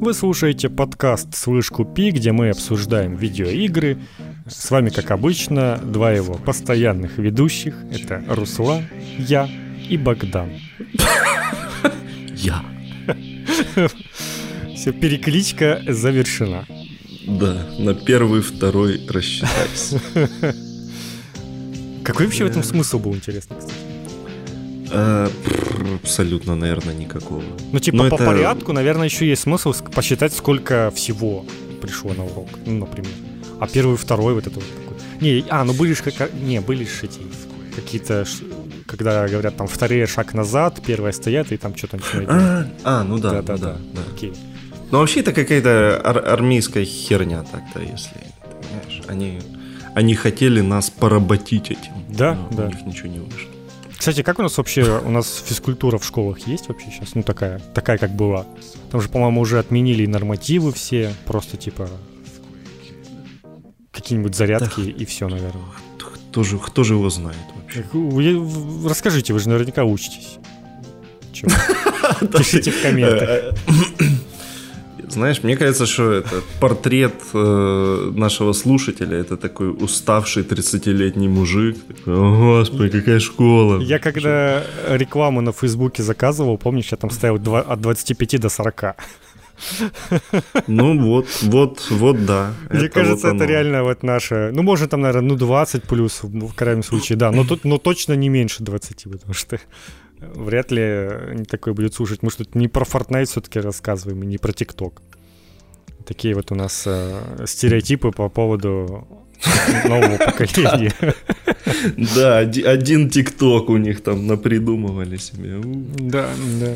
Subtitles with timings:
[0.00, 3.98] Вы слушаете подкаст «Слышь, купи», где мы обсуждаем видеоигры.
[4.46, 7.74] С вами, как обычно, два его постоянных ведущих.
[7.90, 8.86] Это Руслан,
[9.18, 9.48] я
[9.88, 10.50] и Богдан.
[12.32, 12.64] Я.
[14.72, 16.64] Все, перекличка завершена.
[17.26, 20.00] Да, на первый, второй рассчитайся.
[22.04, 23.74] Какой вообще в этом смысл был, интересно, кстати?
[25.96, 27.42] Абсолютно, наверное, никакого.
[27.72, 28.24] Ну, типа, Но по это...
[28.24, 31.44] порядку, наверное, еще есть смысл посчитать, сколько всего
[31.80, 33.12] пришло на урок, ну, например.
[33.60, 34.96] А первый, второй, вот это вот такой.
[35.20, 36.32] Не, а, ну были же как...
[36.34, 37.20] Не, были же эти
[37.74, 38.24] какие-то
[38.86, 43.18] когда говорят там вторые шаг назад, первые стоят и там что-то начинают а, а, ну
[43.18, 44.00] да, да, да, ну да, да.
[44.14, 44.32] Окей.
[44.90, 48.16] Ну вообще это какая-то ар- армейская херня так-то, если
[48.68, 49.02] понимаешь.
[49.06, 49.40] Они,
[49.94, 51.92] они хотели нас поработить этим.
[52.08, 52.64] Да, но да.
[52.64, 53.47] У них ничего не вышло.
[53.98, 57.16] Кстати, как у нас вообще, у нас физкультура в школах есть вообще сейчас?
[57.16, 58.46] Ну, такая, такая, как была.
[58.92, 61.90] Там же, по-моему, уже отменили нормативы все, просто типа
[63.90, 64.90] какие-нибудь зарядки да.
[64.90, 65.64] и все, наверное.
[66.30, 67.84] Кто же, кто же его знает вообще?
[68.88, 70.38] Расскажите, вы же наверняка учитесь.
[72.32, 73.54] Пишите в комментах.
[75.12, 81.76] Знаешь, мне кажется, что это портрет э, нашего слушателя это такой уставший 30-летний мужик.
[81.86, 83.80] Такой, О, господи, какая школа.
[83.80, 88.96] Я когда рекламу на Фейсбуке заказывал, помнишь, я там ставил 2, от 25 до 40.
[90.66, 92.52] Ну вот, вот, вот да.
[92.70, 94.50] Мне это кажется, вот это реально вот наше.
[94.52, 97.30] Ну, может, там, наверное, ну 20 плюс в крайнем случае, да.
[97.30, 99.58] Но, тут, но точно не меньше 20, потому что
[100.20, 102.22] вряд ли такое будут слушать.
[102.22, 105.00] Мы что тут не про Fortnite все-таки рассказываем, и не про TikTok.
[106.04, 109.06] Такие вот у нас э, стереотипы по поводу
[109.84, 110.94] нового поколения.
[112.14, 115.60] Да, один ТикТок у них там напридумывали себе.
[115.62, 116.30] Да,
[116.60, 116.74] да.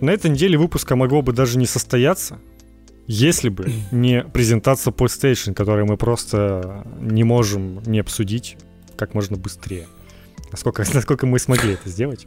[0.00, 2.38] На этой неделе выпуска могло бы даже не состояться,
[3.06, 8.56] если бы не презентация PlayStation, которую мы просто не можем не обсудить
[8.96, 9.86] как можно быстрее
[10.50, 12.26] насколько, насколько мы смогли это сделать.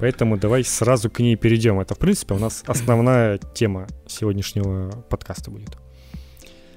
[0.00, 1.78] Поэтому давай сразу к ней перейдем.
[1.78, 5.76] Это, в принципе, у нас основная тема сегодняшнего подкаста будет.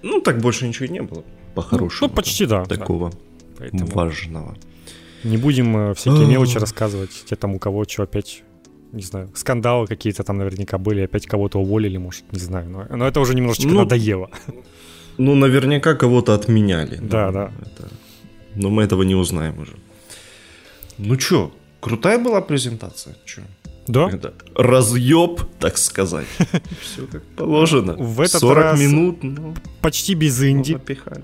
[0.03, 1.23] Ну, так больше ничего и не было,
[1.55, 2.09] по-хорошему.
[2.09, 2.65] Ну, почти да.
[2.65, 3.17] Такого да.
[3.57, 4.55] Поэтому важного.
[5.23, 8.43] Не будем э, всякие мелочи рассказывать, те там у кого что опять
[8.91, 13.07] не знаю, скандалы какие-то там наверняка были, опять кого-то уволили, может, не знаю, но, но
[13.07, 14.29] это уже немножечко ну, надоело.
[15.17, 16.97] Ну, наверняка кого-то отменяли.
[16.97, 17.51] Да, да.
[17.61, 17.89] Это...
[18.55, 19.73] Но мы этого не узнаем уже.
[20.97, 23.15] Ну чё, крутая была презентация?
[23.25, 23.41] Чё?
[23.87, 24.09] Да.
[24.09, 26.25] Это разъеб, так сказать.
[26.81, 27.93] Все как положено.
[27.93, 30.73] В этот 40 раз минут, ну, почти без инди.
[30.73, 31.23] Напихали.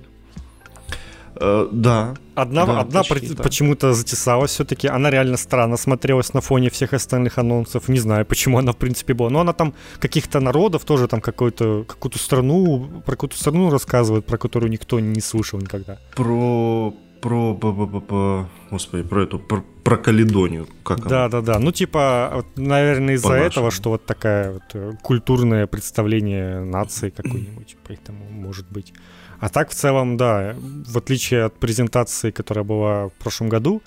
[1.35, 2.13] Uh, да.
[2.35, 3.43] Одна, да, одна почти, да.
[3.43, 4.87] почему-то затесалась все-таки.
[4.87, 7.87] Она реально странно смотрелась на фоне всех остальных анонсов.
[7.89, 9.31] Не знаю, почему она, в принципе, была.
[9.31, 14.37] Но она там каких-то народов тоже там какую-то какую-то страну, про какую-то страну рассказывает, про
[14.37, 15.97] которую никто не слышал никогда.
[16.15, 20.67] Про про, про, про, про господи, про эту, про, про Каледонию.
[20.83, 21.59] Как да, да, да.
[21.59, 27.77] Ну, типа, вот, наверное, из-за этого, что вот такое вот э, культурное представление нации какой-нибудь,
[27.87, 28.93] поэтому может быть.
[29.39, 33.81] А так, в целом, да, в отличие от презентации, которая была в прошлом году,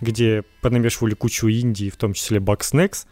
[0.00, 3.06] где понамешивали кучу Индии, в том числе Bugsnax,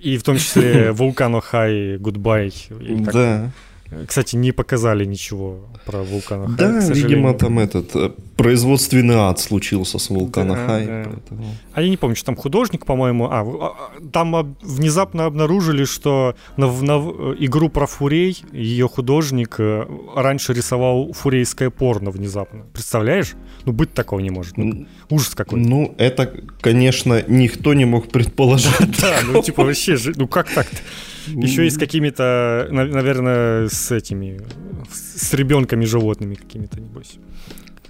[0.00, 3.12] и в том числе Volcano High Goodbye.
[3.12, 3.52] Да.
[4.06, 6.56] Кстати, не показали ничего про Вулкана Хай.
[6.56, 8.10] Да, видимо, там этот э,
[8.42, 10.86] производственный ад случился с Вулкана да, Хай.
[10.86, 11.04] Да.
[11.04, 11.44] Поэтому...
[11.74, 13.28] А я не помню, что там художник, по-моему.
[13.30, 13.74] А, а
[14.12, 16.94] там внезапно обнаружили, что на, на
[17.38, 19.86] игру про фурей ее художник э,
[20.16, 22.64] раньше рисовал фурейское порно внезапно.
[22.72, 23.34] Представляешь?
[23.64, 24.56] Ну, быть такого не может.
[24.56, 25.60] Ну, ужас какой.
[25.60, 28.72] Ну, это, конечно, никто не мог предположить.
[29.02, 30.76] Да, ну, типа, вообще, ну как так-то?
[31.28, 34.40] Еще и с какими-то, наверное, с этими,
[34.92, 37.18] с ребенками животными какими-то, небось.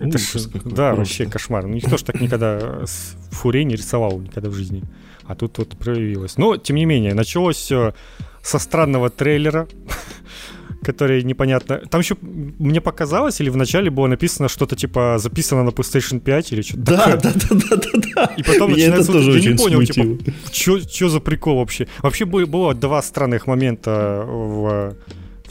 [0.09, 0.95] Это ж, да, просто.
[0.95, 1.67] вообще кошмар.
[1.67, 4.83] Ну, никто ж так никогда с фурей не рисовал никогда в жизни.
[5.25, 6.37] А тут вот проявилось.
[6.39, 7.95] Но, тем не менее, началось все
[8.43, 9.69] со странного трейлера
[10.83, 11.79] которые непонятно...
[11.91, 16.63] Там еще мне показалось, или вначале было написано что-то типа записано на PlayStation 5 или
[16.63, 17.17] что-то да, такое.
[17.17, 18.25] Да, да, да, да, да.
[18.37, 19.13] И потом Меня начинается...
[19.13, 20.19] Это тоже я не понял, смутило.
[20.19, 21.87] типа, что за прикол вообще?
[22.03, 24.97] Вообще было два странных момента в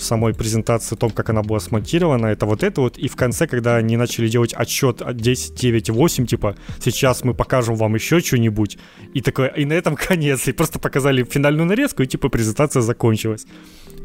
[0.01, 3.15] в самой презентации о том, как она была смонтирована, это вот это вот, и в
[3.15, 8.19] конце, когда они начали делать отчет 10, 9, 8, типа, сейчас мы покажем вам еще
[8.19, 8.77] что-нибудь,
[9.13, 13.45] и такое, и на этом конец, и просто показали финальную нарезку, и типа презентация закончилась.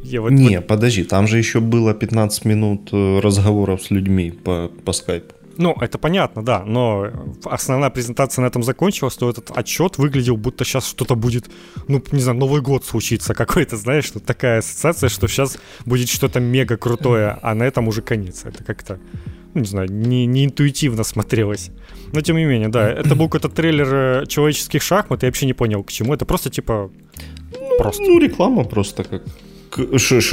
[0.02, 0.66] Я вот, Не, вот...
[0.66, 5.34] подожди, там же еще было 15 минут э, разговоров с людьми по, по скайпу.
[5.58, 7.08] Ну, это понятно, да, но
[7.44, 11.46] основная презентация на этом закончилась, то этот отчет выглядел, будто сейчас что-то будет,
[11.88, 16.40] ну, не знаю, Новый год случится какой-то, знаешь, вот такая ассоциация, что сейчас будет что-то
[16.40, 18.44] мега крутое, а на этом уже конец.
[18.44, 18.98] Это как-то,
[19.54, 21.70] ну, не знаю, не, не интуитивно смотрелось.
[22.12, 25.54] Но тем не менее, да, это был какой-то трейлер э, человеческих шахмат, я вообще не
[25.54, 26.12] понял, к чему.
[26.12, 26.90] Это просто типа...
[27.78, 28.02] Просто.
[28.02, 29.22] Ну, реклама просто как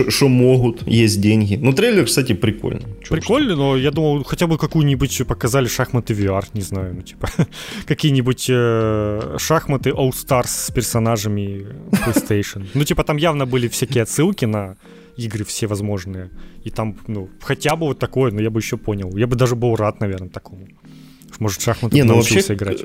[0.10, 1.56] что могут, есть деньги.
[1.56, 2.86] Ну, трейлер, кстати, прикольный.
[3.10, 7.30] Прикольный, но я думал, хотя бы какую-нибудь показали шахматы VR, не знаю, ну, типа,
[7.86, 12.68] какие-нибудь э, шахматы All Stars с персонажами PlayStation.
[12.74, 14.76] Ну, типа, там явно были всякие отсылки на
[15.18, 16.30] игры все возможные.
[16.64, 19.16] И там, ну, хотя бы вот такое, но я бы еще понял.
[19.18, 20.68] Я бы даже был рад, наверное, такому.
[21.40, 22.82] Может, шахматы не, ну, вообще, играть.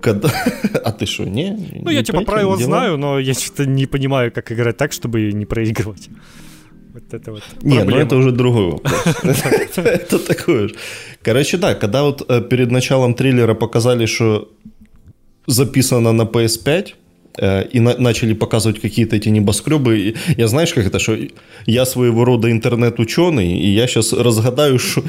[0.00, 0.28] Когда...
[0.84, 1.50] А ты что, не?
[1.82, 2.66] Ну, не я типа правила дела?
[2.66, 6.08] знаю, но я что-то не понимаю, как играть так, чтобы не проигрывать.
[6.94, 7.42] Вот это вот.
[7.62, 8.92] Не, ну это уже другой вопрос.
[9.76, 10.74] Это такое же.
[11.22, 14.48] Короче, да, когда вот э, перед началом трейлера показали, что
[15.46, 16.94] записано на PS5,
[17.38, 20.14] Э, и на, начали показывать какие-то эти небоскребы.
[20.36, 21.16] Я знаешь, как это, что
[21.66, 25.02] я своего рода интернет-ученый, и я сейчас разгадаю, что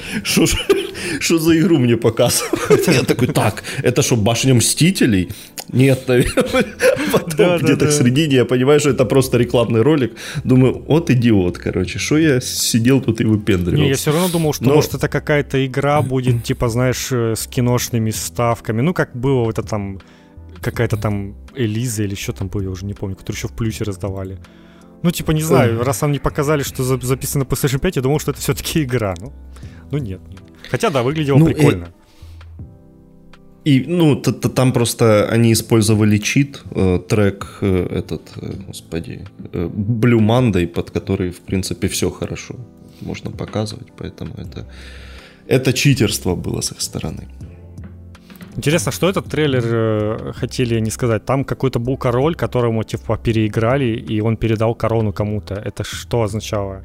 [1.40, 2.88] за игру мне показывают.
[2.88, 5.30] Я такой, так, это что, башня Мстителей?
[5.72, 6.66] Нет, наверное.
[7.12, 10.14] Потом да, где-то да, к середине я понимаю, что это просто рекламный ролик.
[10.44, 13.84] Думаю, вот идиот, короче, что я сидел тут и выпендривался.
[13.84, 14.76] Не, я все равно думал, что Но...
[14.76, 18.82] может это какая-то игра будет, типа, знаешь, э, с киношными ставками.
[18.82, 20.00] Ну, как было это там
[20.62, 23.84] какая-то там Элиза или что там было, я уже не помню, которую еще в плюсе
[23.84, 24.40] раздавали.
[25.02, 28.32] Ну, типа, не знаю, раз нам не показали, что записано PlayStation 5, я думал, что
[28.32, 29.16] это все-таки игра.
[29.20, 29.34] Ну,
[29.92, 30.49] ну нет, нет.
[30.72, 31.86] Хотя, да, выглядело ну, прикольно.
[33.66, 38.54] И, и ну, т -т там просто они использовали чит, э, трек э, этот, э,
[38.68, 39.20] господи,
[39.54, 39.70] э,
[40.02, 42.56] Blue Monday, под который, в принципе, все хорошо
[43.02, 44.66] можно показывать, поэтому это,
[45.48, 47.28] это читерство было с их стороны.
[48.58, 51.26] Интересно, что этот трейлер э, хотели они сказать?
[51.26, 55.54] Там какой-то был король, которому типа переиграли, и он передал корону кому-то.
[55.54, 56.82] Это что означало?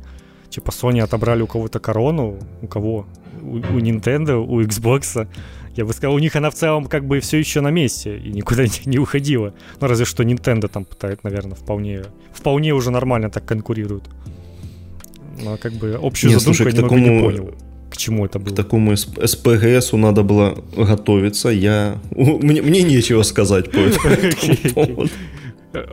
[0.51, 2.39] Типа Sony отобрали у кого-то корону?
[2.63, 3.07] У кого?
[3.45, 5.29] У, у Nintendo, у Xbox?
[5.77, 8.31] Я бы сказал, у них она в целом как бы все еще на месте и
[8.31, 9.55] никуда не, не уходила.
[9.81, 14.05] Ну, разве что Nintendo там пытает, наверное, вполне, вполне уже нормально так конкурируют.
[15.43, 17.01] Но как бы общую Нет, задумку слушай, я такому...
[17.01, 17.55] не понял
[17.95, 18.53] к чему это было?
[18.53, 21.49] К такому СПГСу надо было готовиться.
[21.49, 21.99] Я...
[22.11, 25.09] Мне, мне нечего сказать по этому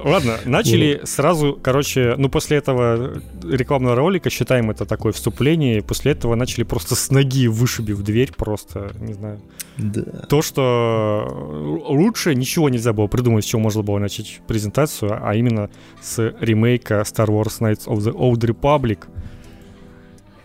[0.04, 6.36] Ладно, начали сразу, короче, ну после этого рекламного ролика, считаем это такое вступление, после этого
[6.36, 9.42] начали просто с ноги вышибив дверь, просто, не знаю.
[9.78, 10.04] Да.
[10.30, 15.69] То, что лучше ничего нельзя было придумать, с чего можно было начать презентацию, а именно
[16.01, 19.00] с ремейка Star Wars Knights of the Old Republic—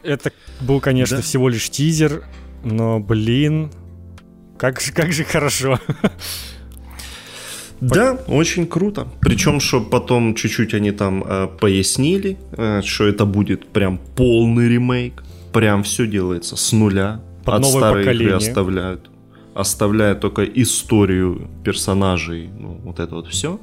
[0.06, 0.30] это
[0.60, 1.22] был, конечно, да.
[1.22, 2.24] всего лишь тизер,
[2.62, 3.72] но, блин,
[4.58, 5.80] как, как же хорошо.
[7.80, 9.06] Да, очень круто.
[9.20, 15.22] Причем, что потом чуть-чуть они там э, пояснили, э, что это будет прям полный ремейк.
[15.52, 17.20] Прям все делается с нуля.
[17.44, 18.26] Под От старой поколение.
[18.26, 19.10] игры оставляют.
[19.54, 23.58] Оставляют только историю персонажей, ну, вот это вот все.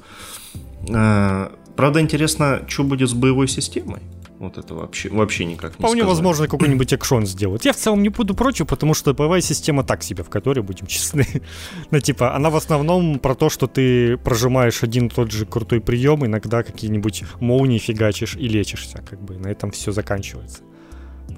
[0.89, 3.99] Э, правда, интересно, что будет с боевой системой.
[4.43, 7.63] Вот это вообще, вообще никак не Вполне возможно, какой-нибудь экшон сделать.
[7.65, 10.85] Я в целом не буду против, потому что боевая система так себе, в которой, будем
[10.85, 11.25] честны.
[11.91, 16.25] ну, типа, она в основном про то, что ты прожимаешь один тот же крутой прием,
[16.25, 20.63] иногда какие-нибудь молнии фигачишь и лечишься, как бы, на этом все заканчивается.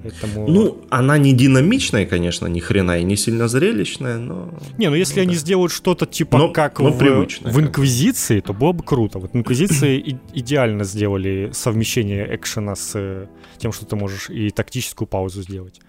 [0.06, 0.46] Поэтому...
[0.48, 4.54] Ну, она не динамичная, конечно, ни хрена и не сильно зрелищная, но...
[4.78, 5.40] Не, ну если ну, они да.
[5.40, 9.18] сделают что-то типа но, как но в, в Инквизиции, то было бы круто.
[9.18, 13.26] Вот Инквизиции и, идеально сделали совмещение экшена с э,
[13.58, 15.80] тем, что ты можешь и тактическую паузу сделать.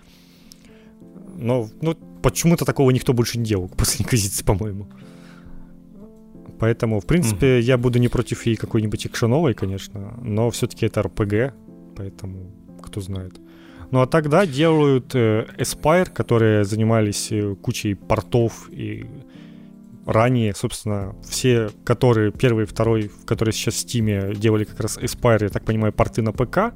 [1.36, 4.88] Но ну, почему-то такого никто больше не делал после Инквизиции, по-моему.
[6.60, 7.62] Поэтому, в принципе, mm-hmm.
[7.62, 11.54] я буду не против и какой-нибудь экшеновой, конечно, но все-таки это РПГ,
[11.96, 13.40] поэтому кто знает.
[13.92, 19.06] Ну а тогда делают э, Aspire, которые занимались э, кучей портов и
[20.06, 25.44] ранее, собственно, все, которые первый и второй, которые сейчас в Steam делали как раз Aspire,
[25.44, 26.74] я так понимаю, порты на ПК,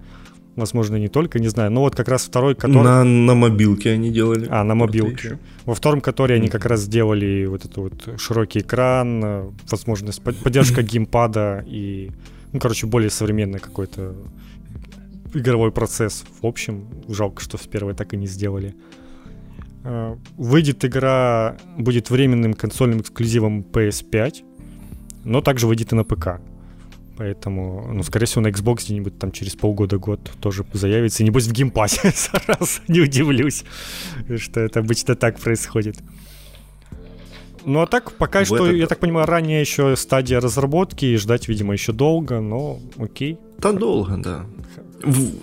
[0.55, 2.83] возможно, не только, не знаю, но вот как раз второй, который...
[2.83, 4.47] На, на мобилке они делали.
[4.49, 5.39] А, на мобилке.
[5.65, 10.81] Во втором, который они как раз сделали вот этот вот широкий экран, э, возможность, поддержка
[10.83, 12.11] геймпада и,
[12.51, 14.13] ну, короче, более современный какой-то
[15.33, 16.23] игровой процесс.
[16.41, 18.75] В общем, жалко, что в первой так и не сделали.
[19.83, 24.43] А, выйдет игра, будет временным консольным эксклюзивом PS5,
[25.23, 26.41] но также выйдет и на ПК.
[27.17, 31.21] Поэтому, ну, скорее всего, на Xbox где-нибудь там через полгода-год тоже заявится.
[31.21, 33.63] И небось в Game Pass'е сразу, не удивлюсь,
[34.37, 35.97] что это обычно так происходит.
[37.65, 38.75] Ну а так, пока в что, это...
[38.75, 43.37] я так понимаю, ранее еще стадия разработки, и ждать, видимо, еще долго, но окей.
[43.59, 44.45] Да долго, да.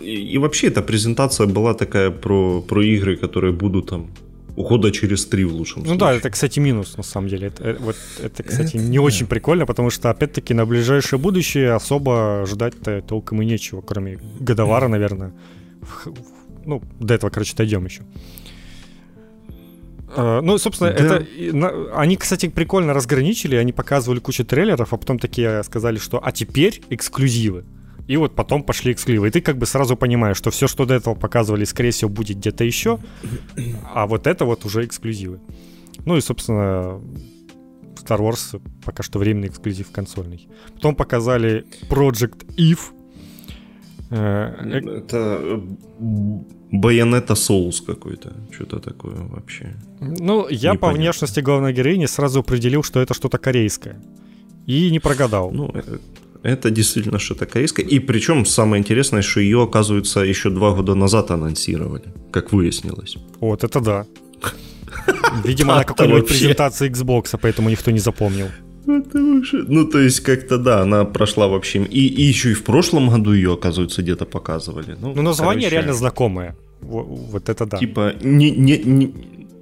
[0.03, 4.11] И вообще эта презентация была такая про, про игры, которые будут там
[4.57, 5.93] года через три в лучшем случае.
[5.93, 7.49] Ну да, это, кстати, минус на самом деле.
[7.49, 8.79] Это, вот, это кстати, это...
[8.79, 14.19] не очень прикольно, потому что, опять-таки, на ближайшее будущее особо ждать-то толком и нечего, кроме
[14.41, 15.33] годовара, наверное.
[16.65, 18.03] Ну, до этого, короче, дойдем еще.
[20.17, 20.97] Uh, ну, собственно, да.
[20.97, 21.95] это...
[21.95, 26.83] Они, кстати, прикольно разграничили, они показывали кучу трейлеров, а потом такие сказали, что «а теперь
[26.91, 27.65] эксклюзивы».
[28.09, 29.29] И вот потом пошли эксклюзивы.
[29.29, 32.38] И ты как бы сразу понимаешь, что все, что до этого показывали, скорее всего, будет
[32.38, 32.99] где-то еще,
[33.95, 35.41] а вот это вот уже эксклюзивы.
[36.07, 37.00] Ну и, собственно,
[37.97, 40.49] Star Wars пока что временный эксклюзив консольный.
[40.75, 42.81] Потом показали Project Eve.
[44.11, 44.55] Э,
[45.00, 45.62] это
[46.71, 48.33] Байонета соус какой-то.
[48.50, 49.75] Что-то такое вообще.
[50.00, 50.79] Ну, я Непонятно.
[50.79, 54.00] по внешности главной героини сразу определил, что это что-то корейское.
[54.67, 55.50] И не прогадал.
[55.50, 55.99] Ну, э,
[56.42, 57.87] это действительно что-то корейское.
[57.87, 63.16] И причем самое интересное, что ее, оказывается, еще два года назад анонсировали, как выяснилось.
[63.40, 64.07] Вот это да.
[65.45, 68.49] Видимо, на какой-нибудь презентации Xbox, поэтому никто не запомнил.
[68.87, 71.85] Ну, то есть, как-то да, она прошла вообще.
[71.85, 74.97] И, и еще и в прошлом году ее, оказывается, где-то показывали.
[74.99, 76.57] Ну, ну название короче, реально знакомое.
[76.80, 77.76] Вот, вот это да.
[77.76, 79.14] Типа, не, не, не,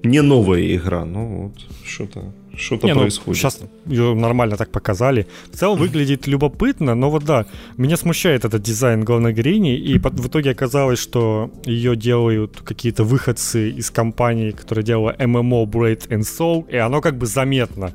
[0.05, 1.53] не новая игра, ну вот,
[1.85, 3.41] что-то что-то ну, происходит.
[3.41, 5.27] Сейчас ее нормально так показали.
[5.53, 7.47] В целом выглядит любопытно, но вот да,
[7.77, 13.71] меня смущает этот дизайн главной героини, и в итоге оказалось, что ее делают какие-то выходцы
[13.71, 17.93] из компании, которая делала MMO Braid and Soul, и оно как бы заметно.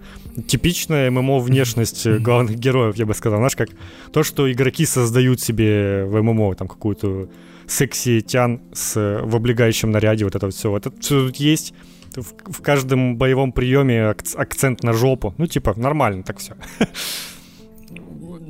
[0.47, 3.39] Типичная ММО внешность главных героев, я бы сказал.
[3.39, 3.69] Знаешь, как
[4.13, 7.27] то, что игроки создают себе в ММО, там какую-то
[7.67, 10.75] секси-тян с, в облегающем наряде, вот это вот все.
[10.77, 11.73] Это все тут есть
[12.15, 15.33] в, каждом боевом приеме ак- акцент на жопу.
[15.37, 16.53] Ну, типа, нормально так все.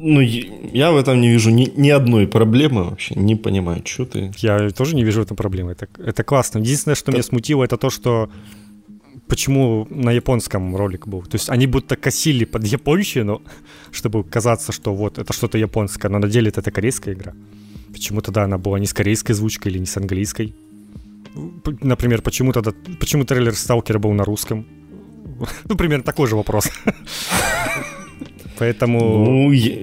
[0.03, 4.31] Ну, я в этом не вижу ни, ни одной проблемы вообще, не понимаю, что ты...
[4.37, 6.59] Я тоже не вижу в этом проблемы, это, это классно.
[6.59, 7.17] Единственное, что да.
[7.17, 8.29] меня смутило, это то, что
[9.27, 11.21] почему на японском ролик был.
[11.21, 13.41] То есть они будто косили под японщину,
[13.91, 17.33] чтобы казаться, что вот это что-то японское, но на деле это корейская игра.
[17.93, 20.53] Почему тогда она была не с корейской озвучкой или не с английской?
[21.81, 24.65] Например, почему тогда, почему трейлер Сталкера был на русском?
[25.69, 26.69] Ну, примерно такой же вопрос.
[28.59, 29.25] Поэтому...
[29.25, 29.73] Ну, я,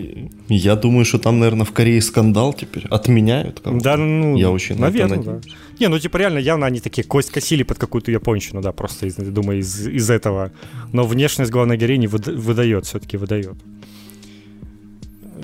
[0.48, 2.86] я думаю, что там, наверное, в Корее скандал теперь.
[2.90, 3.60] Отменяют.
[3.64, 5.40] Да, ну, я очень наверное, да.
[5.80, 9.16] Не, ну, типа, реально, явно они такие кость косили под какую-то японщину, да, просто, из,
[9.16, 10.52] думаю, из, из этого.
[10.92, 13.56] Но внешность главной героини выдает, все-таки выдает.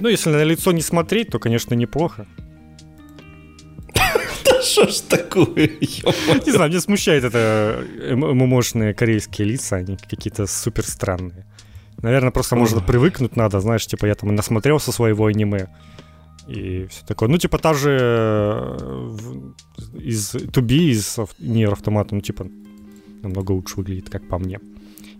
[0.00, 2.26] Ну, если на лицо не смотреть, то, конечно, неплохо.
[4.64, 5.70] Что ж такое?
[6.46, 11.46] Не знаю, меня смущает это ММОшные корейские лица, они какие-то супер странные.
[12.02, 15.68] Наверное, просто, может, привыкнуть надо, знаешь, типа я там насмотрелся своего аниме
[16.48, 17.28] и все такое.
[17.28, 19.18] Ну, типа, та же э,
[19.94, 22.46] из 2B, из Nier Automata, ну, типа,
[23.22, 24.60] намного лучше выглядит, как по мне,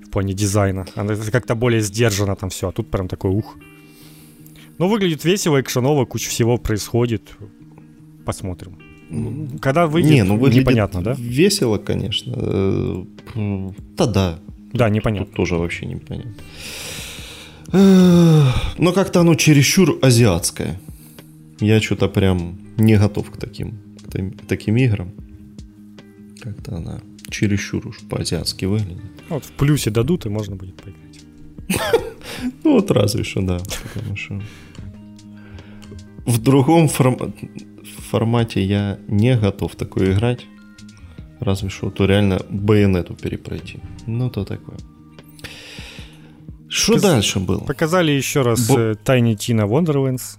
[0.06, 0.86] в плане дизайна.
[0.94, 3.56] Она как-то более сдержана там все, а тут прям такой ух.
[4.78, 7.22] Ну, выглядит весело, экшеново, куча всего происходит.
[8.26, 8.78] Посмотрим.
[9.60, 11.14] Когда выйдет, не, ну, выглядит непонятно, да?
[11.18, 12.34] Весело, конечно.
[12.36, 13.04] Э,
[13.96, 14.38] да, да.
[14.72, 15.26] Да, непонятно.
[15.26, 16.34] Тут тоже вообще непонятно.
[17.72, 20.80] Но как-то оно чересчур азиатское.
[21.60, 23.78] Я что-то прям не готов к таким,
[24.10, 25.12] к таким играм.
[26.40, 29.02] Как-то она чересчур уж по-азиатски выглядит.
[29.28, 31.24] Вот в плюсе дадут, и можно будет поиграть.
[32.62, 33.58] Ну вот разве что, да.
[33.94, 34.42] Потому что
[36.26, 37.48] в другом формате
[38.14, 40.46] формате я не готов такое играть.
[41.40, 43.78] Разве что то реально байонету перепройти.
[44.06, 44.76] Ну, то такое.
[46.68, 47.58] Что дальше было?
[47.66, 48.92] Показали еще раз Бо...
[49.04, 50.38] Tiny Tina Wonderlands.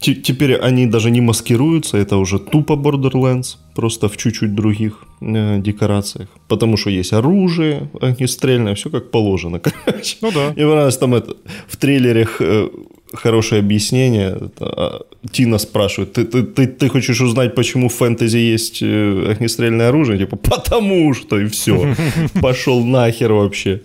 [0.00, 5.60] Т- теперь они даже не маскируются, это уже тупо Borderlands, просто в чуть-чуть других э,
[5.60, 6.28] декорациях.
[6.48, 10.16] Потому что есть оружие огнестрельное, все как положено, короче.
[10.22, 10.54] Ну да.
[10.56, 11.36] И у нас там это,
[11.68, 12.70] в трейлерах э,
[13.12, 14.50] хорошее объяснение.
[14.60, 19.88] А, Тина спрашивает, ты, ты, ты, ты хочешь узнать, почему в фэнтези есть э, огнестрельное
[19.88, 20.18] оружие?
[20.18, 21.94] Типа, потому что, и все.
[22.40, 23.80] Пошел нахер вообще.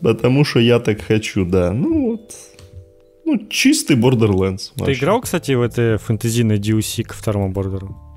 [0.00, 1.72] Потому что я так хочу, да.
[1.72, 2.32] Ну вот.
[3.26, 4.72] Ну, чистый Borderlands.
[4.84, 8.09] Ты играл, кстати, в это фэнтезийное DLC к второму Бордеру?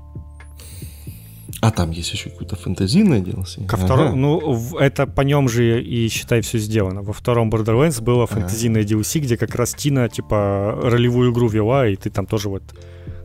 [1.60, 3.66] А там есть еще какое-то фэнтезийное DLC?
[3.66, 4.16] Ко второму, ага.
[4.16, 7.02] ну, это по нем же и, считай, все сделано.
[7.02, 8.94] Во втором Borderlands было фэнтезийное ага.
[8.94, 12.62] DLC, где как раз Тина, типа, ролевую игру вела, и ты там тоже вот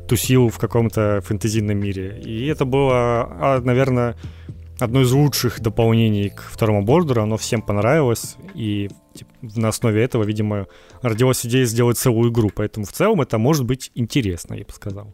[0.07, 2.19] тусил в каком-то фэнтезийном мире.
[2.25, 4.15] И это было, а, наверное,
[4.79, 7.21] одно из лучших дополнений к второму бордеру.
[7.21, 8.37] Оно всем понравилось.
[8.55, 10.67] И типа, на основе этого, видимо,
[11.01, 12.49] родилась идея сделать целую игру.
[12.55, 15.13] Поэтому в целом это может быть интересно, я бы сказал.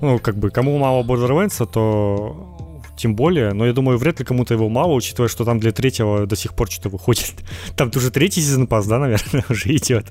[0.00, 2.58] Ну, как бы, кому мало Borderlands, то
[2.98, 6.26] тем более, но я думаю, вряд ли кому-то его мало, учитывая, что там для третьего
[6.26, 7.34] до сих пор что-то выходит.
[7.76, 10.06] Там уже третий сезон пас, да, наверное, уже идет.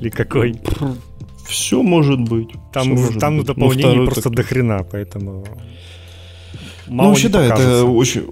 [0.00, 0.60] Или какой?
[1.46, 2.48] Все может быть.
[2.72, 3.46] Там, может там быть.
[3.46, 4.34] дополнений ну, просто так...
[4.34, 5.46] до хрена, поэтому...
[6.88, 8.26] Мало ну, вообще, да, это очень,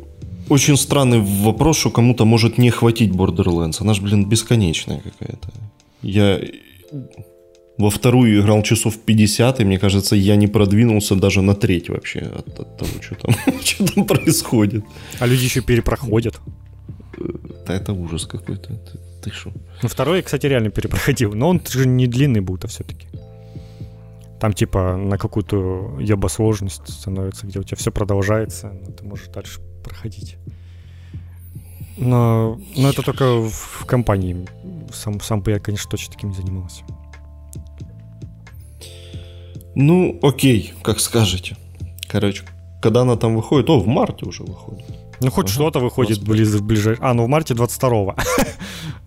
[0.48, 3.76] очень странный вопрос, что кому-то может не хватить Borderlands.
[3.80, 5.48] Она же, блин, бесконечная какая-то.
[6.02, 6.40] Я
[7.78, 12.20] во вторую играл часов 50, и мне кажется, я не продвинулся даже на треть вообще
[12.20, 14.84] от, от того, что там, что там происходит.
[15.18, 16.40] А люди еще перепроходят.
[17.66, 18.74] Да это ужас какой-то.
[18.74, 19.52] Ты, ты шо?
[19.82, 21.34] Ну, второй я, кстати, реально перепроходил.
[21.34, 23.08] Но он же не длинный будет, а все-таки.
[24.40, 29.60] Там типа на какую-то ебосложность становится, где у тебя все продолжается, но ты можешь дальше
[29.82, 30.36] проходить.
[31.96, 34.46] Но, но это только в компании.
[34.92, 36.82] Сам, сам бы я, конечно, точно таким не занимался.
[39.74, 41.56] Ну, окей, как скажете.
[42.08, 42.44] Короче,
[42.80, 43.68] когда она там выходит?
[43.70, 44.84] О, в марте уже выходит.
[45.20, 46.98] Ну, хоть ага, что-то выходит близ, ближе.
[47.00, 48.14] А, ну в марте 22-го.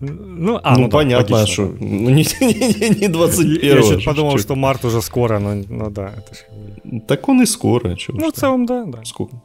[0.00, 1.76] ну, а, ну, ну понятно, что ну,
[2.10, 6.14] не, не, не 21 Я сейчас подумал, что март уже скоро, но ну да.
[6.16, 7.00] Это ж...
[7.06, 7.94] Так он и скоро.
[7.94, 9.04] Чё, ну, в целом, да, да.
[9.04, 9.40] Сколько?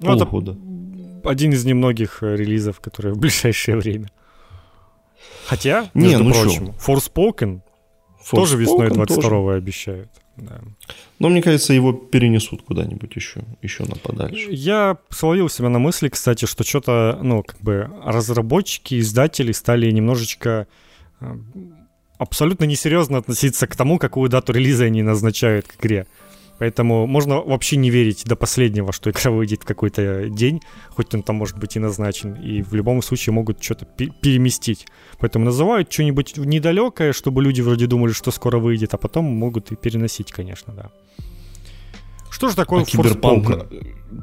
[0.00, 0.52] Ну, Полгода.
[0.52, 4.10] Это один из немногих э, релизов, которые в ближайшее время.
[5.46, 7.60] Хотя, между не, ну прочим, Forspoken,
[8.20, 10.10] Forspoken тоже весной 22-го обещают.
[10.36, 10.60] Да.
[11.18, 14.48] Но мне кажется, его перенесут куда-нибудь еще, еще на подальше.
[14.50, 20.66] Я словил себя на мысли, кстати, что что-то, ну, как бы разработчики, издатели стали немножечко
[21.20, 21.36] э,
[22.18, 26.06] абсолютно несерьезно относиться к тому, какую дату релиза они назначают к игре.
[26.58, 31.22] Поэтому можно вообще не верить до последнего, что игра выйдет в какой-то день, хоть он
[31.22, 34.86] там может быть и назначен, и в любом случае могут что-то переместить.
[35.18, 39.76] Поэтому называют что-нибудь недалекое, чтобы люди вроде думали, что скоро выйдет, а потом могут и
[39.76, 40.90] переносить, конечно, да.
[42.30, 43.66] Что же такое а киберпанк?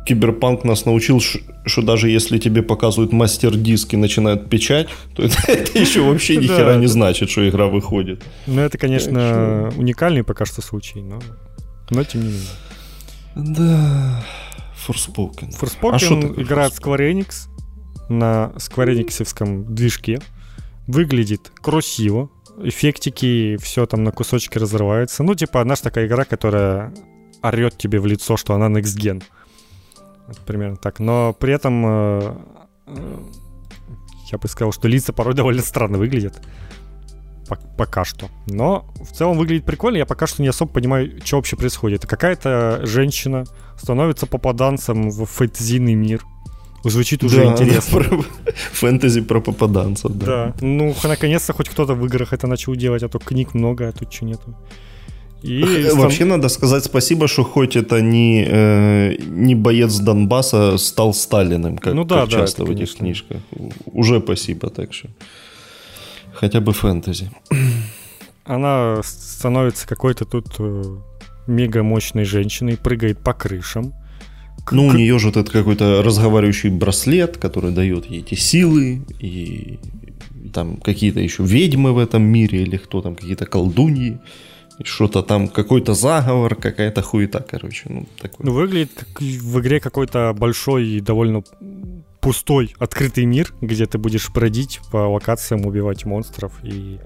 [0.06, 5.80] Киберпанк нас научил, что даже если тебе показывают мастер-диск и начинают печать, то это, это
[5.80, 8.24] еще вообще ни хера не значит, что игра выходит.
[8.46, 11.22] Ну, это, конечно, уникальный пока что случай, но
[11.89, 12.50] но тем не менее.
[13.36, 14.24] Да.
[14.88, 15.52] Forspoken.
[15.60, 17.48] Forspoken а игра от Square Enix
[18.10, 20.19] на Square Enix движке.
[20.88, 22.30] Выглядит красиво.
[22.62, 25.24] Эффектики, все там на кусочки разрывается.
[25.24, 26.93] Ну, типа, одна такая игра, которая
[27.41, 29.24] орет тебе в лицо, что она next gen.
[30.28, 31.00] Вот примерно так.
[31.00, 32.36] Но при этом э,
[32.88, 33.17] э,
[34.32, 36.41] я бы сказал, что лица порой довольно странно выглядят
[37.77, 38.29] пока что.
[38.47, 39.97] Но в целом выглядит прикольно.
[39.97, 42.06] Я пока что не особо понимаю, что вообще происходит.
[42.06, 43.45] Какая-то женщина
[43.77, 46.23] становится попаданцем в фэнтезийный мир.
[46.84, 47.99] Звучит уже да, интересно.
[47.99, 48.25] Да, про,
[48.73, 50.25] фэнтези про попаданцев, да.
[50.25, 50.53] Да.
[50.62, 54.12] Ну, наконец-то хоть кто-то в играх это начал делать, а то книг много, а тут
[54.12, 54.56] что нету.
[55.43, 61.77] И Вообще надо сказать спасибо, что хоть это не, э, не боец Донбасса стал Сталиным,
[61.77, 62.99] как, ну, да, как да, часто в этих конечно.
[62.99, 63.38] книжках.
[63.86, 65.10] Уже спасибо, так что.
[66.34, 67.32] Хотя бы фэнтези.
[68.46, 70.84] Она становится какой-то тут э,
[71.48, 73.93] мега мощной женщиной, прыгает по крышам.
[74.72, 79.80] Ну, у нее же этот какой-то разговаривающий браслет, который дает ей эти силы, и
[80.54, 84.19] там какие-то еще ведьмы в этом мире, или кто там, какие-то колдуньи,
[84.84, 87.84] что-то там, какой-то заговор, какая-то хуета, короче.
[87.89, 88.46] Ну, такой.
[88.46, 91.43] ну выглядит как в игре какой-то большой и довольно
[92.23, 96.99] пустой открытый мир, где ты будешь бродить по локациям, убивать монстров и,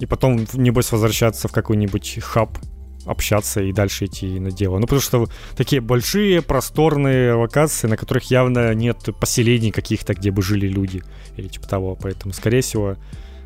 [0.00, 2.58] и потом, небось, возвращаться в какой-нибудь хаб,
[3.04, 4.78] общаться и дальше идти на дело.
[4.78, 5.26] Ну, потому что
[5.56, 11.02] такие большие, просторные локации, на которых явно нет поселений каких-то, где бы жили люди
[11.36, 11.98] или типа того.
[12.00, 12.96] Поэтому, скорее всего,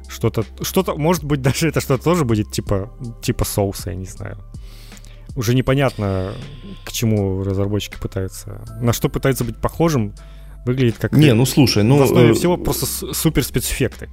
[0.09, 4.38] что-то, что-то, может быть, даже это что-то тоже будет типа, типа соуса, я не знаю.
[5.35, 6.35] Уже непонятно,
[6.85, 10.14] к чему разработчики пытаются, на что пытаются быть похожим,
[10.64, 11.12] Выглядит как...
[11.12, 11.98] Не, ну слушай, ну...
[11.98, 12.35] В основе э...
[12.35, 14.09] всего просто супер спецэффекты.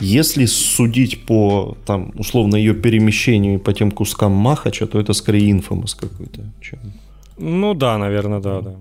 [0.00, 5.94] Если судить по, там, условно, ее перемещению по тем кускам Махача, то это скорее инфомас
[5.94, 6.52] какой-то.
[6.60, 6.78] Чем...
[7.38, 8.76] Ну да, наверное, да, да.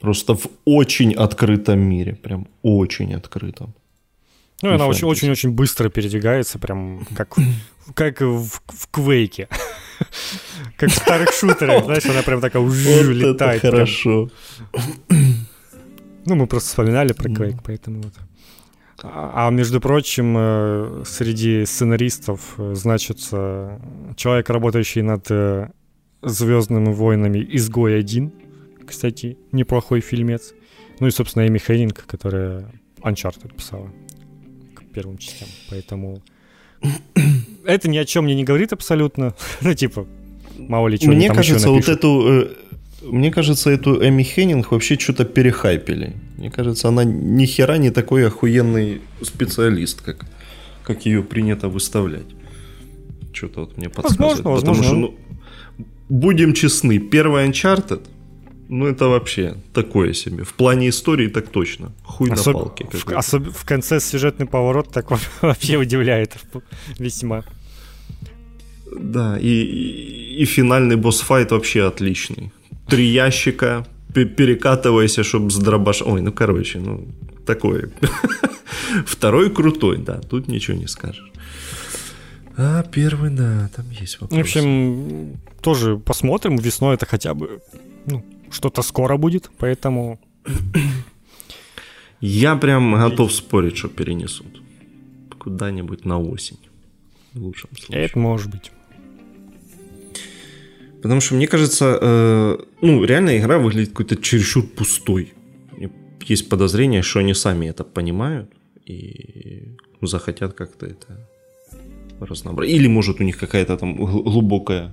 [0.00, 3.74] Просто в очень открытом мире, прям очень открытом.
[4.62, 7.36] Ну, она очень-очень-очень быстро передвигается, прям как,
[7.94, 9.48] как в, в Квейке.
[10.76, 13.62] Как в старых шутерах, знаешь, она прям такая уже летает.
[13.62, 14.30] хорошо.
[16.26, 18.12] Ну, мы просто вспоминали про Quake, поэтому вот.
[19.02, 23.80] А, а между прочим, э, среди сценаристов э, значится
[24.16, 25.70] человек, работающий над э,
[26.22, 28.32] Звездными войнами Изгой 1.
[28.86, 30.54] Кстати, неплохой фильмец.
[30.98, 33.92] Ну и, собственно, Эми Хеннинг, которая Uncharted писала
[34.74, 35.48] к первым частям.
[35.70, 36.22] Поэтому
[37.66, 39.34] это ни о чем мне не говорит абсолютно.
[39.60, 40.06] ну, типа,
[40.58, 42.48] мало ли чего Мне кажется, вот эту...
[43.02, 46.16] Мне кажется, эту Эми Хеннинг вообще что-то перехайпили.
[46.38, 50.26] Мне кажется, она ни хера не такой охуенный специалист, как,
[50.82, 52.26] как ее принято выставлять.
[53.32, 54.44] Что-то вот мне подсказывает.
[54.44, 54.84] Возможно, Потому возможно.
[54.84, 58.02] что, ну, будем честны, первый Uncharted,
[58.68, 60.44] ну это вообще такое себе.
[60.44, 61.92] В плане истории так точно.
[62.02, 62.54] Хуй Особ...
[62.54, 62.86] на палке.
[62.90, 63.48] В, особ...
[63.48, 65.06] в конце сюжетный поворот так
[65.42, 66.36] вообще удивляет
[66.98, 67.44] весьма.
[68.92, 72.52] Да, и, и, и финальный босс-файт вообще отличный.
[72.88, 76.02] Три ящика, перекатывайся, чтобы с дробаш...
[76.02, 77.06] Ой, ну короче, ну
[77.44, 77.90] такое.
[79.06, 81.30] Второй крутой, да, тут ничего не скажешь.
[82.56, 84.38] А первый, да, там есть вопрос.
[84.38, 86.56] В общем, тоже посмотрим.
[86.56, 87.60] Весной это хотя бы
[88.06, 90.18] ну, что-то скоро будет, поэтому...
[92.20, 94.62] Я прям готов спорить, что перенесут.
[95.38, 96.58] Куда-нибудь на осень.
[97.34, 98.04] В лучшем случае.
[98.04, 98.72] Это может быть.
[101.02, 105.34] Потому что, мне кажется, э, ну, реально игра выглядит какой-то чересчур пустой.
[106.24, 108.50] Есть подозрение, что они сами это понимают
[108.84, 111.28] и захотят как-то это
[112.20, 112.74] разнообразить.
[112.74, 114.92] Или, может, у них какая-то там глубокая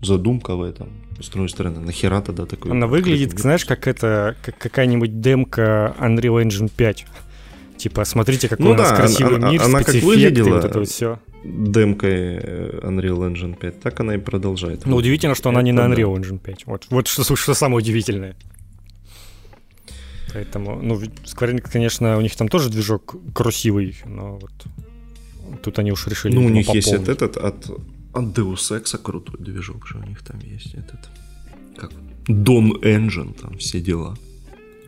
[0.00, 0.88] задумка в этом.
[1.20, 2.72] С другой стороны, нахера тогда такой...
[2.72, 7.06] Она выглядит, знаешь, как это, как какая-нибудь демка Unreal Engine 5.
[7.76, 10.78] Типа, смотрите, какой ну, у нас да, красивый она, мир, она как выглядела, вот это
[10.78, 11.18] вот все.
[11.44, 14.86] Демкой э, Unreal Engine 5, так она и продолжает.
[14.86, 16.66] Ну, удивительно, что она не на Unreal Engine 5.
[16.66, 18.36] Вот, вот что, что самое удивительное.
[20.32, 25.92] Поэтому, ну, Square Enix, конечно, у них там тоже движок красивый, но вот тут они
[25.92, 26.34] уж решили.
[26.34, 26.86] Ну, у них пополнить.
[26.86, 27.70] есть этот от
[28.12, 31.00] от Deus Ex крутой движок же у них там есть этот.
[31.76, 31.90] Как?
[32.28, 34.16] Dawn Engine, там все дела.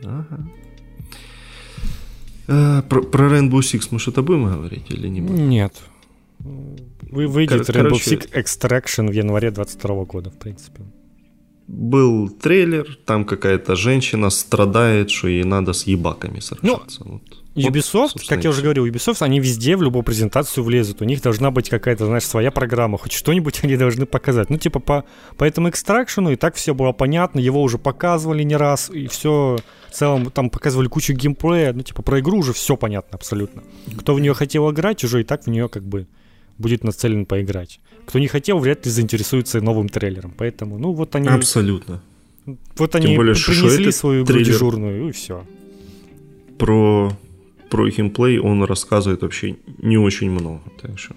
[0.02, 0.46] Ага.
[2.46, 5.48] А, про, про Rainbow Six мы что-то будем говорить или не будем?
[5.48, 5.74] Нет.
[6.44, 10.82] Вы выйдет Кор- Rainbow короче, Six Extraction в январе 22 года, в принципе.
[11.66, 17.02] Был трейлер, там какая-то женщина страдает, что ей надо с ебаками сражаться.
[17.04, 17.22] Ну, вот.
[17.54, 21.00] Ubisoft, вот, как я уже говорил, Ubisoft, они везде в любую презентацию влезут.
[21.00, 22.98] У них должна быть какая-то, знаешь, своя программа.
[22.98, 24.50] Хоть что-нибудь они должны показать.
[24.50, 25.04] Ну, типа, по,
[25.38, 27.38] по этому экстракшену и так все было понятно.
[27.38, 28.90] Его уже показывали не раз.
[28.90, 29.56] И все
[29.88, 31.72] в целом там показывали кучу геймплея.
[31.72, 33.62] Ну, типа, про игру уже все понятно абсолютно.
[33.98, 36.08] Кто в нее хотел играть, уже и так в нее как бы
[36.58, 37.80] будет нацелен поиграть.
[38.06, 40.32] Кто не хотел, вряд ли заинтересуется новым трейлером.
[40.36, 41.28] Поэтому, ну, вот они...
[41.28, 42.02] Абсолютно.
[42.76, 45.46] Вот они более, принесли свою игру дежурную, и все.
[46.58, 47.16] Про
[47.74, 50.60] про геймплей он рассказывает вообще не очень много.
[50.80, 51.14] Так что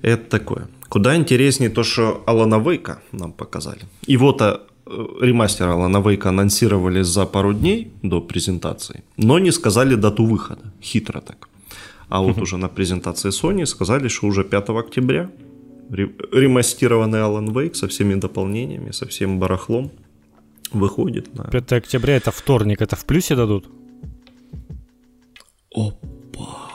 [0.00, 0.68] это такое.
[0.88, 3.80] Куда интереснее то, что Алана Вейка нам показали.
[4.06, 9.96] И вот а, ремастер Алана Вейка анонсировали за пару дней до презентации, но не сказали
[9.96, 10.72] дату выхода.
[10.80, 11.48] Хитро так.
[12.10, 15.30] А вот уже на презентации Sony сказали, что уже 5 октября
[15.90, 19.90] ремастированный Alan Wake со всеми дополнениями, со всем барахлом
[20.72, 21.34] выходит.
[21.34, 21.44] На...
[21.44, 23.68] 5 октября это вторник, это в плюсе дадут?
[25.74, 26.70] Опа.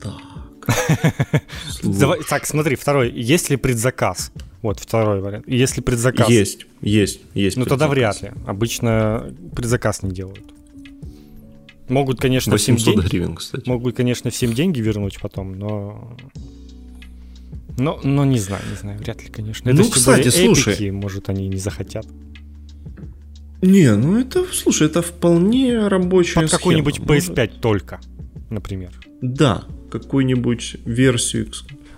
[0.00, 1.42] Так.
[1.82, 3.10] Давай, так, смотри, второй.
[3.10, 4.32] Есть ли предзаказ?
[4.62, 5.46] Вот второй вариант.
[5.46, 6.28] Есть ли предзаказ?
[6.28, 7.56] Есть, есть, есть.
[7.58, 8.32] Ну тогда вряд ли.
[8.46, 10.44] Обычно предзаказ не делают.
[11.88, 13.68] Могут, конечно, 800 всем деньги, гривен, кстати.
[13.68, 16.16] Могут, конечно, всем деньги вернуть потом, но...
[17.78, 19.68] Но, но не знаю, не знаю, вряд ли, конечно.
[19.68, 20.72] Это ну, кстати, слушай.
[20.72, 22.06] Эпики, может, они не захотят.
[23.62, 27.60] Не, ну это, слушай, это вполне рабочая Под какой-нибудь PS5 может...
[27.60, 28.00] только,
[28.50, 28.92] например.
[29.20, 31.50] Да, какую-нибудь версию.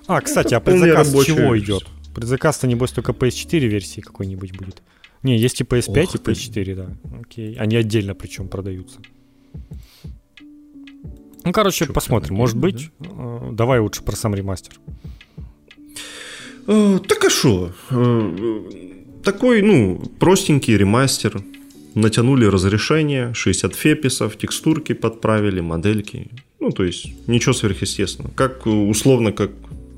[0.06, 1.64] А, кстати, а предзаказ чего версия.
[1.64, 1.86] идет?
[2.14, 4.82] Предзаказ-то, небось, только PS4 версии какой-нибудь будет.
[5.22, 6.74] Не, есть и PS5, Ох и PS4, ты.
[6.74, 6.88] да.
[7.20, 7.54] Окей.
[7.54, 9.00] Они отдельно причем продаются.
[11.48, 12.34] Ну, короче, Чё, посмотрим.
[12.34, 12.90] Может быть.
[13.00, 13.08] Да?
[13.10, 14.74] Э, давай лучше про сам ремастер.
[16.66, 17.72] Э, так а что?
[17.88, 18.60] Э,
[19.24, 21.40] такой, ну, простенький ремастер.
[21.94, 26.28] Натянули разрешение, 60 феписов, текстурки подправили, модельки.
[26.60, 28.30] Ну, то есть, ничего сверхъестественного.
[28.34, 29.50] Как, условно, как,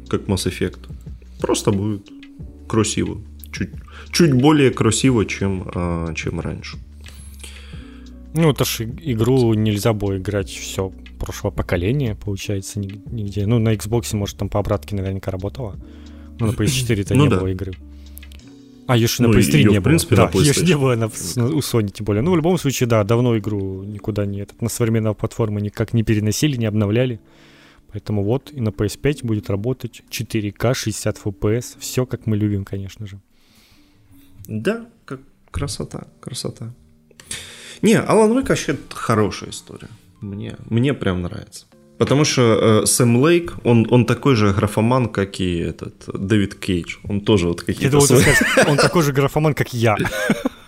[0.08, 0.78] как Mass Effect.
[1.40, 2.08] Просто будет
[2.68, 3.20] красиво.
[3.50, 3.70] Чуть,
[4.12, 5.68] чуть более красиво, чем,
[6.14, 6.78] чем раньше.
[8.34, 13.46] Ну, это ж игру нельзя было играть все прошлого поколения, получается, нигде.
[13.46, 15.76] Ну, на Xbox, может, там по обратке наверняка работало.
[16.38, 17.38] Ну, на PS4-то ну, не да.
[17.38, 17.74] было игры.
[18.86, 20.30] А, еще ну, на PS3 не в принципе, было.
[20.32, 22.22] Да, ее не было на, у Sony, тем более.
[22.22, 24.46] Ну, в любом случае, да, давно игру никуда не...
[24.60, 27.20] На современные платформы никак не переносили, не обновляли.
[27.92, 31.76] Поэтому вот и на PS5 будет работать 4К, 60 FPS.
[31.78, 33.20] Все, как мы любим, конечно же.
[34.48, 36.72] Да, как красота, красота.
[37.82, 39.88] Не, Алан Вейк вообще хорошая история.
[40.20, 41.66] Мне, мне прям нравится.
[41.98, 46.96] Потому что э, Сэм Лейк, он, он такой же графоман, как и этот Дэвид Кейдж.
[47.08, 47.98] Он тоже вот какие-то...
[47.98, 48.20] Я свои...
[48.20, 49.96] сказать, он такой же графоман, как я.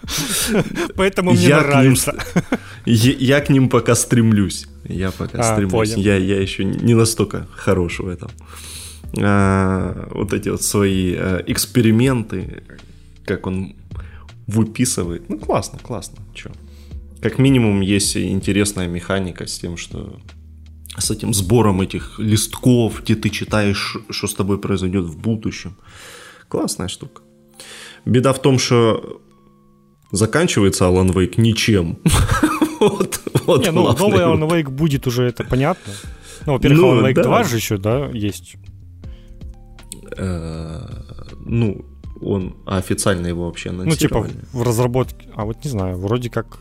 [0.97, 2.13] Поэтому мне я нравится.
[2.13, 4.67] К ним, я, я к ним пока стремлюсь.
[4.85, 5.95] Я пока а, стремлюсь.
[5.97, 8.31] Я, я еще не настолько хорош в этом.
[9.19, 12.63] А, вот эти вот свои а, эксперименты,
[13.25, 13.75] как он
[14.47, 15.29] выписывает.
[15.29, 16.19] Ну, классно, классно.
[16.35, 16.51] Че?
[17.23, 20.19] Как минимум есть интересная механика с тем, что
[20.99, 25.77] с этим сбором этих листков, где ты читаешь, что с тобой произойдет в будущем.
[26.49, 27.23] Классная штука.
[28.05, 29.23] Беда в том, что
[30.11, 31.99] заканчивается Alan Wake ничем.
[32.81, 35.93] вот, вот Не, ну, новый Alan Wake будет уже, это понятно.
[36.47, 37.23] Ну, во-первых, ну, Alan Wake да.
[37.23, 38.57] 2 же еще, да, есть.
[40.17, 40.89] Э,
[41.47, 41.85] ну,
[42.21, 44.23] он а официально его вообще анонсировали.
[44.23, 46.59] Ну, типа в разработке, а вот не знаю, вроде как...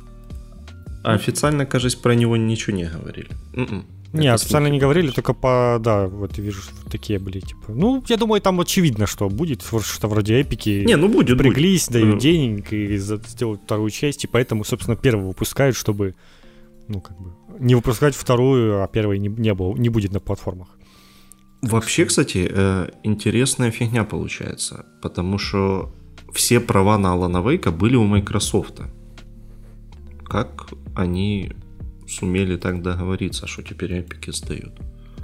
[1.03, 3.29] А официально, кажется, про него ничего не говорили.
[3.53, 3.85] М-м.
[4.13, 7.71] Не, официально не говорили, только по, да, вот вижу, что такие были, типа.
[7.71, 12.01] Ну, я думаю, там очевидно, что будет, что вроде эпики не, ну будет, приглись, будет.
[12.01, 16.13] дают денег и сделают вторую часть, и поэтому, собственно, первую выпускают, чтобы,
[16.89, 20.67] ну, как бы, не выпускать вторую, а первой не, не, было, не будет на платформах.
[21.61, 25.93] Вообще, кстати, э, интересная фигня получается, потому что
[26.33, 28.81] все права на Алана Вейка были у Microsoft.
[30.25, 31.51] Как они
[32.07, 34.73] сумели так договориться, что теперь эпики сдают.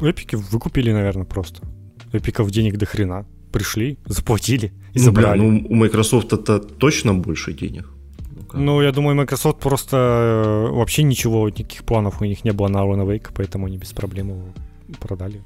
[0.01, 1.61] Эпики выкупили, наверное, просто.
[2.13, 3.25] Эпиков денег до хрена.
[3.51, 5.39] Пришли, заплатили и ну, забрали.
[5.39, 7.89] Бля, ну, у Microsoft это точно больше денег.
[8.53, 12.67] Ну, ну, я думаю, Microsoft просто э, вообще ничего, никаких планов у них не было
[12.67, 14.53] на Alan Wake, поэтому они без проблем его
[14.99, 15.41] продали.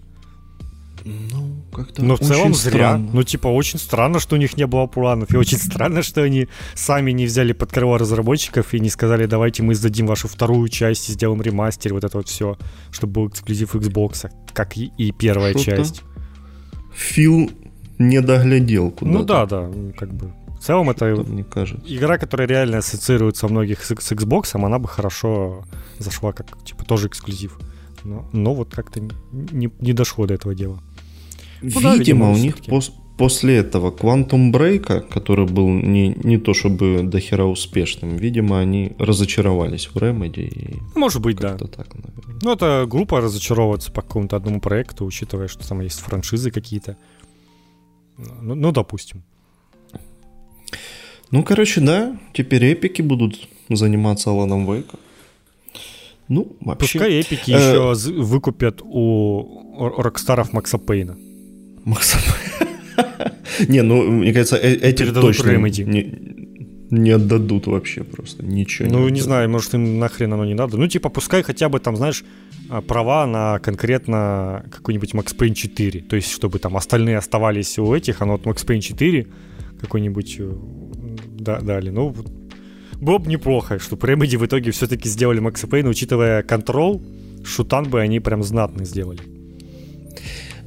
[1.05, 2.71] Ну, как-то Но в целом зря.
[2.71, 3.09] Странно.
[3.13, 5.33] Ну, типа, очень странно, что у них не было планов.
[5.33, 9.63] И очень странно, что они сами не взяли под крыло разработчиков и не сказали, давайте
[9.63, 12.57] мы сдадим вашу вторую часть и сделаем ремастер, вот это вот все,
[12.91, 16.03] чтобы был эксклюзив Xbox, как и, и первая Что-то часть.
[16.93, 17.51] Фил
[17.97, 20.33] не доглядел куда Ну да, да, как бы.
[20.59, 21.83] В целом это мне кажется.
[21.87, 25.63] игра, которая реально ассоциируется у многих с, с Xbox, она бы хорошо
[25.97, 27.57] зашла как, типа, тоже эксклюзив.
[28.03, 28.99] Но, но вот как-то
[29.31, 30.79] не, не дошло до этого дела.
[31.61, 36.53] Ну, да, видимо, у них пос- после этого Quantum Break, который был не, не то
[36.53, 40.47] чтобы дохера успешным, видимо, они разочаровались в Remedy.
[40.47, 41.55] И Может быть, да.
[41.57, 42.39] Так, наверное.
[42.41, 46.97] Ну, это глупо разочаровываться по какому-то одному проекту, учитывая, что там есть франшизы какие-то.
[48.41, 49.23] Ну, ну допустим.
[51.29, 54.99] Ну, короче, да, теперь эпики будут заниматься Аланом Вейком.
[56.27, 56.99] Ну, вообще...
[56.99, 57.55] Пускай эпики э...
[57.55, 61.17] еще выкупят у Рокстаров Макса Пейна.
[61.85, 62.17] Макса
[63.67, 65.51] Не, ну, мне кажется, э, эти точно
[66.91, 68.89] не, отдадут вообще просто ничего.
[68.89, 70.77] Ну, не, не знаю, может, им нахрен оно не надо.
[70.77, 72.25] Ну, типа, пускай хотя бы там, знаешь,
[72.69, 76.01] а, права на конкретно какой-нибудь Max Payne 4.
[76.01, 79.27] То есть, чтобы там остальные оставались у этих, а вот Max Payne 4
[79.79, 80.53] какой-нибудь э,
[81.39, 81.91] да, дали.
[81.91, 82.13] Ну,
[82.99, 87.01] было бы неплохо, чтобы Remedy в итоге все-таки сделали Max Payne, учитывая контрол,
[87.43, 89.21] шутан бы они прям знатно сделали.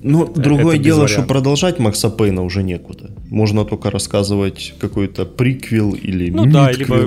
[0.04, 3.10] Ну, другое дело, что продолжать Макса Пейна уже некуда.
[3.30, 7.06] Можно только рассказывать какой-то приквел или ну, да, либо,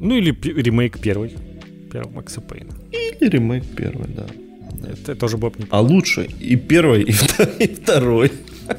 [0.00, 1.32] ну или ремейк первый,
[1.92, 2.72] первого Макса Пейна.
[2.90, 4.26] Или ремейк первый, да.
[4.82, 7.12] Это тоже было бы А лучше и первый, и
[7.74, 8.32] второй.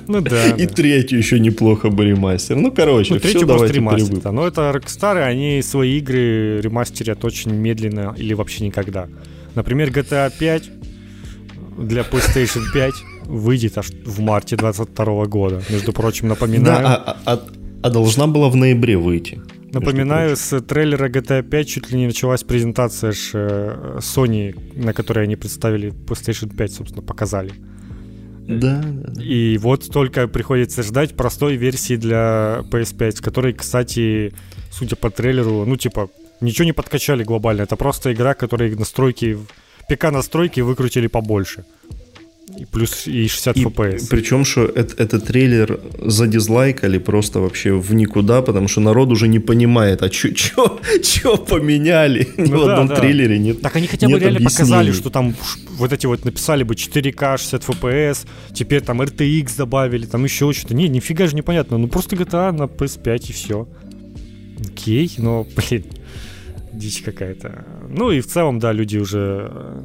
[0.08, 0.50] Ну да.
[0.58, 0.74] И да.
[0.74, 2.56] третью еще неплохо бы ремастер.
[2.56, 4.20] Ну, короче, ну, все, давайте ремастер.
[4.20, 4.32] Да.
[4.32, 9.08] Но это Rockstar, они свои игры ремастерят очень медленно или вообще никогда.
[9.56, 10.72] Например, GTA 5
[11.80, 12.94] для PlayStation 5
[13.30, 15.62] выйдет аж в марте 22 года.
[15.70, 16.84] Между прочим, напоминаю...
[16.84, 17.40] Да, а, а,
[17.84, 19.42] а должна была в ноябре выйти.
[19.72, 25.26] Напоминаю, с трейлера GTA 5 чуть ли не началась презентация ж, э, Sony, на которой
[25.26, 27.52] они представили PlayStation 5, собственно, показали.
[28.48, 29.22] Да, да.
[29.22, 34.34] И вот только приходится ждать простой версии для PS5, которой, кстати,
[34.72, 36.10] судя по трейлеру, ну, типа,
[36.42, 37.62] ничего не подкачали глобально.
[37.62, 39.38] Это просто игра, которой настройки,
[39.88, 41.66] ПК-настройки выкрутили побольше
[42.58, 44.08] И плюс и 60 и, FPS.
[44.10, 49.40] Причем, что это, этот трейлер задизлайкали просто вообще в никуда, потому что народ уже не
[49.40, 52.28] понимает, а что поменяли?
[52.40, 52.96] Ну, Ни да, в одном да.
[52.96, 55.36] трейлере нет Так они хотя бы реально показали, что там
[55.78, 60.74] вот эти вот написали бы 4К 60 FPS, теперь там RTX добавили, там еще что-то.
[60.74, 61.78] Не, нифига же непонятно.
[61.78, 63.68] Ну просто GTA на PS5 и все.
[64.60, 65.86] Окей, но, блин,
[66.74, 67.66] дичь какая-то.
[67.90, 69.82] Ну и в целом, да, люди уже э,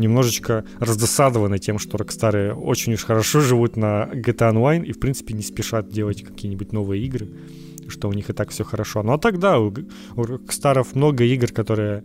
[0.00, 5.34] немножечко раздосадованы тем, что Rockstar очень уж хорошо живут на GTA Online и, в принципе,
[5.34, 7.28] не спешат делать какие-нибудь новые игры,
[7.88, 9.02] что у них и так все хорошо.
[9.02, 12.04] Ну а тогда у, у Rockstar много игр, которые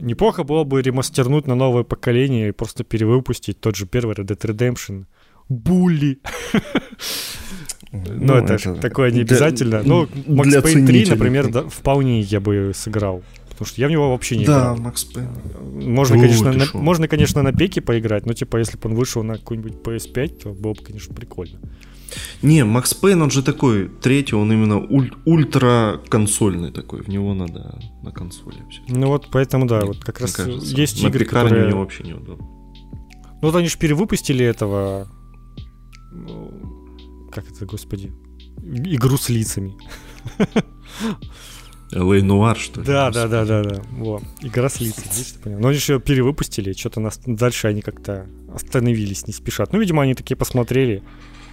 [0.00, 4.40] неплохо было бы ремастернуть на новое поколение и просто перевыпустить тот же первый Red Dead
[4.40, 5.04] Redemption.
[5.48, 6.18] Булли.
[7.94, 9.82] Ну, ну, это, такое не обязательно.
[9.84, 13.22] Ну, Max Payne 3, например, вполне я бы сыграл.
[13.54, 14.76] Потому что я в него вообще не да, играл.
[14.76, 15.28] Да, Макс Пейн.
[15.72, 19.22] Можно, О, конечно, на, можно, конечно, на пеке поиграть, но типа, если бы он вышел
[19.22, 21.60] на какой-нибудь PS5, то было бы, конечно, прикольно.
[22.42, 27.32] Не, Макс Пейн, он же такой, третий, он именно уль- ультра консольный такой, в него
[27.32, 28.82] надо на консоли все.
[28.88, 31.66] Ну вот поэтому, да, Мне вот как раз кажется, есть на игры, которые...
[31.66, 32.44] мне вообще неудобно.
[32.44, 35.08] Ну вот они же перевыпустили этого...
[36.12, 38.12] Ну, как это, господи?
[38.62, 39.74] Игру с лицами.
[41.90, 42.86] Лей Нуар, что ли?
[42.86, 43.82] Да, да, да, да, да.
[43.92, 44.20] Во.
[44.40, 45.54] Игра с лицами.
[45.54, 49.72] Но они еще перевыпустили, что-то нас дальше они как-то остановились, не спешат.
[49.72, 51.02] Ну, видимо, они такие посмотрели.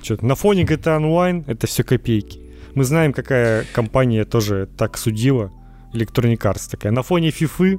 [0.02, 2.40] Что-то на фоне GTA Online это все копейки.
[2.74, 5.52] Мы знаем, какая компания тоже так судила.
[5.94, 6.92] Electronic Arts такая.
[6.92, 7.78] На фоне FIFA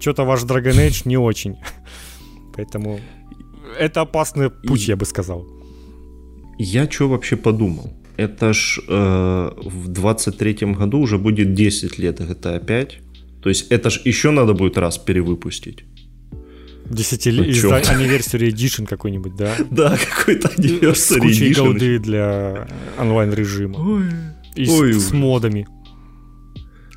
[0.00, 1.58] что-то ваш Dragon Age не очень.
[2.56, 2.98] Поэтому
[3.78, 5.46] это опасный путь, я бы сказал.
[6.58, 7.92] Я что вообще подумал?
[8.20, 12.98] Это ж э, в 23-м году уже будет 10 лет GTA 5.
[13.42, 15.84] То есть это ж еще надо будет раз перевыпустить.
[16.90, 19.54] Десятилетие, ну, anniversary edition какой-нибудь, да?
[19.70, 21.64] Да, какой-то anniversary С кучей edition.
[21.64, 22.66] голды для
[22.98, 23.78] онлайн-режима.
[23.78, 24.10] Ой.
[24.56, 25.66] И Ой, с, с модами.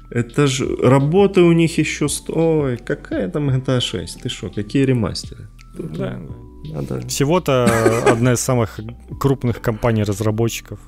[0.10, 2.78] Это же работы у них еще стой.
[2.78, 4.22] Какая там GTA 6?
[4.22, 5.48] Ты что, какие ремастеры?
[5.78, 6.20] Да,
[6.66, 7.08] надо...
[7.08, 7.66] Всего-то
[8.12, 8.80] одна из самых
[9.20, 10.80] крупных компаний-разработчиков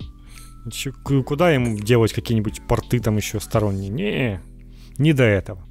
[1.04, 3.90] Куда им делать какие-нибудь порты там еще сторонние?
[3.90, 4.42] Не,
[4.98, 5.64] не до этого.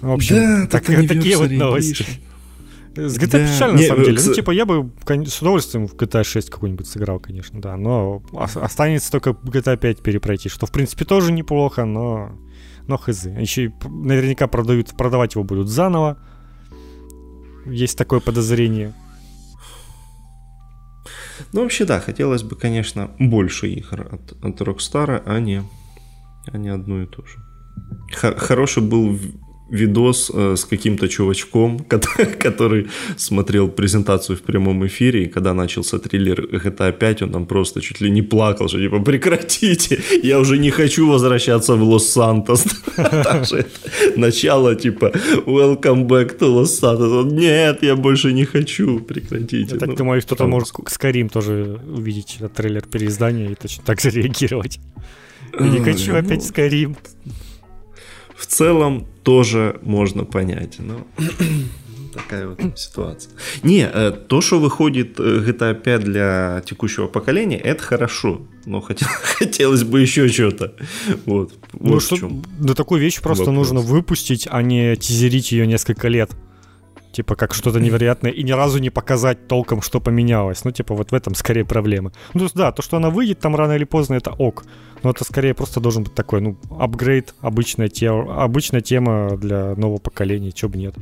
[0.00, 2.04] В общем, да, так, так такие вот новости.
[2.94, 4.18] С GTA да, печально, не, на самом деле.
[4.18, 4.26] К...
[4.26, 4.90] Ну, типа, я бы
[5.26, 7.76] с удовольствием в GTA 6 какой-нибудь сыграл, конечно, да.
[7.76, 12.32] Но останется только GTA 5 перепройти, что, в принципе, тоже неплохо, но,
[12.86, 13.24] но хз.
[13.24, 16.18] Еще наверняка продают, продавать его будут заново.
[17.64, 18.92] Есть такое подозрение.
[21.52, 25.62] Ну, вообще, да, хотелось бы, конечно, больше игр от, от Rockstar, а не,
[26.46, 27.38] а не одну и ту же.
[28.36, 29.18] Хороший был
[29.72, 31.78] видос э, с каким-то чувачком,
[32.38, 37.80] который, смотрел презентацию в прямом эфире, и когда начался триллер GTA 5, он там просто
[37.80, 42.66] чуть ли не плакал, что типа прекратите, я уже не хочу возвращаться в Лос-Сантос.
[44.16, 45.12] Начало типа
[45.46, 47.32] welcome back to Лос-Сантос.
[47.32, 49.74] Нет, я больше не хочу, прекратите.
[49.74, 54.10] Я так ну, думаю, кто-то может Скарим тоже увидеть трейлер переиздания и точно так же
[54.10, 54.80] реагировать.
[55.58, 56.96] Я не хочу опять Скарим
[58.42, 60.80] в целом тоже можно понять.
[60.80, 61.06] Но
[62.12, 63.32] такая вот ситуация.
[63.62, 68.40] Не, э, то, что выходит э, GTA 5 для текущего поколения, это хорошо.
[68.66, 70.74] Но хотел, хотелось бы еще что-то.
[71.24, 71.52] Вот.
[71.72, 73.70] вот ну, что, да такую вещь просто вопрос.
[73.70, 76.32] нужно выпустить, а не тизерить ее несколько лет.
[77.12, 80.64] Типа, как что-то невероятное, и ни разу не показать толком, что поменялось.
[80.64, 82.12] Ну, типа, вот в этом скорее проблема.
[82.32, 84.64] Ну, да, то, что она выйдет там рано или поздно, это ок.
[85.02, 89.98] Но это скорее просто должен быть такой, ну, апгрейд, обычная тема, обычная тема для нового
[89.98, 90.94] поколения, чё бы нет.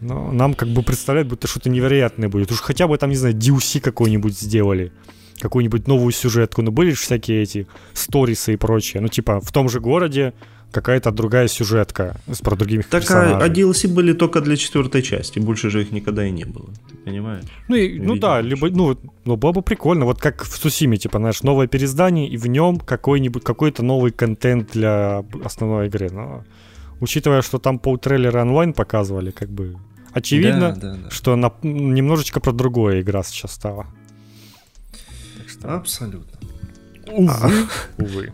[0.00, 2.52] Но нам как бы представляют, будто что-то невероятное будет.
[2.52, 4.92] Уж хотя бы там, не знаю, DLC какой-нибудь сделали.
[5.40, 6.60] Какую-нибудь новую сюжетку.
[6.60, 9.00] Ну, были же всякие эти сторисы и прочее.
[9.00, 10.34] Ну, типа, в том же городе
[10.74, 13.42] какая-то другая сюжетка с про другими так, персонажами.
[13.42, 16.66] А, а DLC были только для четвертой части, больше же их никогда и не было,
[16.90, 17.44] ты понимаешь?
[17.68, 21.18] Ну, и, ну да, либо, ну, ну, было бы прикольно, вот как в Сусиме, типа,
[21.18, 26.44] знаешь, новое переиздание, и в нем какой-нибудь, какой-то новый контент для основной игры, но
[27.00, 29.76] учитывая, что там полтрейлера онлайн показывали, как бы
[30.12, 31.10] очевидно, да, да, да.
[31.10, 33.86] что на, немножечко про другое игра сейчас стала.
[35.46, 35.76] Что...
[35.76, 36.38] Абсолютно.
[37.06, 37.50] Увы, а.
[38.02, 38.32] увы.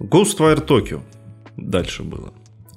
[0.00, 1.00] Ghostwire Tokyo
[1.56, 2.32] дальше было.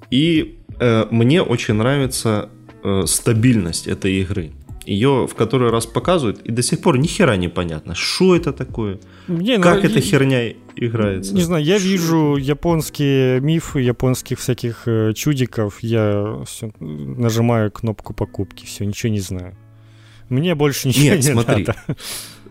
[0.10, 2.50] И э, мне очень нравится
[2.84, 4.52] э, стабильность этой игры.
[4.86, 8.52] ее в который раз показывают, и до сих пор ни хера не понятно, что это
[8.52, 11.36] такое, не, ну, как ну, эта херня играется.
[11.36, 18.66] Не знаю, я вижу японские мифы, японских всяких э, чудиков, я все, нажимаю кнопку покупки,
[18.66, 19.56] все, ничего не знаю.
[20.30, 21.76] Мне больше ничего Нет, не смотри, надо.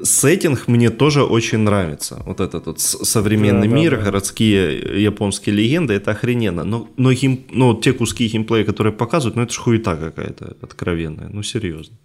[0.03, 2.23] Сеттинг мне тоже очень нравится.
[2.27, 4.05] Вот этот вот современный да, мир, да, да.
[4.05, 6.65] городские японские легенды, это охрененно.
[6.65, 11.29] Но, но, гейм, но те куски геймплея, которые показывают, ну это ж хуета какая-то откровенная.
[11.29, 11.97] Ну серьезно.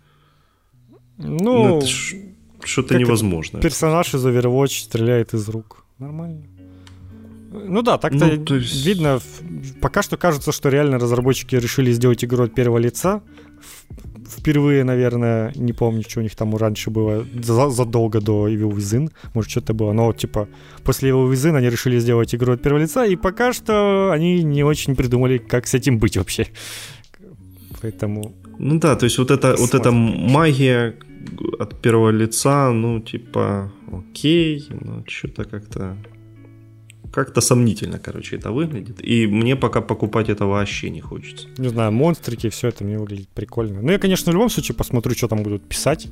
[1.18, 1.82] Ну, ну
[2.64, 3.62] что-то невозможное.
[3.62, 5.86] Персонаж из Overwatch стреляет из рук.
[6.00, 6.44] Нормально.
[7.52, 8.86] Ну да, так-то ну, то есть...
[8.86, 9.22] видно,
[9.82, 13.22] пока что кажется, что реально разработчики решили сделать игру от первого лица.
[14.46, 17.26] Впервые, наверное, не помню, что у них там раньше было,
[17.72, 20.48] задолго до Evil Within, может, что-то было, но, типа,
[20.84, 24.64] после Evil Within они решили сделать игру от первого лица, и пока что они не
[24.64, 26.46] очень придумали, как с этим быть вообще.
[27.82, 30.96] Поэтому ну да, то есть вот, это, вот эта магия
[31.60, 35.98] от первого лица, ну типа, окей, но что-то как-то
[37.16, 38.98] как-то сомнительно, короче, это выглядит.
[39.02, 41.48] И мне пока покупать это вообще не хочется.
[41.58, 43.82] Не знаю, монстрики, все это мне выглядит прикольно.
[43.82, 46.08] Ну, я, конечно, в любом случае посмотрю, что там будут писать.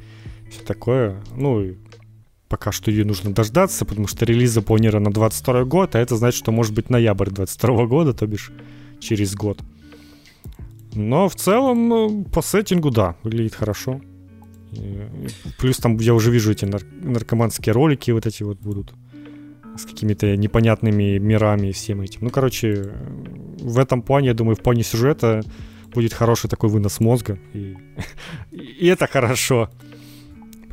[0.49, 1.21] Все такое.
[1.35, 1.75] Ну,
[2.47, 6.39] пока что ее нужно дождаться, потому что релиз запланирован на 22 год, а это значит,
[6.39, 8.51] что может быть ноябрь 22 года, то бишь
[9.01, 9.59] через год.
[10.95, 13.99] Но в целом, ну, по сеттингу, да, выглядит хорошо.
[14.71, 15.01] И,
[15.59, 18.93] плюс там я уже вижу эти нар- наркоманские ролики вот эти вот будут
[19.77, 22.19] с какими-то непонятными мирами и всем этим.
[22.21, 22.93] Ну, короче,
[23.59, 25.41] в этом плане, я думаю, в плане сюжета
[25.93, 27.39] будет хороший такой вынос мозга.
[27.53, 27.75] И,
[28.51, 29.69] и это хорошо.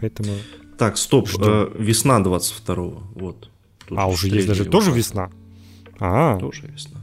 [0.01, 0.33] Поэтому...
[0.79, 1.29] Так, стоп.
[1.39, 3.03] Э, весна 22-го.
[3.15, 3.51] Вот.
[3.87, 5.31] Тут а, уже есть даже тоже весна?
[5.99, 7.01] А, тоже весна.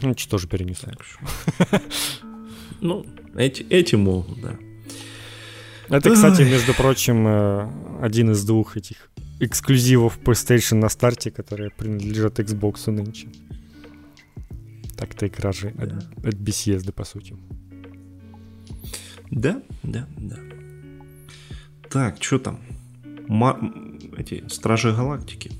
[0.00, 0.92] Ну, что тоже перенесли.
[2.80, 4.56] Ну, эти, эти могут, да.
[5.88, 7.68] Это, кстати, между прочим, э,
[8.02, 13.28] один из двух этих эксклюзивов PlayStation на старте, которые принадлежат Xbox нынче.
[14.96, 15.84] Так-то игра же да.
[15.84, 17.36] от, от Bethesda, по сути.
[19.30, 20.36] Да, да, да.
[21.88, 22.58] Так, что там?
[23.28, 23.60] Ма-
[24.16, 25.52] эти Стражи Галактики.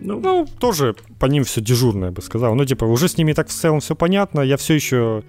[0.00, 2.54] Ну, ну, тоже по ним все дежурно, я бы сказал.
[2.54, 4.40] Ну, типа, уже с ними так в целом все понятно.
[4.40, 5.24] Я все еще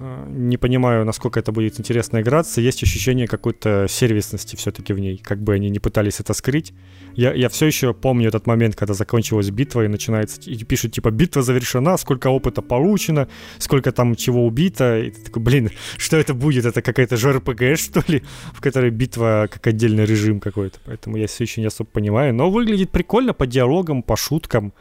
[0.00, 2.60] не понимаю, насколько это будет интересно играться.
[2.60, 6.72] Есть ощущение какой-то сервисности все-таки в ней, как бы они не пытались это скрыть.
[7.14, 11.10] Я, я все еще помню этот момент, когда закончилась битва и начинается, и пишут, типа,
[11.10, 13.28] битва завершена, сколько опыта получено,
[13.58, 15.00] сколько там чего убито.
[15.00, 16.64] И ты такой, блин, что это будет?
[16.64, 20.80] Это какая-то ЖРПГ, что ли, в которой битва как отдельный режим какой-то.
[20.84, 22.34] Поэтому я все еще не особо понимаю.
[22.34, 24.72] Но выглядит прикольно по диалогам, по шуткам,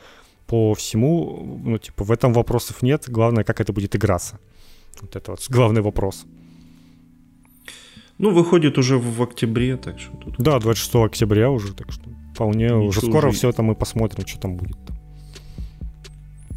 [0.48, 1.62] по всему.
[1.64, 3.04] Ну, типа, в этом вопросов нет.
[3.08, 4.40] Главное, как это будет играться.
[5.02, 6.26] Вот это вот главный вопрос.
[8.20, 10.36] Ну, выходит уже в октябре, так что тут...
[10.38, 13.38] Да, 26 октября уже, так что вполне Ничего уже скоро уже...
[13.38, 14.78] все это мы посмотрим, что там будет.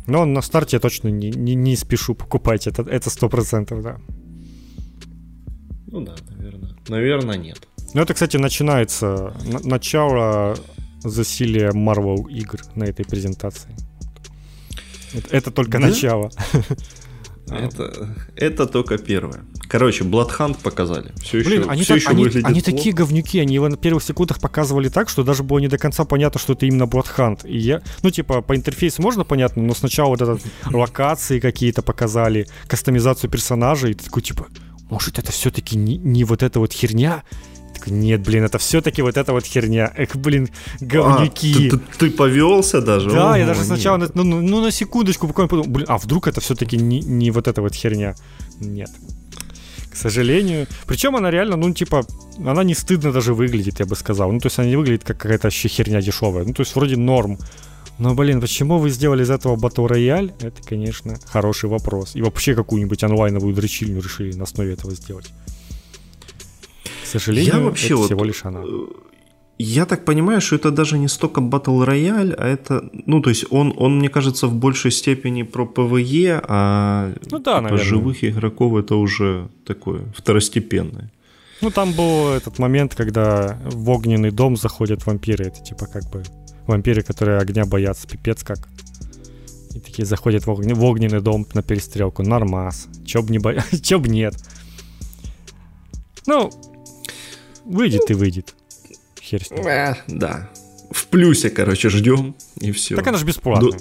[0.06, 3.98] Но на старте я точно не, не, не спешу покупать, это, это 100%, да.
[5.86, 6.76] Ну да, наверное.
[6.88, 7.66] Наверное, нет.
[7.94, 10.56] Ну это, кстати, начинается на, начало
[11.02, 13.74] засилия Marvel игр на этой презентации.
[15.14, 15.88] Это, это только да?
[15.88, 16.30] начало.
[17.48, 19.44] Это, это только первое.
[19.68, 21.12] Короче, Bloodhunt показали.
[21.22, 24.02] Все Блин, еще, они, все так, еще они, они такие говнюки, они его на первых
[24.02, 27.46] секундах показывали так, что даже было не до конца понятно, что это именно Bloodhunt.
[27.46, 30.40] И я, ну, типа, по интерфейсу можно понятно, но сначала вот этот
[30.72, 34.46] локации какие-то показали, кастомизацию персонажей, и ты такой, типа,
[34.90, 37.22] может, это все-таки не, не вот эта вот херня?
[37.78, 39.92] Такой, нет, блин, это все-таки вот эта вот херня.
[39.96, 40.48] Эх, блин,
[40.80, 41.68] говнюки.
[41.68, 43.10] А, ты, ты, ты повелся даже?
[43.10, 46.28] Да, О, я даже сначала, ну, ну, ну, на секундочку буквально подумал, блин, а вдруг
[46.28, 48.14] это все-таки не, не вот эта вот херня?
[48.60, 48.90] Нет.
[49.90, 50.66] К сожалению.
[50.86, 52.04] Причем она реально, ну, типа,
[52.44, 54.30] она не стыдно даже выглядит, я бы сказал.
[54.30, 56.44] Ну, то есть она не выглядит как какая-то вообще херня дешевая.
[56.44, 57.38] Ну, то есть вроде норм.
[57.98, 60.32] Но, блин, почему вы сделали из этого батл рояль?
[60.40, 62.14] Это, конечно, хороший вопрос.
[62.14, 65.32] И вообще какую-нибудь онлайновую дрочильню решили на основе этого сделать.
[67.06, 68.62] К сожалению, я вообще это вот, всего лишь она.
[68.64, 68.86] Э,
[69.58, 73.46] я так понимаю, что это даже не столько battle royale, а это, ну, то есть
[73.50, 78.74] он, он, мне кажется, в большей степени про PvE, а ну, да, типа, живых игроков
[78.74, 81.12] это уже такое второстепенное.
[81.62, 85.46] Ну, там был этот момент, когда в огненный дом заходят вампиры.
[85.46, 86.22] Это типа как бы
[86.66, 88.68] вампиры, которые огня боятся, пипец как.
[89.74, 90.74] И такие заходят в, огн...
[90.74, 92.22] в огненный дом на перестрелку.
[92.22, 92.88] Нормас.
[93.06, 93.54] Чё б, не бо...
[93.82, 94.34] Чё б нет.
[96.26, 96.50] Ну,
[97.66, 98.54] Выйдет и выйдет.
[99.20, 99.66] Хер с ним.
[99.66, 100.50] Э, да.
[100.90, 102.96] В плюсе, короче, ждем и все.
[102.96, 103.72] Так она же бесплатная.
[103.72, 103.78] До...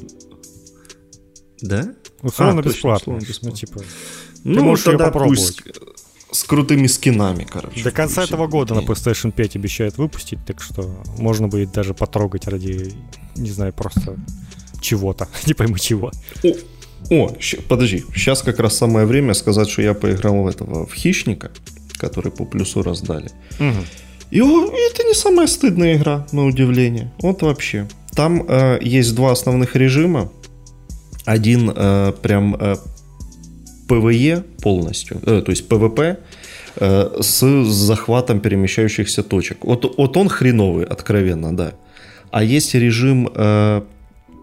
[1.61, 1.93] Да?
[2.21, 3.19] Условно а, бесплатно.
[3.41, 3.81] Ну, типа,
[4.43, 5.61] ну, тогда пусть
[6.31, 7.83] с крутыми скинами, короче.
[7.83, 12.47] До конца этого года на PlayStation 5 обещают выпустить, так что можно будет даже потрогать
[12.47, 12.93] ради,
[13.35, 14.17] не знаю, просто
[14.81, 16.11] чего-то, не пойму чего.
[16.43, 20.85] О, о щ- подожди, сейчас как раз самое время сказать, что я поиграл в этого,
[20.85, 21.51] в Хищника,
[21.97, 23.29] который по плюсу раздали.
[23.59, 23.85] Угу.
[24.31, 27.11] И о, это не самая стыдная игра, на удивление.
[27.19, 27.87] Вот вообще.
[28.13, 30.31] Там э, есть два основных режима.
[31.25, 32.75] Один э, прям э,
[33.87, 36.19] PvE полностью, э, то есть PvP
[36.77, 39.63] э, с захватом перемещающихся точек.
[39.63, 41.73] Вот, вот он хреновый, откровенно, да.
[42.31, 43.81] А есть режим э,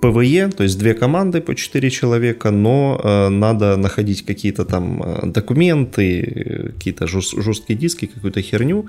[0.02, 5.26] PvE, то есть две команды по 4 человека, но э, надо находить какие-то там э,
[5.26, 8.86] документы, какие-то жест, жесткие диски, какую-то херню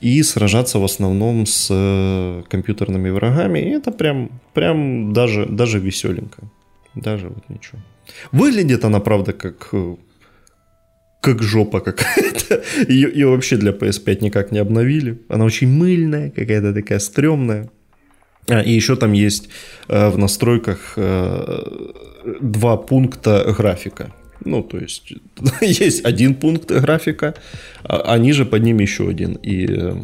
[0.00, 3.58] и сражаться в основном с э, компьютерными врагами.
[3.58, 6.42] И это прям, прям даже, даже веселенько.
[6.94, 7.78] Даже вот ничего.
[8.32, 9.96] Выглядит она, правда, как э,
[11.20, 12.62] как жопа какая-то.
[12.88, 15.18] Ее, ее вообще для PS5 никак не обновили.
[15.28, 17.68] Она очень мыльная, какая-то такая стрёмная.
[18.48, 19.48] А, и еще там есть
[19.88, 21.62] э, в настройках э,
[22.40, 24.12] два пункта графика.
[24.44, 25.12] Ну, то есть,
[25.60, 27.34] есть один пункт графика,
[27.84, 29.34] а, ниже под ним еще один.
[29.34, 29.94] И э,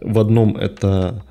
[0.00, 1.22] в одном это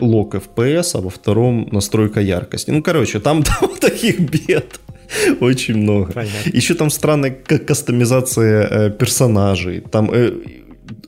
[0.00, 2.70] лог FPS, а во втором настройка яркости.
[2.70, 4.80] Ну, короче, там, там таких бед
[5.40, 6.12] очень много.
[6.12, 6.50] Понятно.
[6.52, 9.80] Еще там странная кастомизация персонажей.
[9.80, 10.10] Там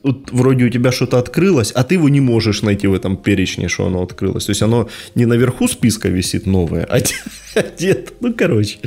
[0.03, 3.67] вот вроде у тебя что-то открылось, а ты его не можешь найти в этом перечне,
[3.67, 4.45] что оно открылось.
[4.45, 6.99] То есть оно не наверху списка висит новое, а
[7.61, 8.13] где-то.
[8.21, 8.79] Ну, короче,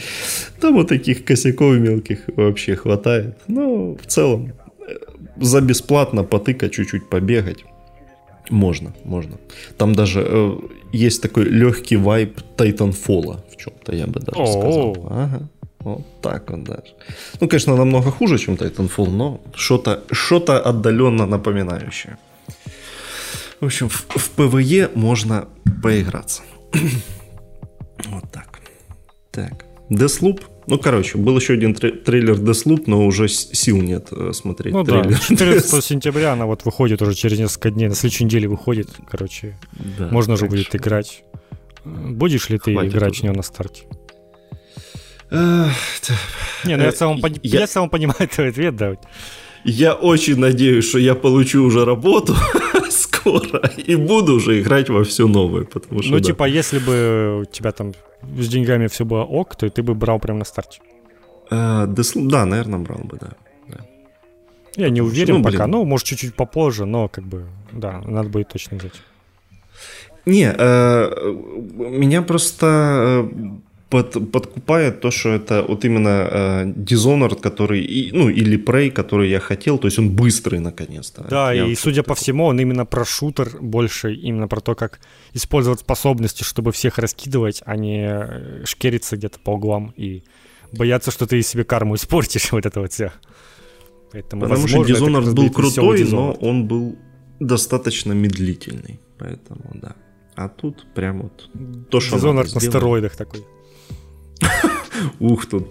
[0.61, 3.37] там вот таких косяков мелких вообще хватает.
[3.49, 4.53] Ну, в целом,
[4.89, 4.95] э,
[5.41, 7.65] за бесплатно потыкать, чуть-чуть побегать.
[8.51, 9.39] Можно, можно.
[9.77, 10.57] Там даже э,
[10.93, 15.07] есть такой легкий вайп Titanfall в чем-то, я бы даже сказал.
[15.11, 15.49] Ага.
[15.85, 16.95] Вот так вот даже.
[17.41, 22.17] Ну, конечно, намного хуже, чем Titanfall, но что-то что отдаленно напоминающее.
[23.61, 25.49] В общем, в, в PvE можно
[25.83, 26.43] поиграться.
[28.07, 28.61] вот так.
[29.31, 29.65] Так.
[29.91, 30.43] Deathloop.
[30.69, 35.11] Ну, короче, был еще один трейлер Deathloop, но уже сил нет э, смотреть ну, трейлер.
[35.11, 39.59] Да, 14 сентября она вот выходит уже через несколько дней, на следующей неделе выходит, короче.
[39.99, 41.25] Да, можно уже будет играть.
[41.85, 43.21] Будешь ли ты играть уже.
[43.21, 43.85] в нее на старте?
[46.65, 47.61] Не, ну я в целом, я...
[47.61, 48.97] я в целом понимаю твой ответ, да.
[49.65, 52.35] Я очень надеюсь, что я получу уже работу
[52.91, 56.13] скоро и буду уже играть во все новое, потому что.
[56.13, 56.25] Ну, да.
[56.25, 57.93] типа, если бы у тебя там
[58.39, 60.81] с деньгами все было ок, то ты бы брал прямо на старте.
[61.51, 63.31] А, да, да, наверное, брал бы, да.
[63.69, 63.79] да.
[64.77, 68.49] Я не уверен ну, пока, ну, может, чуть-чуть попозже, но как бы, да, надо будет
[68.49, 69.01] точно взять.
[70.25, 71.33] Не, э,
[71.69, 73.51] меня просто э,
[73.93, 79.39] под, подкупает то, что это вот именно э, Dishonored, который, ну, или Prey, который я
[79.39, 81.23] хотел, то есть он быстрый наконец-то.
[81.29, 85.01] Да, я и судя по всему, он именно про шутер больше, именно про то, как
[85.35, 90.23] использовать способности, чтобы всех раскидывать, а не э, шкериться где-то по углам и
[90.73, 93.13] бояться, что ты себе карму испортишь, вот это вот все.
[94.13, 96.97] Поэтому, Потому возможно, что Dishonored был крутой, но он был
[97.41, 99.97] достаточно медлительный, поэтому да.
[100.35, 101.51] А тут прям вот
[101.91, 103.45] то, что Dishonored на стероидах такой.
[105.21, 105.69] Ух, тут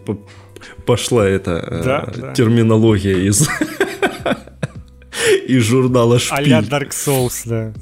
[0.86, 3.48] пошла эта э, терминология из
[5.48, 6.54] из журнала Шпиль.
[6.54, 7.74] А Dark Souls, да.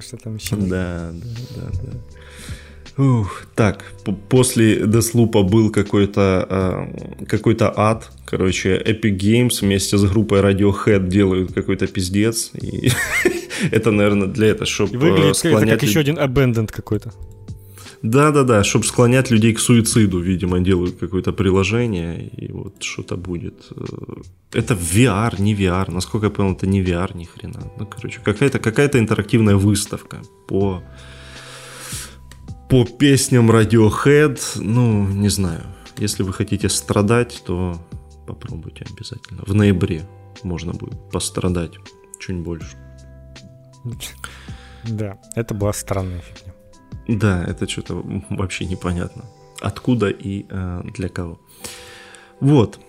[0.00, 0.56] Что там еще.
[0.56, 3.02] Да, да, да, да.
[3.02, 3.84] Ух, так,
[4.28, 8.08] после Deathloop был какой-то э, какой-то ад.
[8.24, 12.52] Короче, Epic Games вместе с группой Radiohead делают какой-то пиздец.
[12.54, 12.92] И
[13.72, 15.62] это, наверное, для этого, чтобы Выглядит э, склонять...
[15.62, 17.12] это как еще один Abandoned какой-то.
[18.04, 23.54] Да-да-да, чтобы склонять людей к суициду, видимо, делают какое-то приложение, и вот что-то будет.
[23.70, 27.72] Э, это VR, не VR, насколько я понял, это не VR ни хрена.
[27.78, 30.82] Ну, короче, какая-то какая интерактивная выставка по,
[32.68, 35.62] по песням Radiohead, ну, не знаю.
[35.96, 37.80] Если вы хотите страдать, то
[38.26, 39.44] попробуйте обязательно.
[39.46, 40.02] В ноябре
[40.42, 41.72] можно будет пострадать
[42.20, 42.76] чуть больше.
[44.84, 46.53] Да, это была странная фигня.
[47.08, 49.24] Да, это что-то вообще непонятно.
[49.60, 51.38] Откуда и э, для кого.
[52.40, 52.80] Вот.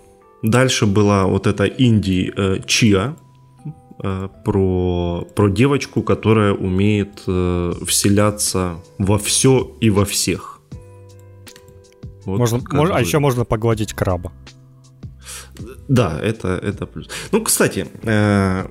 [0.44, 3.16] Дальше была вот эта инди э, Чиа
[4.04, 10.60] э, про, про девочку, которая умеет э, вселяться во все и во всех.
[12.26, 14.32] Вот можно, мож, а еще можно погладить краба.
[15.88, 17.10] Да, это, это плюс.
[17.32, 18.68] Ну, кстати, э,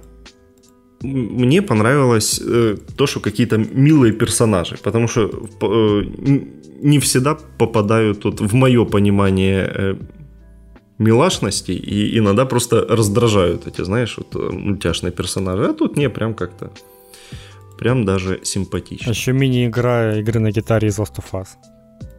[1.05, 5.31] мне понравилось э, то, что какие-то милые персонажи, потому что
[5.63, 6.03] э,
[6.81, 9.95] не всегда попадают вот, в мое понимание э,
[10.99, 15.65] милашностей и иногда просто раздражают эти, знаешь, вот э, мультяшные персонажи.
[15.65, 16.71] А тут не, прям как-то
[17.79, 19.07] прям даже симпатично.
[19.09, 21.49] А еще мини-игра игры на гитаре из Last of Us.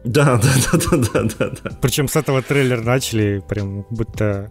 [0.04, 1.70] Да, да, да, да, да, да, да.
[1.80, 4.50] Причем с этого трейлер начали, прям будто,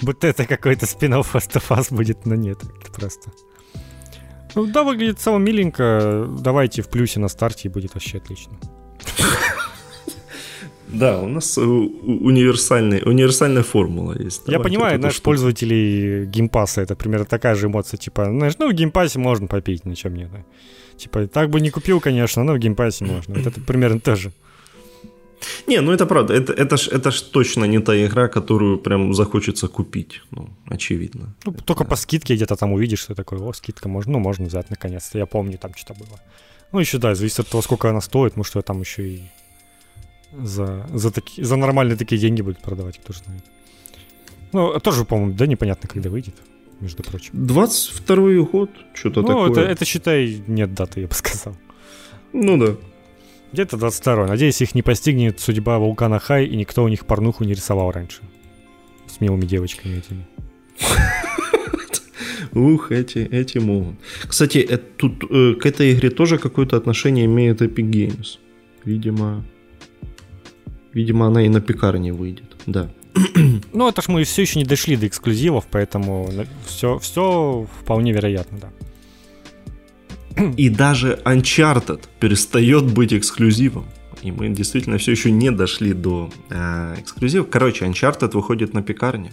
[0.00, 3.30] будто это какой-то спин Last of Us будет, но нет, это просто.
[4.58, 6.26] Ну да, выглядит целом миленько.
[6.40, 8.54] Давайте в плюсе на старте и будет вообще отлично.
[10.88, 14.42] Да, у нас универсальный, универсальная формула есть.
[14.48, 18.68] Я понимаю, знаешь, пользователей Game Pass а это примерно такая же эмоция, типа, знаешь, ну
[18.68, 20.24] в Game Pass е можно попить, ничем не.
[20.24, 20.44] Да.
[20.96, 23.34] Типа, так бы не купил, конечно, но в Game Pass е можно.
[23.34, 24.32] Вот это примерно то же.
[25.66, 29.14] Не, ну это правда, это, это, ж, это ж точно не та игра, которую прям
[29.14, 31.34] захочется купить, ну, очевидно.
[31.44, 31.90] Ну, только да.
[31.90, 35.26] по скидке где-то там увидишь, что такое, о, скидка, можно, ну, можно взять наконец-то, я
[35.26, 36.20] помню, там что-то было.
[36.72, 39.22] Ну, еще, да, зависит от того, сколько она стоит, может, я там еще и
[40.32, 43.44] за, за, таки, за нормальные такие деньги будут продавать, кто же знает.
[44.52, 46.34] Ну, тоже, по-моему, да, непонятно, когда выйдет,
[46.80, 47.30] между прочим.
[47.46, 49.46] 22 год, что-то ну, такое.
[49.46, 51.56] Ну, это, это, считай, нет даты, я бы сказал.
[52.32, 52.76] Ну да.
[53.52, 57.54] Где-то 22 Надеюсь, их не постигнет судьба вулкана Хай, и никто у них порнуху не
[57.54, 58.20] рисовал раньше.
[59.06, 60.26] С милыми девочками этими.
[62.52, 63.96] Ух, эти, эти могут.
[64.26, 68.38] Кстати, это, тут э, к этой игре тоже какое-то отношение имеет Epic Games.
[68.84, 69.44] Видимо,
[70.92, 72.56] видимо, она и на пекарне выйдет.
[72.66, 72.90] Да.
[73.72, 76.30] Ну, это ж мы все еще не дошли до эксклюзивов, поэтому
[76.66, 78.72] все, все вполне вероятно, да.
[80.56, 83.86] И даже Uncharted перестает быть эксклюзивом.
[84.22, 87.48] И мы действительно все еще не дошли до э, эксклюзивов.
[87.50, 89.32] Короче, Uncharted выходит на пекарне.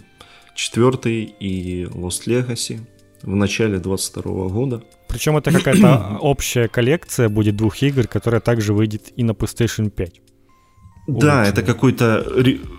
[0.54, 2.80] Четвертый и Lost Legacy
[3.22, 4.82] в начале 22 года.
[5.08, 10.20] Причем это какая-то общая коллекция будет двух игр, которая также выйдет и на PlayStation 5.
[11.08, 12.26] Да, это какой-то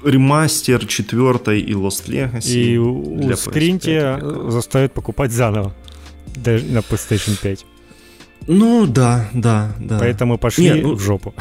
[0.03, 2.51] ремастер четвертой и Lost Legacy.
[2.51, 4.19] И у Скринти
[4.49, 5.73] заставят покупать заново
[6.35, 7.65] на PlayStation 5.
[8.45, 9.99] Ну да, да, да.
[9.99, 11.33] Поэтому пошли не, ну, в жопу.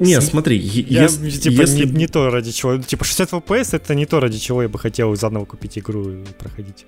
[0.00, 1.86] Не, смотри, я, если, типа, если...
[1.86, 2.78] Не, не то ради чего.
[2.78, 6.24] Типа 60 FPS это не то, ради чего я бы хотел заново купить игру и
[6.38, 6.86] проходить.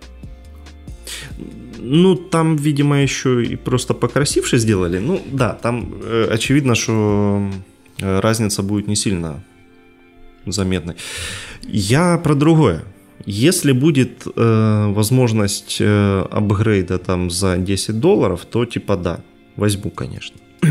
[1.79, 4.99] Ну, там, видимо, еще и просто покрасивше сделали.
[4.99, 7.51] Ну, да, там э, очевидно, что
[8.01, 9.45] э, разница будет не сильно
[10.47, 10.97] заметной.
[11.62, 12.85] Я про другое.
[13.27, 19.20] Если будет э, возможность э, апгрейда там за 10 долларов, то типа да,
[19.57, 20.37] возьму, конечно.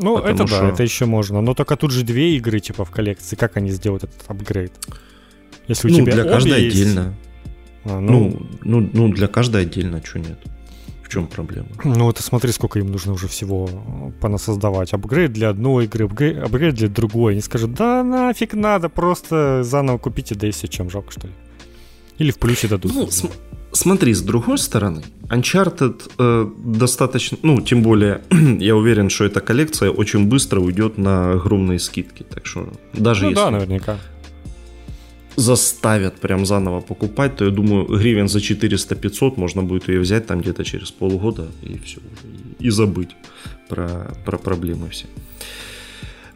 [0.00, 0.60] Ну, Потому это что...
[0.60, 1.40] да, это еще можно.
[1.40, 3.34] Но только тут же две игры типа в коллекции.
[3.34, 4.72] Как они сделают этот апгрейд?
[5.66, 6.76] Если у ну, тебя для каждой есть...
[6.76, 7.14] отдельно.
[7.84, 8.46] А, ну...
[8.62, 10.38] Ну, ну, ну, для каждой отдельно, что нет.
[11.02, 11.66] В чем проблема?
[11.82, 13.68] Ну, это смотри, сколько им нужно уже всего
[14.20, 14.92] понасоздавать.
[14.92, 17.32] Апгрейд для одной игры, апгрейд, для другой.
[17.32, 21.32] Они скажут, да нафиг надо, просто заново купите, все, чем жалко, что ли.
[22.18, 22.92] Или в плюсе дадут.
[22.94, 23.34] Ну, см-
[23.72, 28.22] смотри, с другой стороны, Uncharted э, достаточно, ну, тем более,
[28.60, 32.24] я уверен, что эта коллекция очень быстро уйдет на огромные скидки.
[32.24, 33.42] Так что даже ну, если...
[33.42, 33.98] да, наверняка
[35.38, 40.40] заставят прям заново покупать, то я думаю, гривен за 400-500 можно будет ее взять там
[40.40, 42.00] где-то через полгода и все,
[42.58, 43.10] и, и забыть
[43.68, 45.06] про, про проблемы все.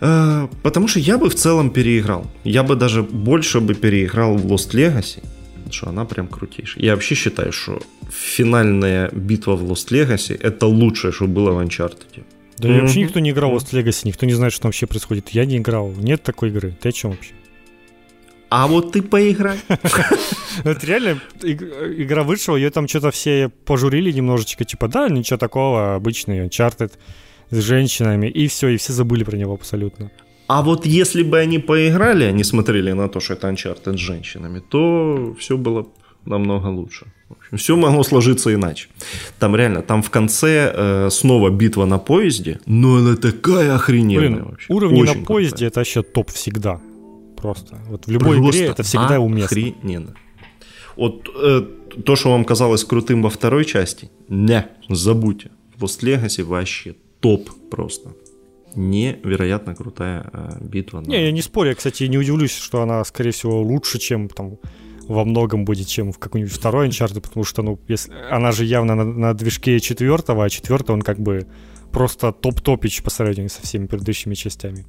[0.01, 2.27] Э, потому что я бы в целом переиграл.
[2.45, 5.25] Я бы даже больше бы переиграл в Lost Legacy,
[5.73, 6.85] что она прям крутейшая.
[6.85, 12.25] Я вообще считаю, что финальная битва в Lost Legacy это лучшее, что было в Uncharted.
[12.59, 12.81] Да mm-hmm.
[12.81, 15.31] вообще никто не играл в Lost Legacy, никто не знает, что там вообще происходит.
[15.31, 16.77] Я не играл, нет такой игры.
[16.81, 17.33] Ты о чем вообще?
[18.51, 19.59] А вот ты поиграй.
[20.65, 26.47] Это реально игра вышла, ее там что-то все пожурили немножечко, типа, да, ничего такого, обычный
[26.47, 26.93] Uncharted
[27.49, 30.11] с женщинами, и все, и все забыли про него абсолютно.
[30.53, 34.61] А вот если бы они поиграли, они смотрели на то, что это Uncharted с женщинами,
[34.61, 35.87] то все было
[36.27, 37.07] намного лучше.
[37.31, 38.89] В общем, все могло сложиться иначе.
[39.39, 44.45] Там реально, там в конце э, снова битва на поезде, но она такая охрененная Блин,
[44.45, 44.67] вообще.
[44.75, 45.69] Уровни Очень на поезде крутая.
[45.69, 46.81] это вообще топ всегда.
[47.39, 47.79] Просто.
[47.89, 49.47] Вот в любой Просто игре это всегда уместно.
[49.47, 50.15] Охрененно.
[50.97, 51.63] Вот э,
[52.05, 55.51] то, что вам казалось крутым во второй части, не, забудьте.
[55.79, 58.11] В Lost Legacy вообще топ просто
[58.75, 61.01] невероятно крутая э, битва.
[61.01, 61.21] Не, на...
[61.21, 64.59] я не спорю, я, кстати, не удивлюсь, что она, скорее всего, лучше, чем там
[65.09, 68.95] во многом будет, чем в какой-нибудь второй Uncharted, потому что, ну, если, она же явно
[68.95, 71.47] на, на движке четвертого, а четвертый он как бы
[71.91, 74.87] просто топ-топич по сравнению со всеми предыдущими частями.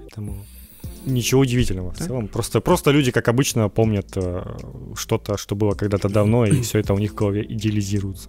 [0.00, 0.44] Поэтому
[1.06, 2.28] ничего удивительного в целом.
[2.28, 4.44] Просто, просто люди, как обычно, помнят э,
[4.94, 8.28] что-то, что было когда-то давно, и все это у них в голове идеализируется.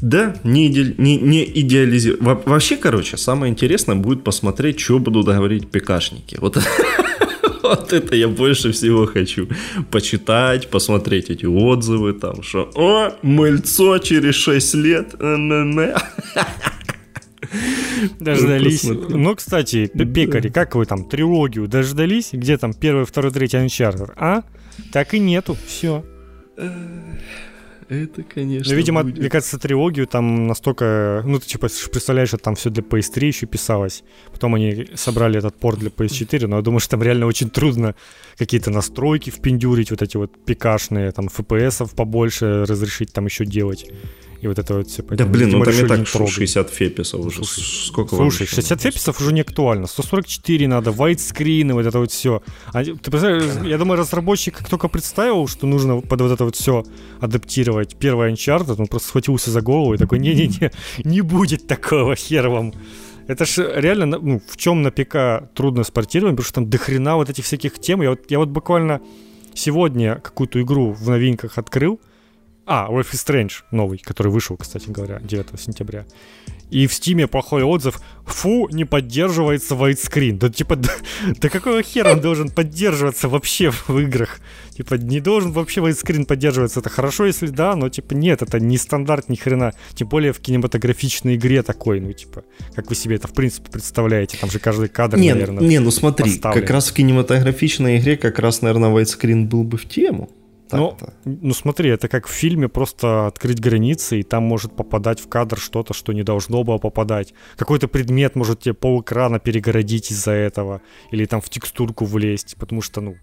[0.00, 2.22] Да, не, иде, не, не идеализировать.
[2.22, 6.36] Во, вообще, короче, самое интересное будет посмотреть, что будут говорить ПКшники.
[6.40, 6.58] Вот,
[7.68, 9.48] Вот это я больше всего хочу.
[9.90, 15.14] Почитать, посмотреть эти отзывы, там, что «О, мыльцо через 6 лет!»
[18.20, 18.84] Дождались.
[18.84, 22.30] Ну, кстати, пекари, как вы там, трилогию дождались?
[22.32, 24.12] Где там первый, второй, третий Uncharted?
[24.16, 24.42] А?
[24.92, 26.04] Так и нету, все.
[27.88, 28.70] Это, конечно.
[28.70, 29.18] Ну, видимо, будет.
[29.18, 31.22] мне кажется, трилогию там настолько...
[31.24, 34.04] Ну, ты типа представляешь, что там все для PS3 еще писалось.
[34.30, 37.94] Потом они собрали этот порт для PS4, но я думаю, что там реально очень трудно
[38.36, 43.90] какие-то настройки впендюрить, вот эти вот пикашные, там, FPS побольше разрешить там еще делать.
[44.40, 45.02] И вот это вот все.
[45.02, 47.44] Да блин, ну там и так 60 феписов уже.
[47.44, 49.86] Сколько Слушай, 60 феписов уже не актуально.
[49.86, 52.42] 144 надо, вайтскрины, вот это вот все.
[52.72, 56.54] А, ты представляешь, я думаю, разработчик как только представил, что нужно под вот это вот
[56.54, 56.84] все
[57.20, 60.70] адаптировать первый Uncharted, он просто схватился за голову и такой, не-не-не,
[61.04, 62.72] не будет такого, хер вам.
[63.26, 67.16] Это же реально, ну, в чем на ПК трудно с портированием, потому что там дохрена
[67.16, 68.02] вот этих всяких тем.
[68.02, 69.00] Я вот, я вот буквально
[69.52, 72.00] сегодня какую-то игру в новинках открыл,
[72.68, 76.04] а, Life is Strange новый, который вышел, кстати говоря, 9 сентября.
[76.70, 77.98] И в Стиме плохой отзыв.
[78.26, 80.36] Фу, не поддерживается widescreen.
[80.36, 80.90] Да типа, да,
[81.40, 84.40] да какого хера он должен поддерживаться вообще в играх?
[84.76, 86.80] Типа, не должен вообще widescreen поддерживаться.
[86.80, 89.72] Это хорошо, если да, но типа нет, это не стандарт ни хрена.
[89.94, 92.44] Тем более в кинематографичной игре такой, ну типа,
[92.74, 94.36] как вы себе это в принципе представляете?
[94.38, 96.60] Там же каждый кадр, не, наверное, Не, ну смотри, поставлен.
[96.60, 100.28] как раз в кинематографичной игре как раз, наверное, widescreen был бы в тему.
[100.76, 105.28] Ну, ну смотри, это как в фильме просто открыть границы, и там может попадать в
[105.28, 107.34] кадр что-то, что не должно было попадать.
[107.56, 112.82] Какой-то предмет может тебе пол экрана перегородить из-за этого, или там в текстурку влезть, потому
[112.82, 113.16] что, ну,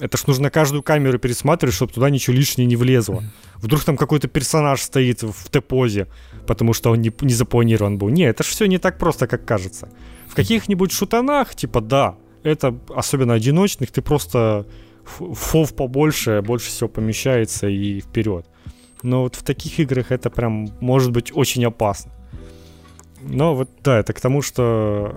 [0.00, 3.22] это ж нужно каждую камеру пересматривать, чтобы туда ничего лишнего не влезло.
[3.56, 6.08] Вдруг там какой-то персонаж стоит в Т-позе,
[6.46, 8.08] потому что он не, не запланирован был.
[8.08, 9.88] Не, это ж все не так просто, как кажется.
[10.26, 14.66] В каких-нибудь шутанах, типа, да, это особенно одиночных, ты просто
[15.06, 18.46] фов побольше, больше всего помещается и вперед.
[19.02, 22.12] Но вот в таких играх это прям может быть очень опасно.
[23.22, 25.14] Но вот да, это к тому, что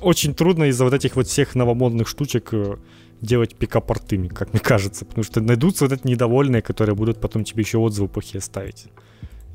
[0.00, 2.76] очень трудно из-за вот этих вот всех новомодных штучек э,
[3.20, 5.04] делать пикапорты, как мне кажется.
[5.04, 8.86] Потому что найдутся вот эти недовольные, которые будут потом тебе еще отзывы плохие ставить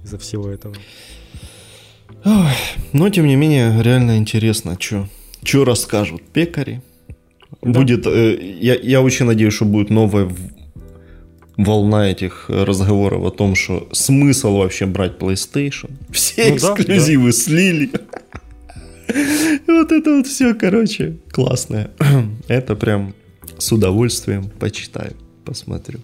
[0.03, 0.75] из-за всего этого.
[2.23, 2.53] Ой,
[2.93, 6.81] но тем не менее, реально интересно, что расскажут пекари,
[7.61, 7.79] да.
[7.79, 10.29] Будет, э, я, я очень надеюсь, что будет новая
[11.57, 15.91] волна этих разговоров о том, что смысл вообще брать PlayStation.
[16.11, 17.43] Все ну, эксклюзивы да, да.
[17.43, 17.91] слили.
[19.67, 21.91] Вот это вот все, короче, классное.
[22.47, 23.13] Это прям
[23.57, 25.13] с удовольствием почитаю,
[25.45, 25.99] посмотрю.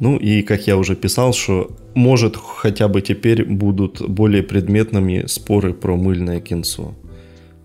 [0.00, 5.72] Ну и, как я уже писал, что может хотя бы теперь будут более предметными споры
[5.72, 6.94] про мыльное кинцо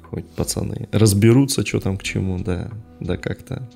[0.10, 3.70] хоть пацаны разберутся, что там к чему, да, да как-то.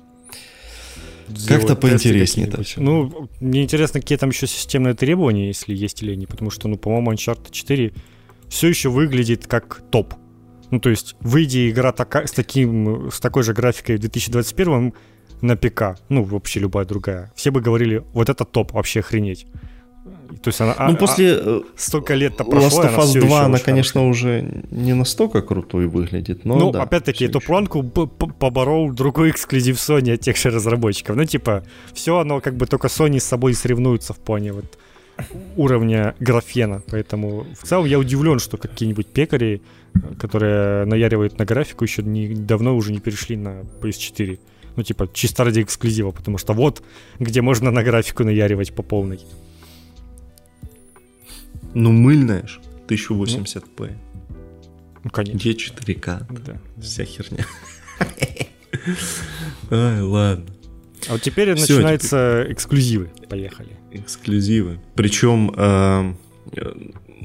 [1.48, 2.80] Как-то поинтереснее это все.
[2.80, 6.76] Ну, мне интересно, какие там еще системные требования, если есть или нет, потому что, ну,
[6.76, 7.92] по-моему, Uncharted 4
[8.48, 10.14] все еще выглядит как топ.
[10.70, 14.92] Ну, то есть, выйдя игра така, с, таким, с такой же графикой в 2021
[15.40, 19.46] на ПК, ну, вообще любая другая, все бы говорили, вот это топ, вообще охренеть.
[20.42, 23.58] То есть она, ну, а, после а, столько лет-то прошло, Last of Us 2, она,
[23.58, 29.76] конечно, уже не настолько крутой выглядит, но Ну, да, опять-таки, эту планку поборол другой эксклюзив
[29.76, 31.16] Sony от тех же разработчиков.
[31.16, 34.78] Ну, типа, все оно как бы только Sony с собой соревнуется в плане вот
[35.56, 36.82] уровня графена.
[36.90, 39.62] Поэтому в целом я удивлен, что какие-нибудь пекари,
[40.18, 44.38] которые наяривают на графику, еще не, давно уже не перешли на PS4.
[44.76, 46.82] Ну, типа, чисто ради эксклюзива, потому что вот
[47.20, 49.20] где можно на графику наяривать по полной.
[51.74, 52.60] Ну, мыльная ж.
[52.88, 53.96] 1080p.
[55.04, 55.38] Ну, конечно.
[55.38, 56.42] Где 4К?
[56.44, 56.60] Да.
[56.80, 57.46] Вся херня.
[59.70, 60.46] Ай, ладно.
[61.08, 62.54] А вот теперь Все, начинаются теперь...
[62.54, 63.10] эксклюзивы.
[63.28, 63.76] Поехали.
[63.92, 64.80] Эксклюзивы.
[64.94, 66.14] Причем э,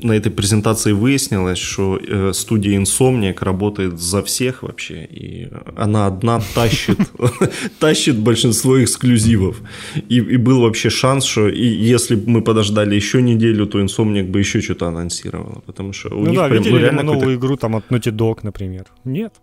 [0.03, 6.41] на этой презентации выяснилось, что э, студия Insomniac работает за всех вообще, и она одна
[6.55, 6.99] тащит,
[7.79, 9.61] тащит большинство эксклюзивов.
[10.09, 14.29] И, и был вообще шанс, что и если бы мы подождали еще неделю, то Insomniac
[14.29, 17.57] бы еще что-то анонсировала, потому что у ну них да, прям, видели ну, новую игру
[17.57, 18.85] там от Naughty Dog, например?
[19.05, 19.33] Нет.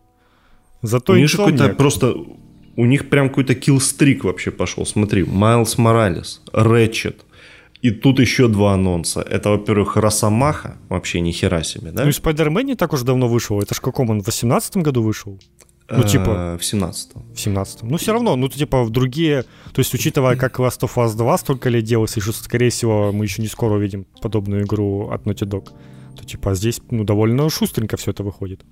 [0.82, 2.14] Зато у них какой-то просто
[2.76, 4.84] у них прям какой-то киллстрик вообще пошел.
[4.84, 7.24] Смотри, Майлз Моралес, Рэтчет,
[7.86, 9.20] и тут еще два анонса.
[9.20, 12.02] Это, во-первых, Росомаха, вообще ни хера себе, да?
[12.02, 13.60] Ну и Спайдермен не так уж давно вышел.
[13.60, 15.38] Это ж в каком он, в 18 году вышел?
[15.88, 16.58] Ну, типа...
[16.60, 17.22] В 17-м.
[17.32, 17.88] В 17-м.
[17.88, 19.44] Ну, все равно, ну, типа, в другие...
[19.72, 23.12] То есть, учитывая, как Last of Us 2 столько лет делался, и что, скорее всего,
[23.12, 25.68] мы еще не скоро увидим подобную игру от Naughty Dog,
[26.16, 28.64] то, типа, здесь, ну, довольно шустренько все это выходит.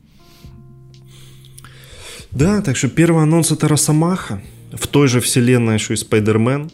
[2.33, 4.43] Да, так что первый анонс это Росомаха.
[4.73, 6.69] В той же вселенной, что и Спайдермен,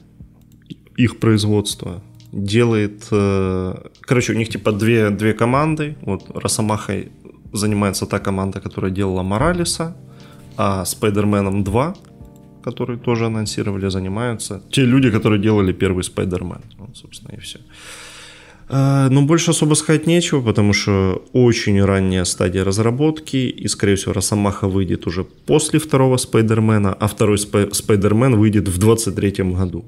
[0.97, 2.03] их производство
[2.33, 3.09] делает...
[3.11, 5.97] Э, короче, у них типа две, две команды.
[6.03, 7.13] Вот Росомахой
[7.53, 9.97] занимается та команда, которая делала Моралиса,
[10.57, 11.95] а Спайдерменом 2,
[12.63, 16.61] который тоже анонсировали, занимаются те люди, которые делали первый Спайдермен.
[16.79, 17.59] Вот, собственно, и все.
[18.69, 24.13] Э, но больше особо сказать нечего, потому что очень ранняя стадия разработки, и, скорее всего,
[24.13, 29.85] Росомаха выйдет уже после второго Спайдермена, а второй Спай- Спайдермен выйдет в 23 году.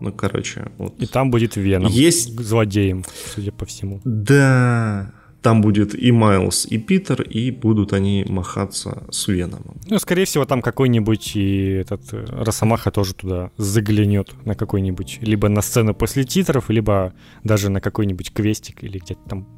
[0.00, 0.94] Ну, короче, вот.
[0.98, 1.90] И там будет Веном.
[1.90, 2.38] Есть...
[2.38, 4.00] Злодеем, судя по всему.
[4.04, 5.12] Да,
[5.46, 9.76] там будет и Майлз, и Питер, и будут они махаться с Веномом.
[9.88, 15.48] Ну, скорее всего, там какой-нибудь и этот э, Росомаха тоже туда заглянет на какой-нибудь, либо
[15.48, 17.12] на сцену после титров, либо
[17.44, 19.48] даже на какой-нибудь квестик или где-то там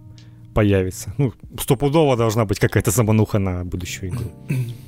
[0.53, 1.15] появится.
[1.19, 4.31] Ну, стопудово должна быть какая-то замануха на будущую игру.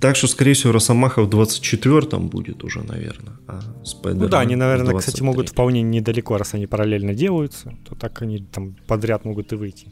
[0.00, 3.32] Так что, скорее всего, Росомаха в 24-м будет уже, наверное.
[3.46, 3.60] А
[4.04, 8.40] ну да, они, наверное, кстати, могут вполне недалеко, раз они параллельно делаются, то так они
[8.40, 9.88] там подряд могут и выйти.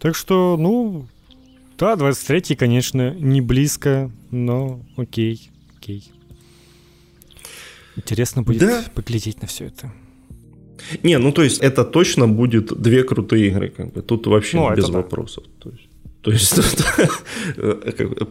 [0.00, 1.06] Так что, ну,
[1.78, 6.10] да, 23-й, конечно, не близко, но окей, окей.
[7.96, 8.84] Интересно будет да.
[8.94, 9.92] поглядеть на все это.
[11.02, 14.02] Не, ну то есть это точно будет две крутые игры, как бы.
[14.02, 15.44] Тут вообще ну, без вопросов.
[15.44, 15.64] Да.
[15.64, 15.89] То есть
[16.22, 16.54] то есть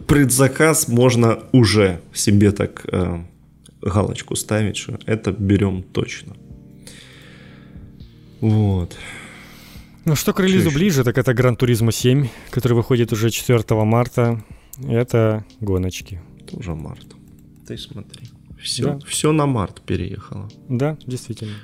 [0.06, 3.24] предзаказ можно уже себе так э,
[3.82, 6.36] галочку ставить, что это берем точно.
[8.40, 8.96] Вот.
[10.04, 14.42] Ну что к релизу ближе, так это Gran Turismo 7, который выходит уже 4 марта.
[14.88, 16.20] Это гоночки.
[16.50, 17.06] Тоже март.
[17.66, 18.28] Ты смотри.
[18.58, 18.98] Все, да.
[19.06, 20.48] все на март переехало.
[20.68, 21.54] Да, действительно.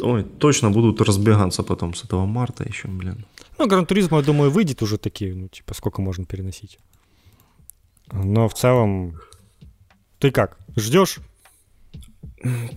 [0.00, 3.24] Ой, точно будут разбегаться потом с этого марта еще, блин.
[3.62, 6.78] Ну, Гран Туризмо, я думаю, выйдет уже такие, ну, типа, сколько можно переносить.
[8.12, 9.20] Но в целом...
[10.18, 11.20] Ты как, ждешь?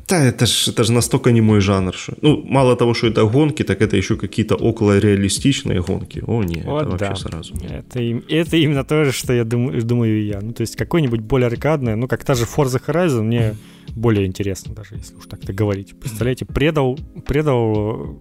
[0.07, 1.95] Да, это ж, это ж настолько не мой жанр.
[1.95, 2.13] Что...
[2.21, 6.23] Ну, мало того, что это гонки, так это еще какие-то около реалистичные гонки.
[6.27, 7.07] О, нет, вот это да.
[7.07, 7.55] вообще сразу.
[7.55, 10.39] Это, это именно то же, что я думаю, думаю и я.
[10.39, 13.55] Ну, то есть какой-нибудь более аркадный, ну, как та же Forza Horizon, мне
[13.95, 15.99] более интересно даже, если уж так-то говорить.
[15.99, 18.19] Представляете, предал, предал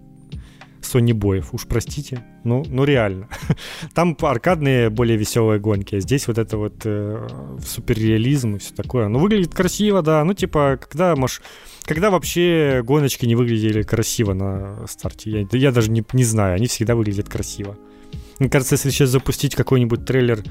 [0.93, 3.27] Sony боев, уж простите, ну, ну реально.
[3.93, 7.27] Там аркадные более веселые гонки, а здесь вот это вот э,
[7.65, 9.07] суперреализм и все такое.
[9.07, 11.41] Ну, выглядит красиво, да, ну, типа, когда, может,
[11.83, 15.31] когда вообще гоночки не выглядели красиво на старте?
[15.31, 17.77] Я, я даже не, не знаю, они всегда выглядят красиво.
[18.39, 20.43] Мне кажется, если сейчас запустить какой-нибудь трейлер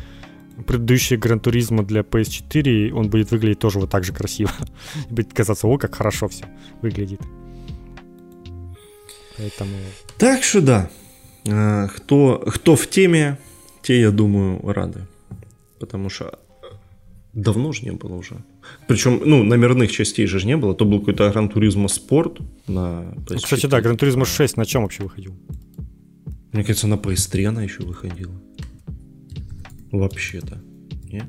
[0.67, 4.51] предыдущий Гран Туризма для PS4, он будет выглядеть тоже вот так же красиво.
[5.11, 6.47] будет казаться, о, как хорошо все
[6.81, 7.21] выглядит.
[9.37, 9.77] Поэтому...
[10.19, 10.91] Так что да,
[11.47, 13.39] э, кто, кто в теме,
[13.83, 15.07] те, я думаю, рады.
[15.79, 16.39] Потому что
[17.35, 18.37] давно же не было уже.
[18.87, 20.75] Причем, ну, номерных частей же не было.
[20.75, 23.37] То был какой-то Гран Туризмо Спорт на PS4.
[23.37, 25.35] Кстати, да, Гран Туризмо 6 на чем вообще выходил?
[26.53, 28.41] Мне кажется, на PS3 она еще выходила.
[29.91, 30.63] Вообще-то.
[31.05, 31.25] Не?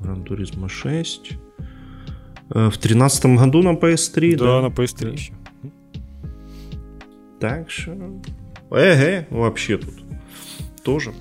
[0.00, 1.32] Гран Туризмо 6.
[2.48, 4.44] В тринадцатом году на PS3, да?
[4.44, 5.32] Да, на PS3 еще.
[7.40, 7.92] Так что...
[8.70, 9.94] Эге, вообще тут
[10.82, 11.12] тоже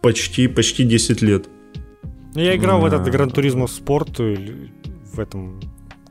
[0.00, 1.48] почти, почти 10 лет.
[2.34, 5.60] Я играл в этот Гран Туризмо Спорт, в этом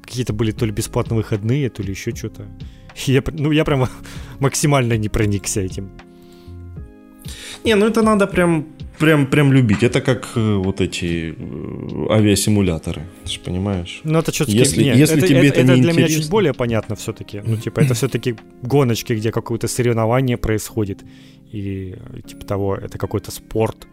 [0.01, 2.47] какие-то были то ли бесплатные выходные, то ли еще что-то.
[3.05, 3.88] Я, ну, я прям
[4.39, 5.89] максимально не проникся этим.
[7.63, 8.67] Не, ну это надо прям
[9.01, 9.83] прям, прям любить.
[9.83, 14.01] Это как э, вот эти э, авиасимуляторы, ты же понимаешь?
[14.03, 14.51] Ну, это что-то...
[14.51, 17.41] Если, нет, если это, тебе это, это, это для меня чуть более понятно все-таки.
[17.45, 20.99] Ну, типа, это все-таки гоночки, где какое-то соревнование происходит.
[21.51, 21.95] И,
[22.27, 23.87] типа того, это какой-то спорт.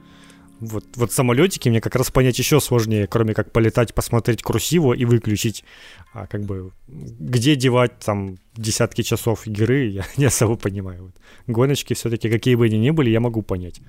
[0.60, 5.04] Вот, вот самолетики мне как раз понять еще сложнее, кроме как полетать, посмотреть красиво и
[5.04, 5.64] выключить.
[6.12, 11.04] А как бы где девать там десятки часов игры, я не особо понимаю.
[11.04, 11.14] Вот.
[11.46, 13.80] Гоночки все-таки, какие бы они ни были, я могу понять.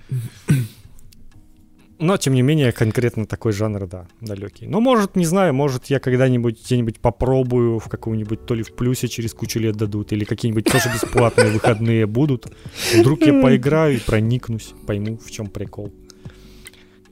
[2.00, 4.68] Но, тем не менее, конкретно такой жанр, да, далекий.
[4.68, 9.10] Но, может, не знаю, может, я когда-нибудь где-нибудь попробую в каком-нибудь, то ли в плюсе
[9.10, 12.47] через кучу лет дадут, или какие-нибудь тоже бесплатные выходные будут.
[12.95, 15.93] Вдруг я поиграю и проникнусь, пойму, в чем прикол.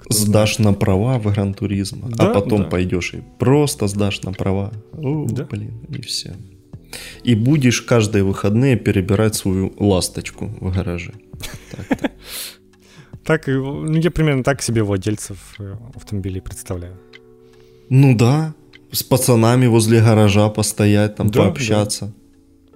[0.09, 4.71] Сдашь на права в Гран Туризма, а потом пойдешь и просто сдашь на права.
[4.93, 5.43] да.
[5.43, 6.33] блин, и все.
[7.23, 11.13] И будешь каждые выходные перебирать свою ласточку в гараже.
[11.71, 12.11] Так-то.
[13.27, 16.93] Так, ну, я примерно так себе владельцев э, автомобилей представляю.
[17.89, 18.53] Ну да,
[18.91, 22.13] с пацанами возле гаража постоять, там да, пообщаться.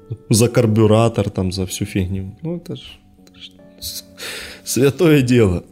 [0.09, 0.17] Да.
[0.29, 2.37] За карбюратор, там, за всю фигню.
[2.41, 2.81] Ну, это ж,
[3.17, 4.03] это ж
[4.65, 5.63] святое дело.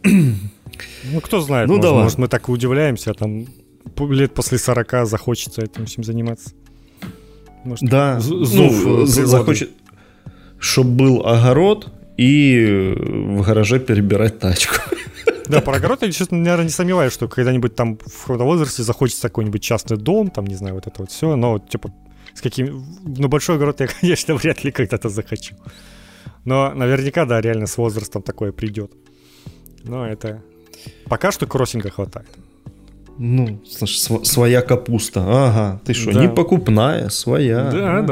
[1.12, 3.46] Ну, кто знает, ну, может, может, мы так и удивляемся, а там
[3.98, 6.50] лет после 40 захочется этим всем заниматься.
[7.64, 9.70] Может, да, зов ну, захочет,
[10.58, 14.74] чтобы был огород и в гараже перебирать тачку.
[15.48, 19.62] Да, про огород я, честно, наверное, не сомневаюсь, что когда-нибудь там в возрасте захочется какой-нибудь
[19.62, 21.90] частный дом, там, не знаю, вот это вот все, но, типа,
[22.34, 22.84] с каким...
[23.04, 25.56] Ну, большой огород я, конечно, вряд ли когда-то захочу.
[26.44, 28.92] Но наверняка, да, реально с возрастом такое придет.
[29.82, 30.42] Но это...
[31.06, 32.28] Пока что кроссинга хватает.
[33.18, 35.20] Ну, слушай, своя капуста.
[35.26, 36.20] Ага, ты что, да.
[36.20, 37.70] не покупная, своя.
[37.70, 38.02] Да, ага.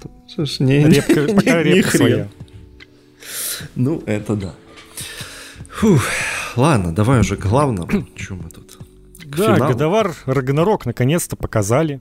[0.00, 0.08] да.
[0.28, 2.28] Слушай, не, репка, не, пока не, репка не своя.
[3.74, 4.54] Ну, это да.
[5.70, 6.02] Фух,
[6.56, 7.88] ладно, давай уже к главному.
[8.16, 8.78] Чем мы тут?
[9.24, 9.72] К да, финалу.
[9.72, 11.98] Годовар Рагнарок наконец-то показали.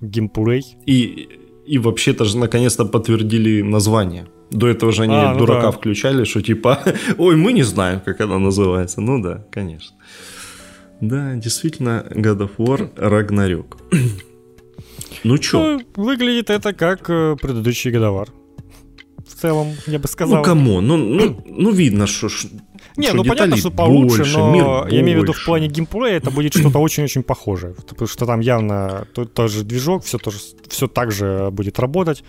[0.00, 0.76] Геймплей.
[0.86, 1.28] И,
[1.66, 4.26] и вообще-то же наконец-то подтвердили название.
[4.50, 5.70] До этого же они а, ну дурака да.
[5.70, 6.82] включали, что типа,
[7.18, 9.00] ой, мы не знаем, как она называется.
[9.00, 9.96] Ну да, конечно.
[11.00, 13.76] Да, действительно, God of War Ragnarok.
[15.24, 15.58] ну чё?
[15.58, 18.28] Ну, выглядит это как э, предыдущий годовар.
[19.32, 20.38] В целом, я бы сказал.
[20.38, 20.80] Ну, кому?
[20.80, 22.28] Ну, ну, ну видно, что...
[22.96, 25.68] Не, что ну понятно, что получше, больше, но мир я имею в виду в плане
[25.68, 27.74] геймплея это будет что-то очень-очень похожее.
[27.74, 32.22] Потому что там явно тот же движок, все, тоже, все так же будет работать.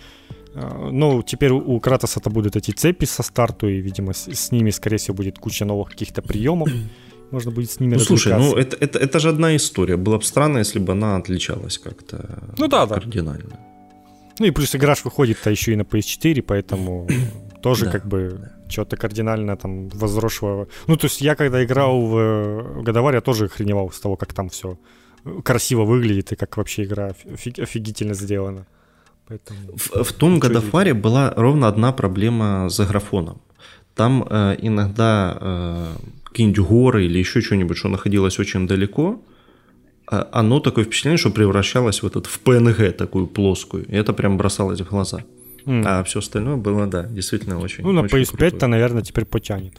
[0.54, 4.52] Э, ну, теперь у Кратоса это будут эти цепи со старту, и, видимо, с, с
[4.52, 6.70] ними, скорее всего, будет куча новых каких-то приемов
[7.30, 9.96] можно будет с ними Ну, слушай, ну это, это, это же одна история.
[9.96, 13.50] Было бы странно, если бы она отличалась как-то ну, да, кардинально.
[13.50, 13.63] Да.
[14.38, 17.08] Ну и плюс игра выходит-то еще и на PS4, поэтому
[17.62, 20.66] тоже как бы что-то кардинально там возросло.
[20.86, 24.48] Ну, то есть я когда играл в Годовар, я тоже охреневал с того, как там
[24.48, 24.78] все
[25.42, 27.12] красиво выглядит и как вообще игра
[27.58, 28.66] офигительно сделана.
[29.28, 29.58] Поэтому...
[29.76, 33.40] В, в том Годофаре была ровно одна проблема с графоном.
[33.94, 35.86] Там э, иногда э,
[36.24, 39.22] какие-нибудь горы или еще что-нибудь, что находилось очень далеко,
[40.06, 43.86] оно такое впечатление, что превращалось в этот в PNG такую плоскую.
[43.86, 45.24] И это прям бросалось в глаза.
[45.66, 45.82] Mm.
[45.86, 47.84] А все остальное было, да, действительно очень.
[47.84, 49.74] Ну, на очень PS5-то, наверное, теперь потянет.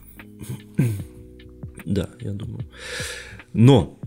[1.86, 2.66] Да, я думаю.
[3.54, 4.00] Но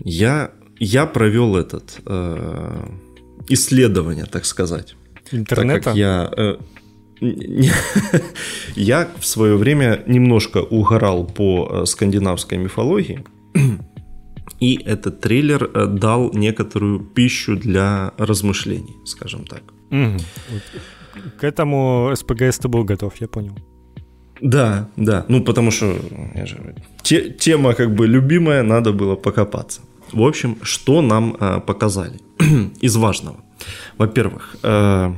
[0.00, 0.50] я,
[0.80, 2.88] я провел этот э,
[3.48, 4.96] исследование, так сказать.
[5.30, 5.74] Интернета?
[5.74, 6.56] Так как я, э,
[8.74, 13.24] Я в свое время немножко угорал по э, скандинавской мифологии,
[14.62, 19.62] и этот трейлер э, дал некоторую пищу для размышлений, скажем так.
[21.40, 23.54] К этому СПГС ты был готов, я понял.
[24.40, 25.24] Да, да.
[25.28, 25.94] Ну, потому что
[26.46, 29.80] же, те, тема как бы любимая, надо было покопаться.
[30.12, 32.20] В общем, что нам э, показали
[32.84, 33.36] из важного?
[33.98, 35.12] Во-первых, э,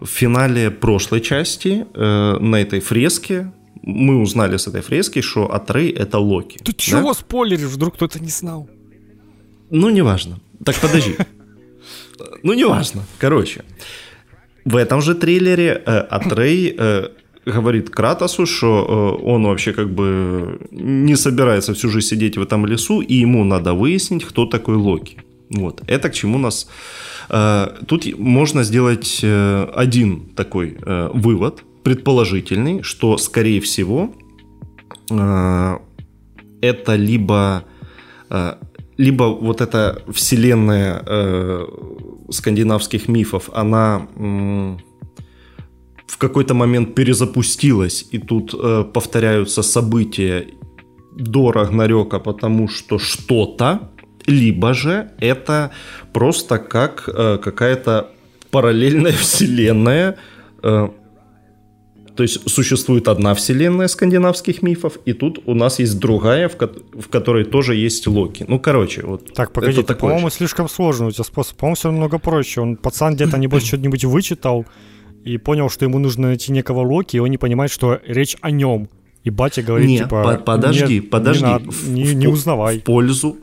[0.00, 3.52] в финале прошлой части э, на этой фреске
[3.86, 6.58] мы узнали с этой фрески, что Атрей это Локи.
[6.58, 6.78] Ты да?
[6.78, 8.68] чего спойлеришь, вдруг кто-то не знал?
[9.70, 10.38] Ну, неважно.
[10.64, 11.16] Так подожди.
[12.42, 13.02] Ну, неважно.
[13.18, 13.64] Короче,
[14.64, 17.08] в этом же трейлере э, Атрей э,
[17.46, 22.66] говорит Кратосу, что э, он вообще как бы не собирается всю жизнь сидеть в этом
[22.66, 25.16] лесу, и ему надо выяснить, кто такой Локи.
[25.50, 25.82] Вот.
[25.86, 26.68] Это к чему нас
[27.28, 34.14] Э, тут можно сделать э, один такой э, вывод, предположительный, что, скорее всего,
[35.08, 37.64] это либо,
[38.96, 41.66] либо вот эта вселенная
[42.30, 44.08] скандинавских мифов, она
[46.06, 48.54] в какой-то момент перезапустилась, и тут
[48.92, 50.46] повторяются события
[51.14, 53.90] до Рагнарёка, потому что что-то,
[54.26, 55.70] либо же это
[56.12, 58.10] просто как э, какая-то
[58.50, 60.16] параллельная вселенная.
[60.62, 60.88] Э,
[62.16, 66.70] то есть существует одна вселенная скандинавских мифов, и тут у нас есть другая, в, ко-
[66.92, 68.44] в которой тоже есть Локи.
[68.46, 69.32] Ну, короче, вот.
[69.34, 71.56] Так, погоди, это по-моему, слишком сложно у тебя способ.
[71.56, 72.60] По-моему, все намного проще.
[72.60, 74.64] Он пацан где-то, небось, что-нибудь вычитал
[75.24, 78.50] и понял, что ему нужно найти некого Локи, и он не понимает, что речь о
[78.50, 78.88] нем.
[79.24, 80.22] И батя говорит, Нет, типа...
[80.22, 81.44] По подожди, нет, подожди.
[81.44, 82.78] Не, надо, не, не узнавай.
[82.80, 83.38] В пользу,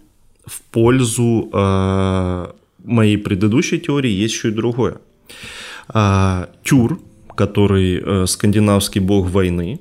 [0.45, 2.47] в пользу э,
[2.83, 4.97] моей предыдущей теории есть еще и другое.
[5.89, 6.99] А, Тюр,
[7.35, 9.79] который э, скандинавский бог войны,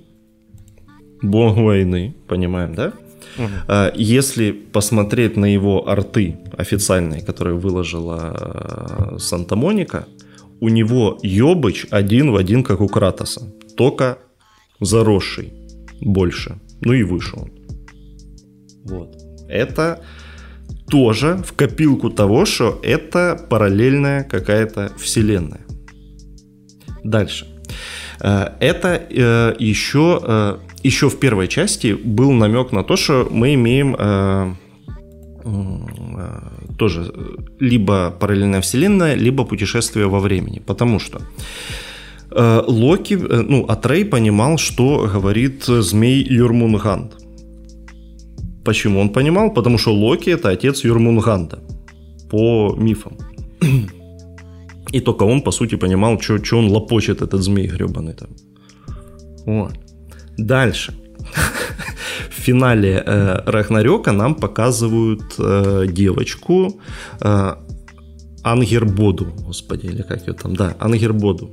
[1.22, 2.92] бог войны, понимаем, да?
[3.38, 3.72] Угу.
[3.94, 10.06] Если посмотреть на его арты официальные, которые выложила э, Санта-Моника,
[10.60, 13.42] у него Йобыч один в один, как у Кратоса,
[13.76, 14.18] только
[14.80, 15.52] заросший
[16.00, 17.50] больше, ну и выше он.
[18.84, 19.16] Вот.
[19.48, 20.02] Это
[20.88, 25.60] тоже в копилку того, что это параллельная какая-то вселенная.
[27.04, 27.46] Дальше.
[28.20, 33.54] Э, это э, еще э, еще в первой части был намек на то, что мы
[33.54, 34.54] имеем э,
[35.44, 37.12] э, тоже
[37.58, 40.62] либо параллельная вселенная, либо путешествие во времени.
[40.66, 41.20] Потому что
[42.30, 47.12] э, Локи, э, ну, Атрей понимал, что говорит змей Юрмунгант.
[48.64, 49.52] Почему он понимал?
[49.52, 51.58] Потому что Локи это отец Юрмунганта
[52.30, 53.18] по мифам.
[54.92, 58.28] И только он, по сути, понимал, что он лопочет, этот змей гребаный там.
[59.46, 59.72] Вот.
[60.38, 60.94] Дальше.
[62.30, 66.80] В финале э, Рагнарёка нам показывают э, девочку
[67.20, 67.54] э,
[68.42, 71.50] Ангербоду, господи, или как ее там, да, Ангербоду.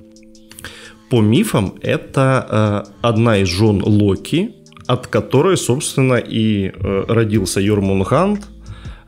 [1.09, 4.55] По мифам, это э, одна из жен Локи,
[4.87, 8.47] от которой, собственно, и э, родился Йормунганд,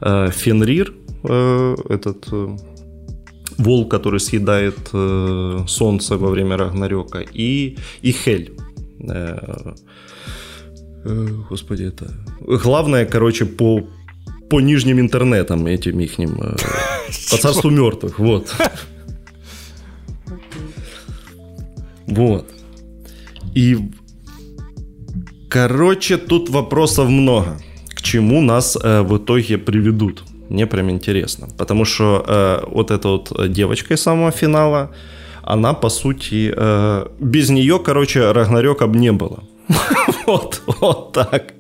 [0.02, 2.58] э, Фенрир, э, этот э,
[3.60, 8.52] волк, который съедает э, солнце во время Рагнарёка, и, и Хель.
[9.00, 9.74] Э,
[11.06, 12.12] э, господи, это...
[12.64, 13.82] Главное, короче, по,
[14.50, 16.42] по нижним интернетам этим ихним.
[16.42, 16.56] Э,
[17.32, 18.56] по царству мертвых, вот.
[22.08, 22.50] Вот.
[23.56, 23.78] И,
[25.50, 27.60] короче, тут вопросов много.
[27.90, 30.24] К чему нас э, в итоге приведут?
[30.50, 31.48] Мне прям интересно.
[31.58, 34.90] Потому что э, вот эта вот девочка из самого финала,
[35.44, 39.44] она, по сути, э, без нее, короче, Рагнарёка бы не было.
[40.28, 41.54] вот, вот так.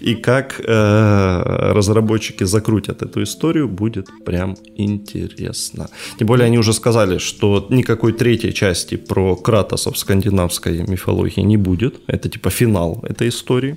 [0.00, 5.88] И как э, разработчики закрутят эту историю, будет прям интересно.
[6.18, 11.56] Тем более они уже сказали, что никакой третьей части про Кратоса в скандинавской мифологии не
[11.56, 11.94] будет.
[12.06, 13.76] Это типа финал этой истории.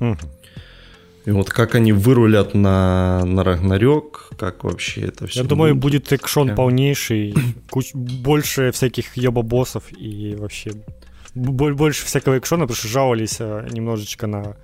[0.00, 0.16] Угу.
[1.24, 6.12] И вот как они вырулят на, на Рагнарёк, как вообще это все Я думаю, будет
[6.12, 6.56] экшон Прям.
[6.56, 7.34] полнейший,
[7.70, 10.72] куч, больше всяких ёба-боссов и вообще
[11.34, 14.56] больше всякого экшона, потому что жаловались э, немножечко на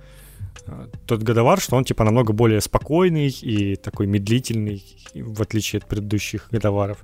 [0.67, 4.83] э, тот годовар, что он типа намного более спокойный и такой медлительный,
[5.15, 6.99] в отличие от предыдущих годоваров.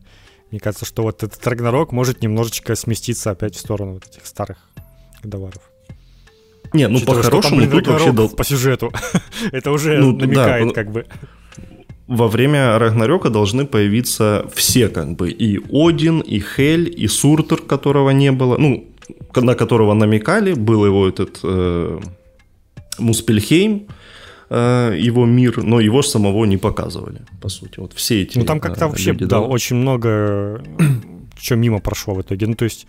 [0.52, 4.58] Мне кажется, что вот этот Рагнарок может немножечко сместиться опять в сторону вот этих старых
[5.24, 5.72] годоваров.
[6.76, 8.12] Не, ну по-хорошему тут вообще...
[8.12, 8.30] Дол...
[8.30, 8.92] По сюжету.
[9.52, 11.06] Это уже ну, намекает как бы.
[12.08, 18.12] Во время Рагнарёка должны появиться все, как бы, и Один, и Хель, и Суртер, которого
[18.12, 18.86] не было, ну,
[19.36, 22.00] на которого намекали, был его этот э,
[23.00, 23.88] Муспельхейм,
[24.50, 27.80] э, его мир, но его самого не показывали, по сути.
[27.80, 30.62] Вот все эти Ну там как-то э, вообще, люди, да, да, очень много
[31.40, 32.48] что мимо прошло в итоге.
[32.48, 32.88] Ну то есть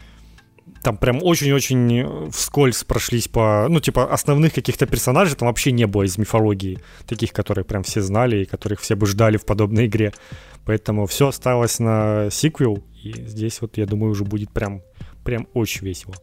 [0.83, 6.05] там прям очень-очень вскользь прошлись по, ну, типа, основных каких-то персонажей там вообще не было
[6.05, 10.13] из мифологии, таких, которые прям все знали и которых все бы ждали в подобной игре.
[10.65, 14.83] Поэтому все осталось на сиквел, и здесь вот, я думаю, уже будет прям,
[15.25, 16.15] прям очень весело.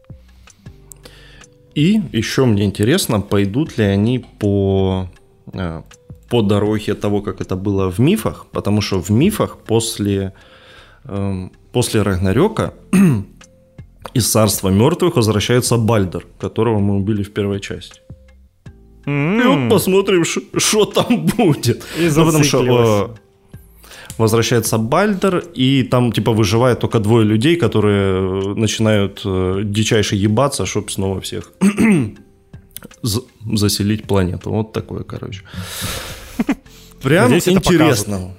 [1.74, 5.08] И еще мне интересно, пойдут ли они по,
[5.52, 5.82] э,
[6.28, 10.32] по дороге того, как это было в мифах, потому что в мифах после,
[11.04, 12.74] эм, после Рагнарёка
[14.14, 18.00] из царства мертвых возвращается Бальдер, которого мы убили в первой части.
[19.06, 19.42] Mm-hmm.
[19.42, 21.84] И вот посмотрим, что там будет.
[21.98, 23.24] И ну, потому что э,
[24.18, 30.64] возвращается Бальдер, и там типа выживает только двое людей, которые э, начинают э, дичайше ебаться,
[30.64, 31.52] чтобы снова всех
[33.02, 34.50] заселить планету.
[34.50, 35.42] Вот такое, короче.
[37.02, 38.34] Прям интересно.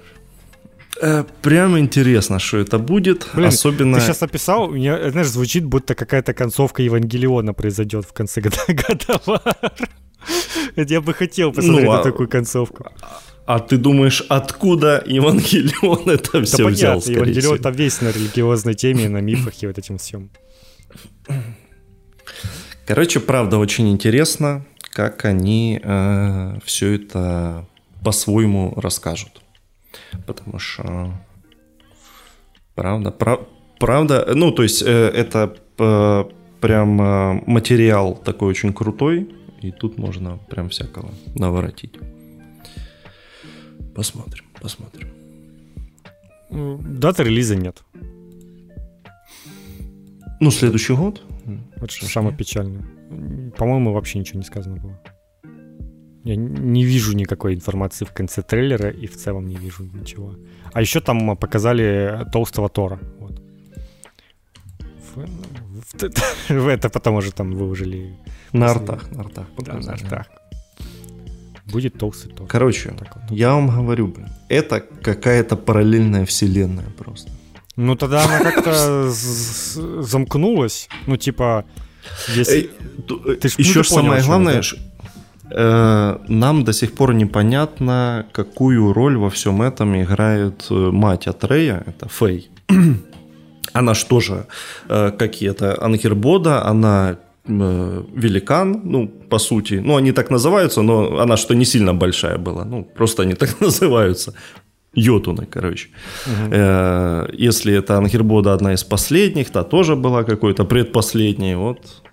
[1.00, 3.26] Э, прям интересно, что это будет.
[3.34, 3.98] Блин, Особенно...
[3.98, 9.40] Ты сейчас описал, мне, знаешь, звучит, будто какая-то концовка Евангелиона произойдет в конце года.
[10.76, 11.98] Я бы хотел посмотреть ну, а...
[11.98, 12.86] на такую концовку.
[13.46, 17.00] А ты думаешь, откуда Евангелион это все да взял?
[17.00, 20.30] Понятно, Евангелион там весь на религиозной теме, на мифах и вот этим всем.
[22.86, 27.66] Короче, правда, очень интересно, как они э, все это
[28.02, 29.42] по-своему расскажут
[30.26, 31.12] потому что
[32.74, 33.40] правда, прав,
[33.78, 36.24] правда, ну то есть э, это э,
[36.60, 39.28] прям э, материал такой очень крутой,
[39.62, 41.98] и тут можно прям всякого наворотить.
[43.94, 45.08] Посмотрим, посмотрим.
[46.50, 47.82] Даты релиза нет.
[50.38, 51.22] Ну, следующий год.
[51.76, 52.84] Вот что самое печальное.
[53.56, 55.00] По-моему, вообще ничего не сказано было.
[56.26, 60.34] Я не вижу никакой информации в конце трейлера и в целом не вижу ничего.
[60.72, 62.98] А еще там показали толстого Тора.
[63.20, 63.40] Вот.
[65.14, 68.16] В, в, это потому что там выложили...
[68.52, 69.46] На артах, на артах.
[69.58, 70.26] Да, на артах.
[71.66, 72.48] Будет толстый Тор.
[72.48, 73.30] Короче, вот.
[73.30, 77.30] я вам говорю, блин, это какая-то параллельная вселенная просто.
[77.76, 79.10] Ну тогда она как-то
[80.02, 80.88] замкнулась.
[81.06, 81.64] Ну типа
[82.34, 82.70] Если...
[83.40, 84.62] Ты ж, Еще ну, самое главное, э,
[85.50, 92.08] нам до сих пор непонятно, какую роль во всем этом играет э, мать Атрея, это
[92.08, 92.50] Фей.
[93.72, 94.46] она что же,
[94.88, 97.16] э, какие-то Ангербода, она
[97.48, 99.82] э, великан, ну, по сути.
[99.84, 102.64] Ну, они так называются, но она что не сильно большая была.
[102.64, 104.32] Ну, просто они так называются.
[104.94, 105.88] Йотуны, короче.
[106.26, 106.54] Угу.
[107.44, 111.54] Если это Ангербода одна из последних, та тоже была какой-то предпоследней.
[111.54, 112.05] Вот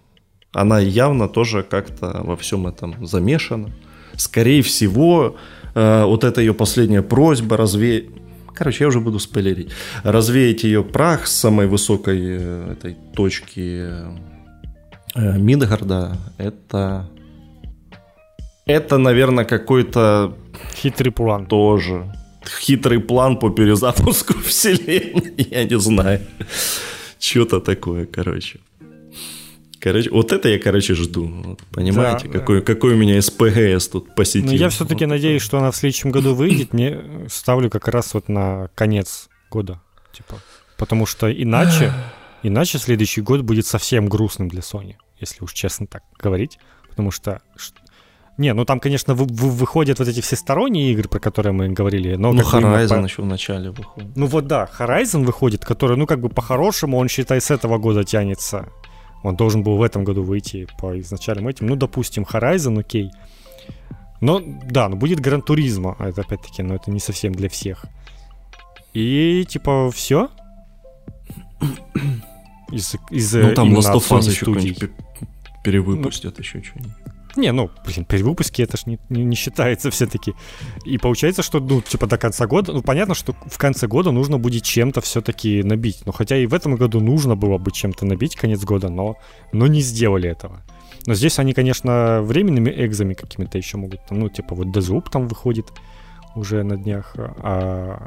[0.53, 3.69] она явно тоже как-то во всем этом замешана.
[4.15, 5.35] Скорее всего,
[5.73, 8.05] вот эта ее последняя просьба развеять
[8.55, 9.71] Короче, я уже буду спойлерить.
[10.03, 13.87] Развеять ее прах с самой высокой э, этой точки
[15.15, 17.09] э, Мидгарда, это...
[18.65, 20.37] Это, наверное, какой-то...
[20.75, 21.47] Хитрый план.
[21.47, 22.15] Тоже.
[22.61, 26.21] Хитрый план по перезапуску вселенной, я не знаю.
[27.19, 28.59] Что-то такое, короче.
[29.83, 31.25] Короче, вот это я, короче, жду.
[31.25, 32.65] Вот, понимаете, да, какой, да.
[32.65, 34.49] какой у меня СПГС тут посетил.
[34.49, 35.11] Ну, я все-таки вот.
[35.11, 36.73] надеюсь, что она в следующем году выйдет.
[36.73, 39.81] Не ставлю как раз вот на конец года.
[40.13, 40.37] Типа.
[40.77, 41.91] Потому что иначе,
[42.43, 46.59] иначе следующий год будет совсем грустным для Sony, если уж честно так говорить.
[46.87, 47.41] Потому что
[48.37, 51.67] не, ну там, конечно, вы, вы, выходят вот эти все сторонние игры, про которые мы
[51.67, 52.15] говорили.
[52.15, 53.03] Но ну, Horizon по...
[53.03, 54.15] еще в начале выходит.
[54.15, 58.05] Ну вот да, Horizon выходит, который, ну как бы по-хорошему, он, считай, с этого года
[58.05, 58.69] тянется
[59.23, 61.67] он должен был в этом году выйти по изначальным этим.
[61.67, 63.11] Ну, допустим, Horizon, окей.
[64.21, 67.85] Но, да, ну будет Гран Туризма, это опять-таки, но это не совсем для всех.
[68.93, 70.29] И, типа, все?
[72.71, 74.89] Из, из ну, там Last of Us еще
[75.63, 76.93] перевыпустят, ну, еще что-нибудь.
[77.35, 80.33] Не, ну, блин, перевыпуски это ж не, не, не считается все-таки.
[80.85, 84.37] И получается, что, ну, типа до конца года, ну, понятно, что в конце года нужно
[84.37, 86.03] будет чем-то все-таки набить.
[86.05, 89.17] Ну, хотя и в этом году нужно было бы чем-то набить конец года, но,
[89.51, 90.61] но не сделали этого.
[91.07, 93.99] Но здесь они, конечно, временными экзами какими-то еще могут.
[94.11, 95.71] Ну, типа вот Deathloop там выходит
[96.35, 97.13] уже на днях.
[97.17, 98.05] А,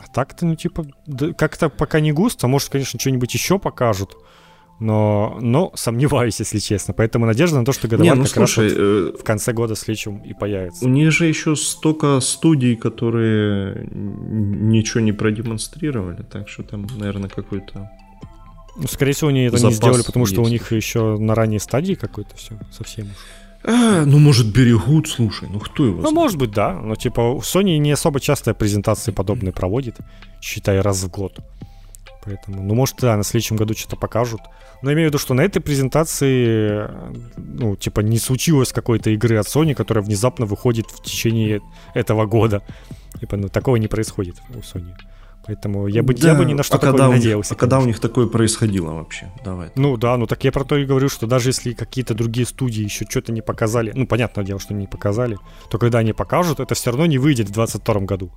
[0.00, 0.86] а так-то, ну, типа,
[1.36, 2.48] как-то пока не густо.
[2.48, 4.16] Может, конечно, что-нибудь еще покажут
[4.78, 6.92] но, но сомневаюсь, если честно.
[6.92, 9.12] Поэтому надежда на то, что годовар ну, как слушай, раз вот э...
[9.20, 10.84] в конце года с Личем и появится.
[10.84, 17.90] У них же еще столько студий, которые ничего не продемонстрировали, так что там, наверное, какой-то
[18.76, 20.34] ну, скорее всего, они это не сделали, потому есть.
[20.34, 23.08] что у них еще на ранней стадии какой-то все совсем.
[23.64, 26.14] А, ну, может, берегут, слушай, ну кто его Ну, знает?
[26.14, 26.74] может быть, да.
[26.74, 29.96] Но, типа, Sony не особо часто презентации подобные проводит,
[30.40, 31.40] считай, раз в год.
[32.26, 34.40] Поэтому, ну, может, да, на следующем году что-то покажут.
[34.82, 36.90] Но имею в виду, что на этой презентации,
[37.36, 41.60] ну, типа, не случилось какой-то игры от Sony, которая внезапно выходит в течение
[41.94, 42.62] этого года.
[43.20, 44.92] Типа, ну, такого не происходит у Sony.
[45.46, 47.54] Поэтому я бы, да, я бы ни на что а такое не надеялся.
[47.54, 49.32] Них, а когда у них такое происходило вообще?
[49.44, 49.70] Давай.
[49.76, 52.82] Ну да, ну так я про то и говорю, что даже если какие-то другие студии
[52.82, 55.38] еще что-то не показали, ну понятное дело, что не показали,
[55.70, 58.32] то когда они покажут, это все равно не выйдет в 2022 году.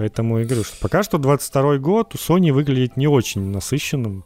[0.00, 4.24] Поэтому я говорю, что пока что 22 год у Sony выглядит не очень насыщенным,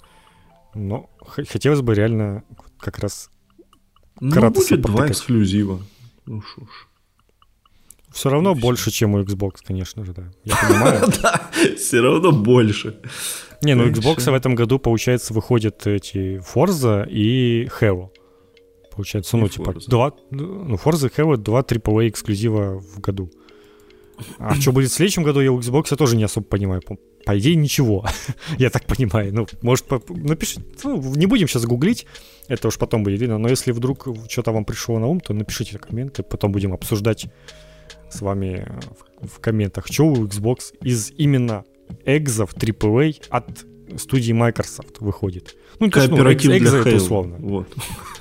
[0.72, 2.44] но хотелось бы реально
[2.78, 3.28] как раз
[4.20, 5.80] Ну, будет два эксклюзива.
[6.26, 6.68] Ну что ж.
[8.12, 10.30] Все равно больше, чем у Xbox, конечно же, да.
[10.44, 11.08] Я понимаю.
[11.22, 13.00] Да, все равно больше.
[13.60, 18.10] Не, ну Xbox в этом году, получается, выходят эти Forza и Halo.
[18.92, 23.28] Получается, ну, типа, два, ну, Forza и Halo два AAA эксклюзива в году.
[24.38, 26.82] А что будет в следующем году, я у Xbox тоже не особо понимаю.
[26.82, 28.06] По, идее, ничего.
[28.58, 29.34] я так понимаю.
[29.34, 30.62] Ну, может, напишите.
[30.84, 32.06] Ну, не будем сейчас гуглить.
[32.48, 33.38] Это уж потом будет видно.
[33.38, 36.22] Но если вдруг что-то вам пришло на ум, то напишите комменты.
[36.22, 37.26] Потом будем обсуждать
[38.10, 38.68] с вами
[39.20, 41.64] в, в комментах, что у Xbox из именно
[42.04, 43.66] экзов AAA от
[43.96, 45.56] студии Microsoft выходит.
[45.78, 47.36] Ну, есть, ну, экз, экзо это условно.
[47.38, 47.68] Вот.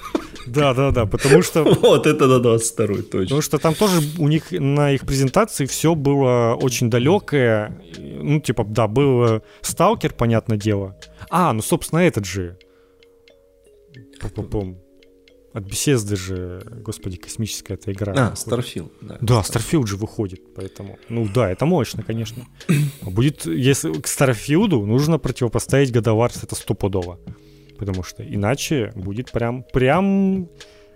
[0.48, 1.64] Да, да, да, потому что...
[1.82, 3.20] Вот это на 22 точно.
[3.22, 7.82] Потому что там тоже у них на их презентации все было очень далекое.
[7.98, 10.98] Ну, типа, да, был э, Сталкер, понятное дело.
[11.30, 12.58] А, ну, собственно, этот же.
[14.20, 14.80] Пум-пум-пум.
[15.54, 18.14] От Bethesda же, господи, космическая эта игра.
[18.14, 19.18] А, Starfield, да.
[19.22, 22.48] Да, Starfield же выходит, поэтому, ну да, это мощно, конечно.
[23.04, 27.20] Будет, если к Starfield нужно противопоставить God of War, это стопудово
[27.78, 30.50] потому что иначе будет прям, прям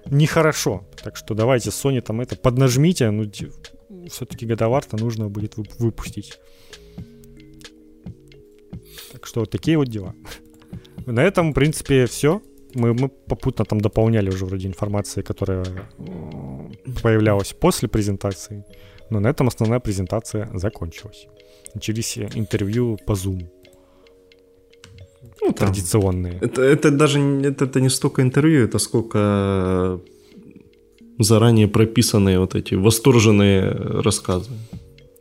[0.06, 0.86] нехорошо.
[1.04, 3.30] Так что давайте, Sony там это поднажмите, ну
[4.10, 6.40] все-таки годовар-то нужно будет выпустить.
[9.12, 10.14] Так что вот такие вот дела.
[11.06, 12.42] На этом, в принципе, все.
[12.74, 16.70] Мы, мы попутно там дополняли уже вроде информации, которая э,
[17.02, 18.66] появлялась после презентации.
[19.10, 21.28] Но на этом основная презентация закончилась.
[21.74, 23.48] Начались интервью по Zoom.
[25.42, 26.40] Ну, традиционные.
[26.42, 30.00] Это, это даже это, это не столько интервью, это сколько
[31.20, 34.52] заранее прописанные вот эти восторженные рассказы.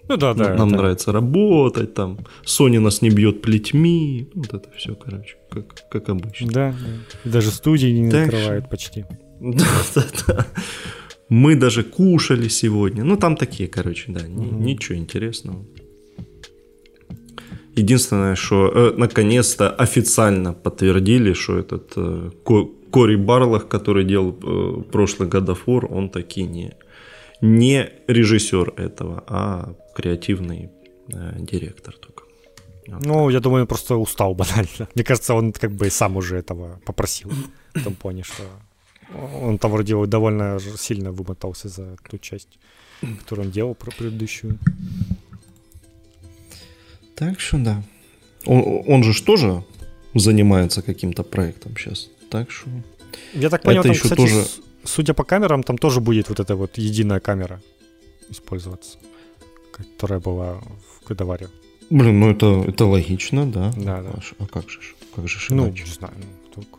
[0.08, 0.54] Ну да, да.
[0.54, 0.76] Нам это...
[0.76, 6.52] нравится работать, там, Sony нас не бьет плетьми, вот это все, короче, как, как обычно.
[6.52, 6.74] Да,
[7.24, 7.30] да.
[7.30, 8.26] даже студии не так...
[8.26, 9.04] накрывают почти.
[9.38, 10.46] Да, да, да.
[11.28, 13.04] Мы даже кушали сегодня.
[13.04, 14.56] Ну, там такие, короче, да, угу.
[14.56, 15.66] ничего интересного.
[17.76, 22.30] Единственное, что э, наконец-то официально подтвердили, что этот э,
[22.90, 26.72] Кори Барлах, который делал э, прошлый War, он таки не,
[27.42, 30.70] не режиссер этого, а креативный
[31.12, 32.24] э, директор только.
[32.86, 34.88] Вот ну, я думаю, он просто устал банально.
[34.94, 37.30] Мне кажется, он как бы сам уже этого попросил.
[37.74, 38.42] В том плане, что
[39.42, 42.58] он там вроде довольно сильно вымотался за ту часть,
[43.18, 44.58] которую он делал про предыдущую.
[47.16, 47.82] Так что да.
[48.44, 49.64] Он, он же тоже
[50.14, 52.08] занимается каким-то проектом сейчас.
[52.30, 52.68] Так что...
[53.32, 54.46] Я так понял, это там, еще кстати, тоже...
[54.84, 57.60] судя по камерам, там тоже будет вот эта вот единая камера
[58.28, 58.98] использоваться,
[59.72, 61.48] которая была в Годоваре.
[61.88, 63.72] Блин, ну это, это логично, да.
[63.76, 64.10] Да, да.
[64.10, 64.80] А, а как же?
[65.14, 66.78] Как же ну, не знаю, ну, только...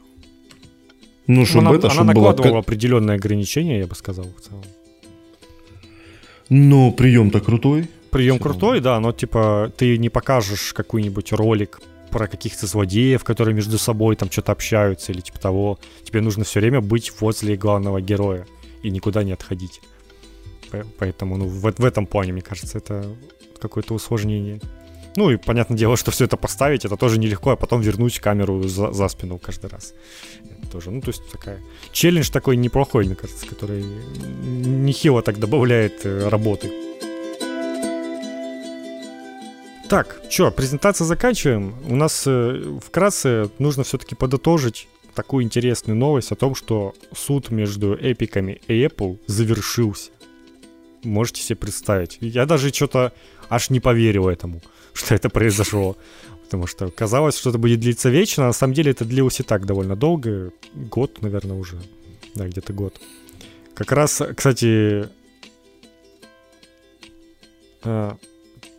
[1.27, 2.59] Ну, чтобы она, это, она чтобы накладывала было...
[2.59, 4.63] определенные ограничения, я бы сказал, в целом.
[6.49, 7.89] Но прием-то крутой.
[8.17, 11.79] Прием крутой, да, но типа ты не покажешь какой-нибудь ролик
[12.09, 15.79] про каких-то злодеев, которые между собой там что-то общаются или типа того.
[16.03, 18.47] Тебе нужно все время быть возле главного героя
[18.81, 19.81] и никуда не отходить.
[20.97, 23.05] Поэтому, ну, в, в этом плане, мне кажется, это
[23.59, 24.59] какое-то усложнение.
[25.15, 28.63] Ну и понятное дело, что все это поставить, это тоже нелегко, а потом вернуть камеру
[28.63, 29.95] за, за спину каждый раз.
[30.43, 31.59] Это тоже, ну то есть такая...
[31.91, 33.83] Челлендж такой неплохой, мне кажется, который
[34.43, 36.71] нехило так добавляет э, работы.
[39.89, 41.73] Так, что, презентацию заканчиваем.
[41.87, 47.95] У нас э, вкратце нужно все-таки подытожить такую интересную новость о том, что суд между
[47.95, 50.11] эпиками и Apple завершился.
[51.03, 52.17] Можете себе представить.
[52.19, 53.13] Я даже что-то
[53.49, 54.61] аж не поверил этому,
[54.93, 55.95] что это произошло.
[56.43, 59.43] Потому что казалось, что это будет длиться вечно, а на самом деле это длилось и
[59.43, 60.51] так довольно долго.
[60.73, 61.77] Год, наверное, уже.
[62.35, 62.99] Да, где-то год.
[63.73, 65.07] Как раз, кстати,
[67.83, 68.11] э,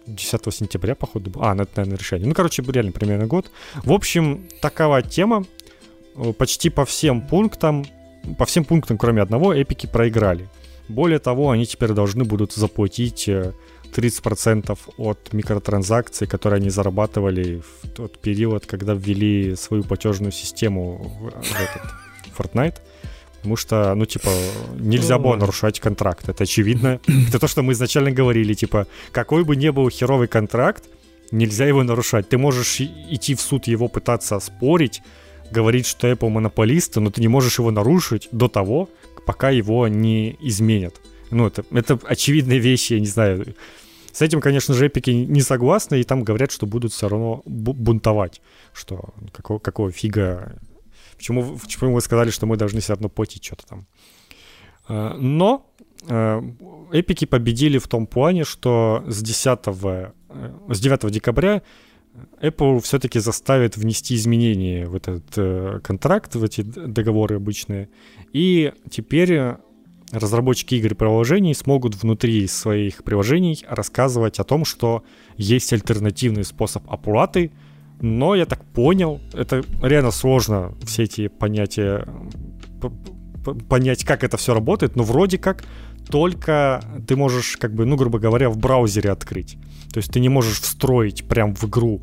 [0.09, 2.29] 10 сентября, походу, А, на это, наверное, решение.
[2.29, 3.51] Ну, короче, реально примерно год.
[3.85, 5.45] В общем, такова тема.
[6.17, 7.85] Э, почти по всем пунктам,
[8.39, 10.49] по всем пунктам, кроме одного, эпики проиграли.
[10.89, 17.89] Более того, они теперь должны будут заплатить 30% э, от микротранзакций, которые они зарабатывали в
[17.89, 21.83] тот период, когда ввели свою платежную систему в этот
[22.37, 22.77] Fortnite.
[23.39, 24.31] Потому что, ну, типа,
[24.79, 26.29] нельзя было нарушать контракт.
[26.29, 27.01] Это очевидно.
[27.29, 28.55] Это то, что мы изначально говорили.
[28.55, 30.85] Типа, какой бы ни был херовый контракт,
[31.31, 32.29] нельзя его нарушать.
[32.29, 35.03] Ты можешь идти в суд его пытаться спорить,
[35.51, 38.89] говорить, что Apple монополист, но ты не можешь его нарушить до того,
[39.27, 41.01] пока его не изменят.
[41.31, 43.55] Ну, это, это очевидные вещи, я не знаю.
[44.13, 48.41] С этим, конечно же, эпики не согласны, и там говорят, что будут все равно бунтовать.
[48.73, 50.57] Что какого, какого фига
[51.19, 53.87] Почему, почему вы сказали, что мы должны все равно платить что-то там?
[54.87, 55.69] А, но
[56.09, 56.43] а,
[56.93, 60.11] эпики победили в том плане, что с 10, э,
[60.69, 61.63] с 9 декабря
[62.41, 67.89] Apple все-таки заставит внести изменения в этот э, контракт, в эти договоры обычные.
[68.33, 69.57] И теперь
[70.13, 75.03] разработчики игр и приложений смогут внутри своих приложений рассказывать о том, что
[75.37, 77.51] есть альтернативный способ оплаты–
[78.01, 82.07] но я так понял, это реально сложно все эти понятия
[83.69, 85.65] понять, как это все работает, но вроде как
[86.11, 89.59] только ты можешь, как бы, ну, грубо говоря, в браузере открыть.
[89.93, 92.03] То есть ты не можешь встроить прям в игру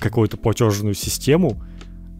[0.00, 1.62] какую-то платежную систему,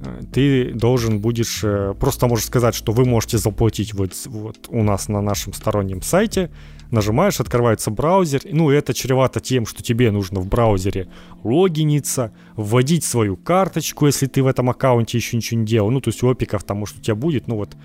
[0.00, 4.82] э, ты должен будешь э, просто можешь сказать, что вы можете заплатить вот, вот у
[4.82, 6.50] нас на нашем стороннем сайте,
[6.90, 11.08] нажимаешь, открывается браузер, ну это чревато тем, что тебе нужно в браузере
[11.44, 16.08] логиниться, вводить свою карточку, если ты в этом аккаунте еще ничего не делал, ну то
[16.08, 17.76] есть у опиков там может у тебя будет, ну вот,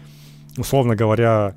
[0.58, 1.56] условно говоря,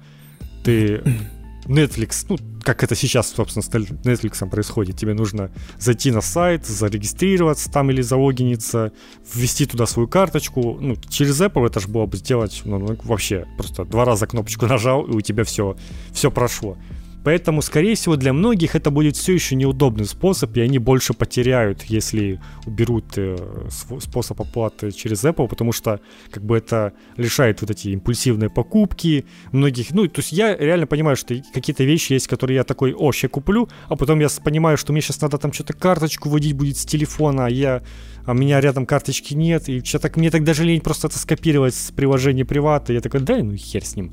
[0.64, 1.02] ты
[1.66, 4.96] Netflix, ну, как это сейчас, собственно, с Netflix происходит.
[4.96, 8.92] Тебе нужно зайти на сайт, зарегистрироваться там или залогиниться,
[9.32, 10.78] ввести туда свою карточку.
[10.80, 14.66] Ну, через Apple это же было бы сделать ну, ну, вообще просто два раза кнопочку
[14.66, 15.76] нажал, и у тебя все,
[16.12, 16.76] все прошло.
[17.24, 21.82] Поэтому, скорее всего, для многих это будет все еще неудобный способ, и они больше потеряют,
[21.84, 23.36] если уберут э,
[23.70, 29.92] способ оплаты через Apple, потому что как бы это лишает вот эти импульсивные покупки многих.
[29.92, 33.30] Ну, то есть я реально понимаю, что какие-то вещи есть, которые я такой, о, сейчас
[33.30, 36.84] куплю, а потом я понимаю, что мне сейчас надо там что-то карточку вводить будет с
[36.84, 37.82] телефона, а я
[38.26, 41.18] а у меня рядом карточки нет, и что так мне так даже лень просто это
[41.18, 42.92] скопировать с приложения привата.
[42.92, 44.12] Я такой, да, ну хер с ним.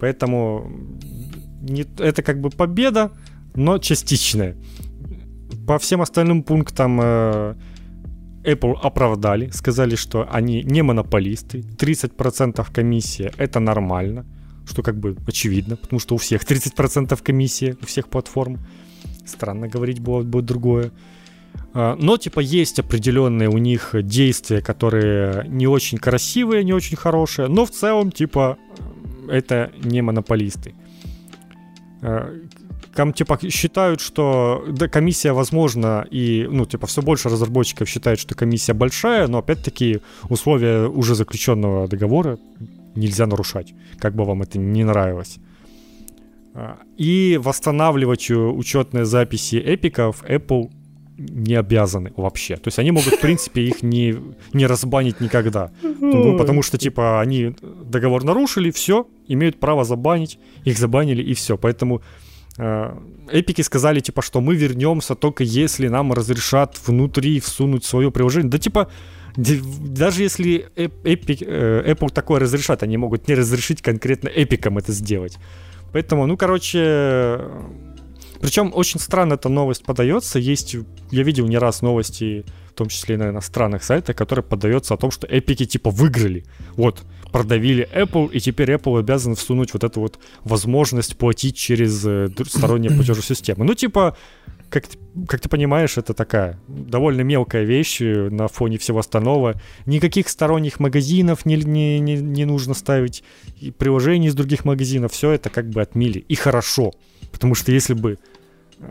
[0.00, 0.70] Поэтому
[1.60, 3.12] не, это как бы победа,
[3.54, 4.56] но частичная.
[5.66, 7.54] По всем остальным пунктам э,
[8.44, 14.24] Apple оправдали, сказали, что они не монополисты, 30% комиссия это нормально,
[14.66, 18.58] что как бы очевидно, потому что у всех 30% комиссия, у всех платформ.
[19.26, 20.90] Странно говорить было бы другое.
[21.74, 27.48] А, но, типа, есть определенные у них действия, которые не очень красивые, не очень хорошие,
[27.48, 28.56] но в целом, типа,
[29.28, 30.74] это не монополисты.
[32.00, 38.34] Там, типа, считают, что да, комиссия, возможно, и, ну, типа, все больше разработчиков считают, что
[38.34, 42.38] комиссия большая, но, опять-таки, условия уже заключенного договора
[42.94, 45.38] нельзя нарушать, как бы вам это не нравилось.
[46.54, 50.70] А, и восстанавливать учетные записи эпиков Apple
[51.18, 52.56] не обязаны вообще.
[52.56, 54.16] То есть они могут, в принципе, их не,
[54.52, 55.70] не разбанить никогда.
[55.82, 57.54] Ну, потому что, типа, они
[57.84, 61.58] договор нарушили, все, имеют право забанить, их забанили и все.
[61.58, 62.02] Поэтому
[62.56, 62.96] э,
[63.32, 68.50] эпики сказали, типа, что мы вернемся только если нам разрешат внутри всунуть свое приложение.
[68.50, 68.88] Да, типа,
[69.36, 75.38] даже если Epic, э, Apple такое разрешат, они могут не разрешить конкретно эпикам это сделать.
[75.92, 77.40] Поэтому, ну, короче,
[78.40, 80.38] причем очень странно эта новость подается.
[80.38, 80.76] Есть,
[81.10, 85.10] я видел не раз новости, в том числе на иностранных сайтах, которые подается о том,
[85.10, 86.44] что эпики типа выиграли.
[86.72, 87.02] Вот,
[87.32, 92.92] продавили Apple, и теперь Apple обязан всунуть вот эту вот возможность платить через э, сторонние
[92.92, 93.64] платежные системы.
[93.64, 94.16] Ну, типа,
[94.70, 94.84] как,
[95.26, 99.60] как ты понимаешь, это такая довольно мелкая вещь э, на фоне всего остального.
[99.86, 103.24] Никаких сторонних магазинов не, не, не, не нужно ставить,
[103.60, 105.12] и приложений из других магазинов.
[105.12, 106.18] Все это как бы отмили.
[106.20, 106.92] И хорошо.
[107.32, 108.18] Потому что если бы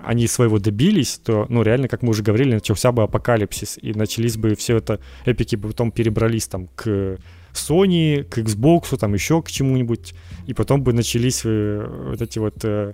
[0.03, 4.37] они своего добились, то, ну, реально, как мы уже говорили, начался бы апокалипсис, и начались
[4.37, 7.17] бы все это, эпики бы потом перебрались там к
[7.53, 10.13] Sony, к Xbox, там еще к чему-нибудь,
[10.45, 12.93] и потом бы начались э, вот эти вот э,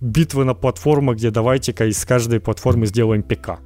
[0.00, 3.60] битвы на платформах, где давайте-ка из каждой платформы сделаем ПК.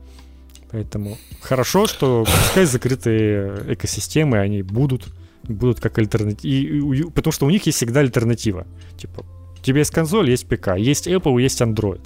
[0.71, 5.13] Поэтому хорошо, что пускай закрытые экосистемы, они будут,
[5.43, 8.67] будут как альтернатива, потому что у них есть всегда альтернатива.
[8.97, 9.27] Типа,
[9.63, 12.01] у тебя есть консоль, есть ПК, есть Apple, есть Android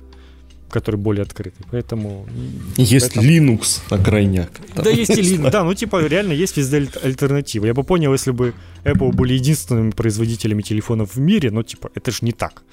[0.69, 1.65] который более открытый.
[1.71, 2.27] Поэтому...
[2.77, 3.55] Есть поэтому...
[3.55, 4.51] Linux на крайняк.
[4.75, 5.51] Да, есть и Linux.
[5.51, 7.67] Да, ну типа реально есть везде альтернатива.
[7.67, 8.53] Я бы понял, если бы
[8.85, 12.65] Apple были единственными производителями телефонов в мире, но типа это же не так.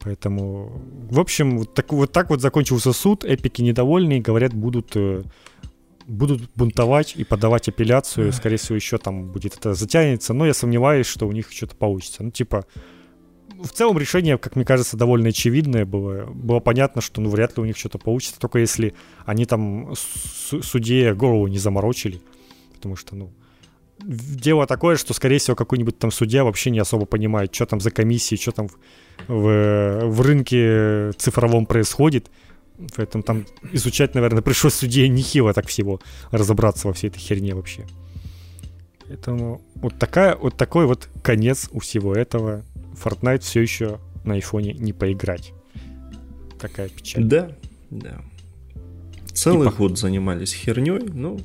[0.00, 3.22] Поэтому, в общем, вот так вот, так вот закончился суд.
[3.24, 5.22] Эпики недовольные, говорят, будут э,
[6.06, 8.32] будут бунтовать и подавать апелляцию.
[8.32, 10.32] Скорее всего, еще там будет это затянется.
[10.32, 12.22] Но я сомневаюсь, что у них что-то получится.
[12.22, 12.64] Ну, типа,
[13.64, 16.26] в целом решение, как мне кажется, довольно очевидное было.
[16.26, 21.14] Было понятно, что ну вряд ли у них что-то получится, только если они там судье
[21.14, 22.20] голову не заморочили.
[22.74, 23.32] Потому что, ну,
[23.98, 27.90] дело такое, что, скорее всего, какой-нибудь там судья вообще не особо понимает, что там за
[27.90, 28.76] комиссии, что там в,
[29.28, 32.30] в, в рынке цифровом происходит.
[32.96, 36.00] Поэтому там изучать, наверное, пришлось судье нехило так всего
[36.30, 37.86] разобраться во всей этой херне вообще.
[39.06, 42.64] Поэтому вот, такая, вот такой вот конец у всего этого.
[42.94, 45.52] Fortnite все еще на айфоне не поиграть.
[46.58, 47.24] Такая печаль.
[47.24, 47.50] Да,
[47.90, 48.20] да.
[49.32, 51.40] Целый И год занимались херней, ну,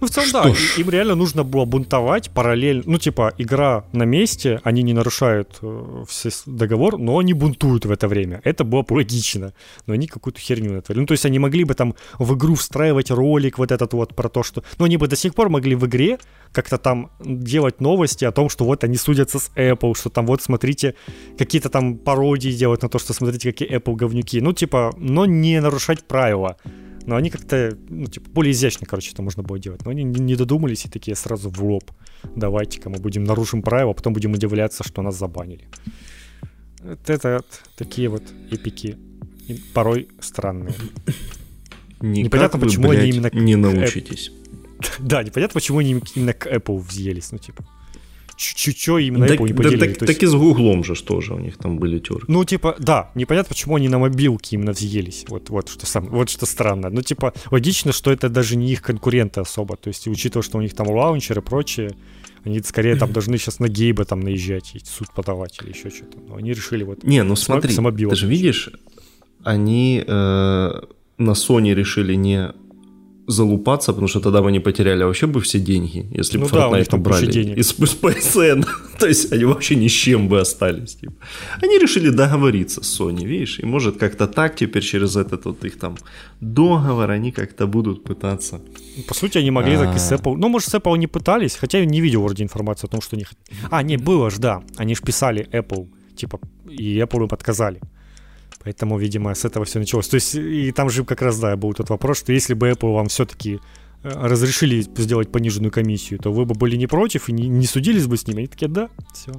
[0.00, 0.78] ну, в целом, Что да, ж.
[0.78, 2.82] им реально нужно было бунтовать параллельно.
[2.86, 6.04] Ну, типа, игра на месте, они не нарушают э,
[6.46, 8.40] договор, но они бунтуют в это время.
[8.44, 9.52] Это было бы логично.
[9.86, 11.00] Но они какую-то херню натворили.
[11.00, 14.28] Ну, то есть они могли бы там в игру встраивать ролик вот этот вот про
[14.28, 14.62] то, что...
[14.78, 16.18] Ну, они бы до сих пор могли в игре
[16.52, 20.42] как-то там делать новости о том, что вот они судятся с Apple, что там вот
[20.42, 20.94] смотрите,
[21.36, 24.40] какие-то там пародии делать на то, что смотрите, какие Apple говнюки.
[24.40, 26.56] Ну, типа, но не нарушать правила.
[27.08, 29.82] Но они как-то, ну, типа, более изящно, короче, это можно было делать.
[29.86, 31.90] Но они не додумались и такие сразу в лоб.
[32.36, 35.68] Давайте-ка мы будем нарушим правила, а потом будем удивляться, что нас забанили.
[36.82, 38.98] Вот это вот такие вот эпики.
[39.48, 40.74] И порой странные.
[42.02, 43.30] Никак непонятно, вы, почему блядь, они именно...
[43.32, 44.30] Не научитесь.
[45.00, 47.32] Да, непонятно, почему они именно к Apple взъелись.
[47.32, 47.64] Ну, типа,
[48.38, 49.80] что именно так, Apple не поделили.
[49.80, 52.24] Да, так, так и с Гуглом же тоже у них там были терки.
[52.28, 55.24] Ну, типа, да, непонятно, почему они на мобилке именно взъелись.
[55.28, 56.88] Вот, вот, что, сам, вот что странно.
[56.90, 59.76] Ну, типа, логично, что это даже не их конкуренты особо.
[59.76, 61.90] То есть, учитывая, что у них там лаунчер и прочее,
[62.44, 66.18] Они скорее там должны сейчас на Гейба там наезжать и суд подавать или еще что-то.
[66.28, 67.02] Но они решили вот...
[67.02, 68.70] Не, ну смотри, ты же видишь,
[69.42, 70.80] они э,
[71.18, 72.52] на Sony решили не
[73.28, 76.88] залупаться, потому что тогда бы они потеряли вообще бы все деньги, если бы ну Fortnite
[76.90, 77.26] да, убрали
[77.60, 78.66] из, из PSN.
[78.98, 80.96] То есть они вообще ни с чем бы остались.
[80.96, 81.12] Типа.
[81.62, 85.78] Они решили договориться с Sony, видишь, и может как-то так теперь через этот вот их
[85.78, 85.96] там
[86.40, 88.60] договор они как-то будут пытаться.
[89.06, 90.16] По сути, они могли так и с а.
[90.16, 90.36] Apple.
[90.36, 93.16] Ну, может, с Apple не пытались, хотя я не видел вроде информации о том, что
[93.16, 93.26] они...
[93.70, 94.62] А, не, было ж, да.
[94.78, 95.86] Они ж писали Apple,
[96.16, 96.40] типа,
[96.70, 97.80] и Apple им отказали.
[98.64, 100.08] Поэтому, видимо, с этого все началось.
[100.08, 102.92] То есть, и там же как раз, да, был тот вопрос, что если бы Apple
[102.92, 103.60] вам все-таки
[104.02, 108.06] э, разрешили сделать пониженную комиссию, то вы бы были не против и не, не судились
[108.06, 108.38] бы с ними.
[108.38, 109.32] Они такие, да, все.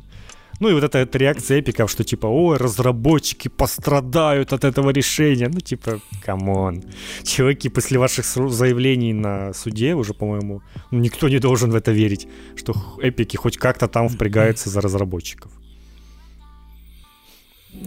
[0.59, 5.49] Ну и вот эта, эта реакция эпиков, что типа, ой, разработчики пострадают от этого решения.
[5.49, 6.83] Ну типа, come on.
[7.23, 12.27] Чуваки, после ваших заявлений на суде уже, по-моему, ну, никто не должен в это верить,
[12.55, 15.51] что эпики хоть как-то там впрягаются за разработчиков.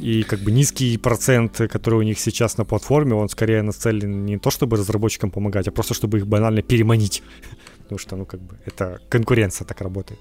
[0.01, 4.39] И как бы низкий процент, который у них сейчас на платформе, он скорее нацелен не
[4.39, 7.23] то, чтобы разработчикам помогать, а просто чтобы их банально переманить.
[7.83, 10.21] Потому что, ну, как бы, это конкуренция так работает.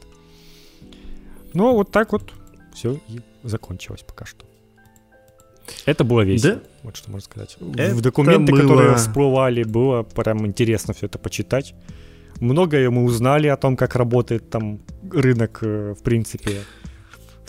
[1.53, 2.33] Ну, вот так вот
[2.73, 4.45] все и закончилось пока что.
[5.85, 6.55] Это было весело.
[6.55, 6.61] Да?
[6.83, 7.57] Вот что можно сказать.
[7.75, 8.61] Это в документы, было...
[8.61, 11.73] которые всплывали, было прям интересно все это почитать.
[12.39, 14.79] Многое мы узнали о том, как работает там
[15.11, 16.61] рынок, э, в принципе,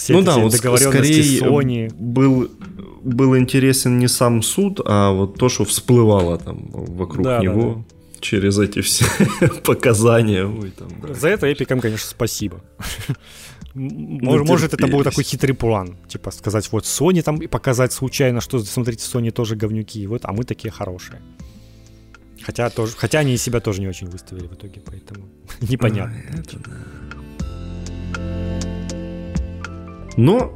[0.02, 1.94] все ну да, вот скорее Sony.
[1.94, 2.50] Был,
[3.04, 7.62] был интересен не сам суд, а вот то, что всплывало там вокруг да, него.
[7.62, 7.84] Да, да
[8.20, 9.04] через эти все
[9.64, 10.44] показания.
[10.44, 11.14] Ой, там, да.
[11.14, 12.60] За это эпикам, конечно, спасибо.
[13.74, 15.96] Может, может, это был такой хитрый план.
[16.06, 20.32] Типа сказать, вот Sony там и показать случайно, что, смотрите, Sony тоже говнюки, вот, а
[20.32, 21.22] мы такие хорошие.
[22.42, 25.26] Хотя, тоже, хотя они себя тоже не очень выставили в итоге, поэтому
[25.62, 26.16] непонятно.
[26.32, 26.70] А, это да.
[30.16, 30.52] Но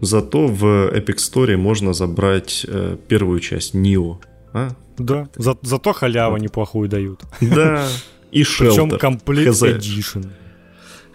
[0.00, 4.18] зато в Epic Store можно забрать э, первую часть Нио.
[4.52, 4.70] А?
[4.98, 6.42] Да, за, зато халяву вот.
[6.42, 7.20] неплохую дают.
[7.40, 7.88] Да,
[8.32, 8.68] и Shelter.
[8.68, 9.62] Причем Complete Хз.
[9.62, 10.26] Edition.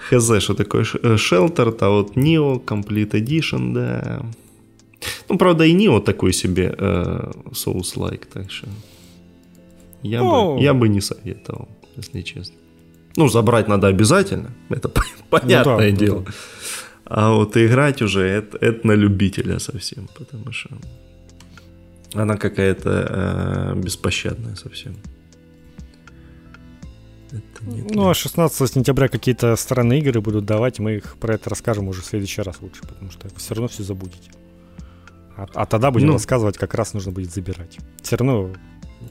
[0.10, 4.22] Хз, что такое Shelter, а вот Neo Complete Edition, да.
[5.30, 8.68] Ну, правда, и Neo такой себе э, Souls-like, так что
[10.03, 11.68] я, бы, я бы не советовал,
[11.98, 12.56] если честно.
[13.18, 14.90] Ну, забрать надо обязательно, это
[15.30, 16.19] понятное ну, да, дело.
[16.19, 16.32] Да, да.
[17.06, 20.69] А вот играть уже это, это на любителя совсем, потому что
[22.14, 24.95] она какая-то э, беспощадная совсем.
[27.61, 32.02] ну, а 16 сентября какие-то странные игры будут давать, мы их про это расскажем уже
[32.02, 34.32] в следующий раз лучше, потому что все равно все забудете.
[35.38, 37.77] А, а тогда будем ну, рассказывать, как раз нужно будет забирать.
[38.02, 38.52] Все равно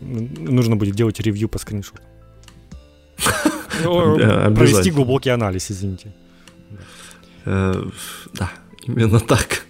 [0.01, 2.03] нужно будет делать ревью по скриншоту.
[4.55, 6.13] Провести глубокий анализ, извините.
[7.45, 7.91] Э,
[8.33, 8.51] да,
[8.83, 9.65] именно так.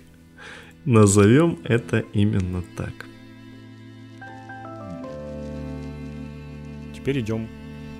[0.84, 2.92] Назовем это именно так.
[6.94, 7.48] Теперь идем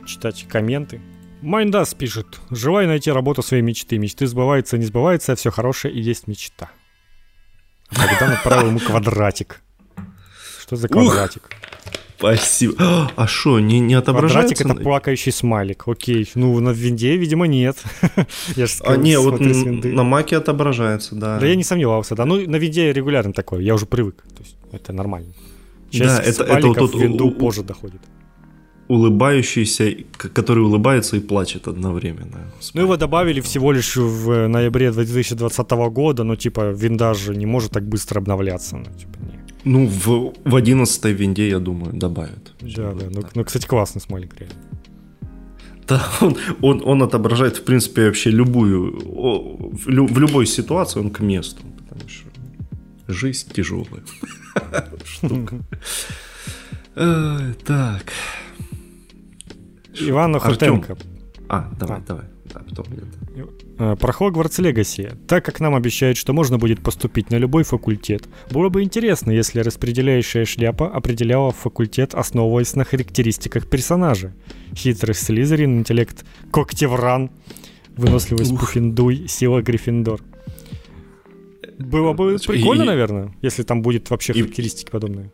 [0.07, 1.01] читать комменты.
[1.41, 2.41] Майндас пишет.
[2.51, 3.99] Желаю найти работу своей мечты.
[3.99, 6.71] Мечты сбываются, не сбываются, а все хорошее и есть мечта.
[7.91, 9.61] А когда направил ему квадратик.
[10.61, 11.43] Что за квадратик?
[11.45, 11.74] Ух!
[12.19, 13.11] Спасибо.
[13.16, 14.55] А что, не, не отображается?
[14.55, 15.86] Квадратик это плакающий смайлик.
[15.86, 16.31] Окей.
[16.35, 17.77] Ну, на винде, видимо, нет.
[18.57, 21.39] я же а, не, вот на маке отображается, да.
[21.39, 22.24] Да я не сомневался, да.
[22.24, 24.16] Ну, на винде регулярно такое, я уже привык.
[24.36, 25.32] То есть это нормально.
[25.91, 28.01] Часть да, это, это вот тут в винду позже доходит.
[28.89, 32.53] Улыбающийся, который улыбается и плачет одновременно.
[32.74, 37.70] Ну, его добавили всего лишь в ноябре 2020 года, но, типа, винда же не может
[37.70, 38.77] так быстро обновляться.
[38.77, 39.19] Ну, типа.
[39.65, 42.53] Ну, в, в 11 винде, я думаю, добавят.
[42.61, 43.07] Да, да.
[43.11, 44.57] Ну, ну, кстати, классный смайлик реально.
[45.89, 48.99] Да, он, он, он отображает, в принципе, вообще любую,
[49.73, 52.28] в, лю, в любой ситуации он к месту, потому что
[53.09, 54.03] жизнь тяжелая
[55.05, 55.57] штука.
[56.95, 58.12] Так.
[60.01, 60.97] Иван Охотенко.
[61.49, 62.24] А, давай, давай.
[62.53, 62.86] Да, потом
[63.77, 65.13] про Хогвартс Легаси.
[65.27, 69.61] Так как нам обещают, что можно будет поступить на любой факультет, было бы интересно, если
[69.61, 74.33] распределяющая шляпа определяла факультет, основываясь на характеристиках персонажа.
[74.75, 77.31] Хитрость Слизерин, интеллект Когтевран,
[77.97, 78.61] выносливость Ух.
[78.61, 80.21] Пуффиндуй, сила Гриффиндор.
[81.79, 85.33] Было бы прикольно, и, наверное, если там будет вообще и, характеристики подобные.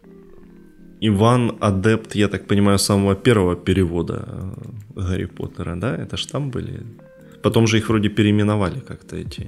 [1.00, 4.54] Иван адепт, я так понимаю, самого первого перевода
[4.96, 5.96] э, Гарри Поттера, да?
[5.96, 6.82] Это ж там были
[7.42, 9.46] Потом же их вроде переименовали как-то эти.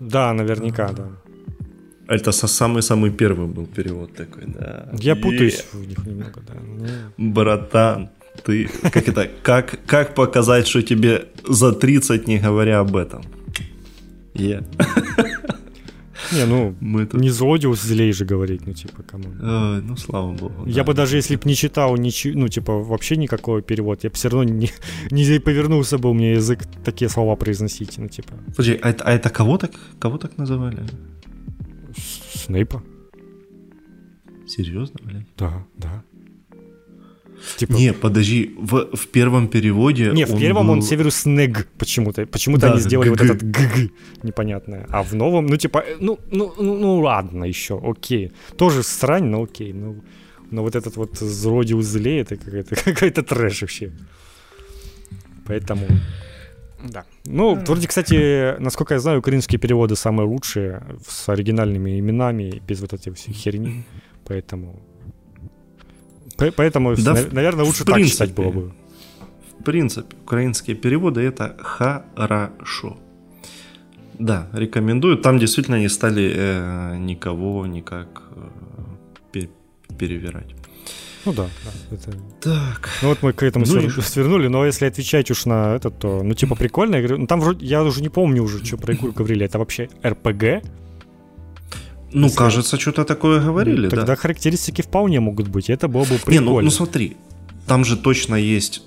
[0.00, 1.08] Да, наверняка, да.
[2.08, 4.88] Это самый-самый первый был перевод такой, да.
[5.00, 6.54] Я путаюсь в них немного, да.
[7.16, 8.10] Братан,
[8.44, 13.22] Ты, как это, как, как показать, что тебе за 30, не говоря об этом?
[14.34, 14.62] Я.
[16.32, 17.20] Не, ну, Мы тут...
[17.20, 19.24] не Зодиус злей же говорить, ну, типа, кому.
[19.40, 20.66] А, ну, слава богу.
[20.66, 20.84] Я да.
[20.84, 24.28] бы даже, если бы не читал, ничего, ну, типа, вообще никакой перевод, я бы все
[24.28, 24.70] равно не,
[25.10, 28.34] не повернулся бы у меня язык такие слова произносить, ну, типа.
[28.46, 30.82] Подожди, а это, а это кого так, кого так называли?
[32.34, 32.82] Снейпа.
[34.46, 35.26] Серьезно, блядь?
[35.38, 36.04] Да, да.
[37.56, 37.72] Типа...
[37.72, 40.10] Не, подожди, в, в первом переводе.
[40.12, 40.72] Не, в первом был...
[40.74, 42.26] он Северус Нег почему-то.
[42.26, 43.24] Почему-то да, они сделали г-г.
[43.24, 43.90] вот этот ГГ
[44.22, 44.86] непонятное.
[44.90, 48.32] А в новом, ну, типа, ну, ну, ну, ну ладно, еще, окей.
[48.56, 49.72] Тоже срань, но окей.
[49.72, 50.02] Ну,
[50.50, 53.90] но вот этот вот Зродиус Злей, это какой-то, какой-то трэш вообще.
[55.46, 55.86] Поэтому.
[56.84, 57.04] Да.
[57.24, 62.92] Ну, вроде, кстати, насколько я знаю, украинские переводы самые лучшие с оригинальными именами, без вот
[62.92, 63.84] этой всей херни.
[64.24, 64.82] Поэтому
[66.50, 68.72] Поэтому, да, наверное, лучше принципе, так читать было бы.
[69.60, 72.98] В принципе, украинские переводы это хорошо.
[74.18, 75.18] Да, рекомендую.
[75.18, 78.22] Там действительно не стали э, никого никак
[79.32, 79.46] э,
[79.98, 80.54] перевирать.
[81.24, 81.96] Ну да, да.
[81.96, 82.12] Это...
[82.40, 82.88] Так.
[83.02, 84.02] Ну вот мы к этому ну, свер...
[84.02, 87.00] свернули, но если отвечать уж на это, то, ну типа прикольно.
[87.00, 89.46] Ну там вроде, я уже не помню уже, что про игру говорили.
[89.46, 90.64] Это вообще РПГ?
[92.12, 92.38] Ну, Если...
[92.38, 94.16] кажется, что-то такое говорили, Тогда да.
[94.16, 96.40] характеристики вполне могут быть, это было бы прикольно.
[96.40, 97.16] Не, ну, ну смотри,
[97.66, 98.82] там же точно есть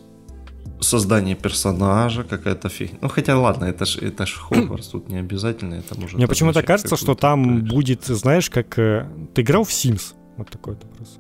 [0.80, 2.98] создание персонажа, какая-то фигня.
[3.02, 6.18] Ну, хотя ладно, это ж, это ж Хогвартс, тут не обязательно, это может...
[6.18, 8.78] Мне почему-то кажется, что там будет, знаешь, как...
[8.80, 10.14] Э, ты играл в Sims?
[10.38, 11.20] Вот такой вопрос.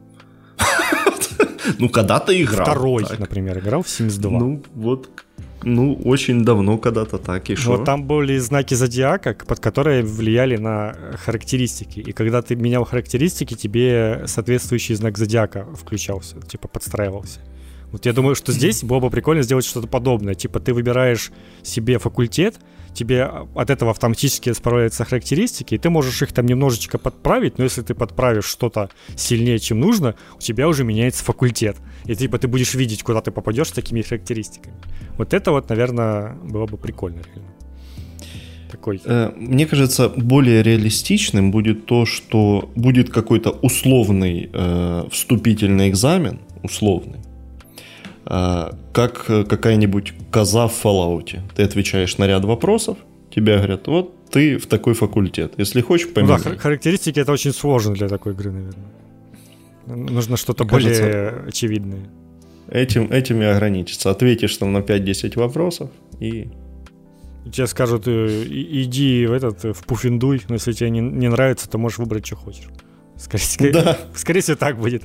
[1.80, 2.64] Ну, когда-то играл.
[2.64, 4.32] Второй, например, играл в Sims 2.
[4.40, 5.10] Ну, вот
[5.66, 7.72] ну, очень давно когда-то так, и что?
[7.72, 12.00] Вот там были знаки зодиака, под которые влияли на характеристики.
[12.00, 17.40] И когда ты менял характеристики, тебе соответствующий знак зодиака включался, типа подстраивался.
[17.92, 20.36] Вот я думаю, что здесь было бы прикольно сделать что-то подобное.
[20.36, 21.32] Типа ты выбираешь
[21.64, 22.56] себе факультет,
[22.96, 23.24] тебе
[23.56, 27.94] от этого автоматически справляются характеристики, и ты можешь их там немножечко подправить, но если ты
[27.94, 31.78] подправишь что-то сильнее, чем нужно, у тебя уже меняется факультет.
[32.06, 34.76] И типа ты будешь видеть, куда ты попадешь с такими характеристиками.
[35.18, 37.22] Вот это вот, наверное, было бы прикольно.
[38.72, 39.00] Такой.
[39.06, 47.20] Э, мне кажется, более реалистичным будет то, что будет какой-то условный э, вступительный экзамен, условный,
[48.26, 51.40] как какая-нибудь коза в Fallout.
[51.56, 52.98] Ты отвечаешь на ряд вопросов,
[53.34, 55.54] тебе говорят, вот ты в такой факультет.
[55.58, 56.38] Если хочешь, поменяй.
[56.44, 58.86] Ну да, характеристики это очень сложно для такой игры, наверное.
[59.86, 62.10] Нужно что-то более кажется, очевидное.
[62.70, 64.10] Этим, этим и ограничиться.
[64.10, 65.90] Ответишь там на 5-10 вопросов
[66.20, 66.50] и...
[67.54, 71.78] Тебе скажут, э, иди в этот, в пуфиндуй, но если тебе не, не нравится, то
[71.78, 72.66] можешь выбрать, что хочешь.
[73.18, 73.98] Скорее, скорее, да.
[74.16, 75.04] скорее всего, так будет.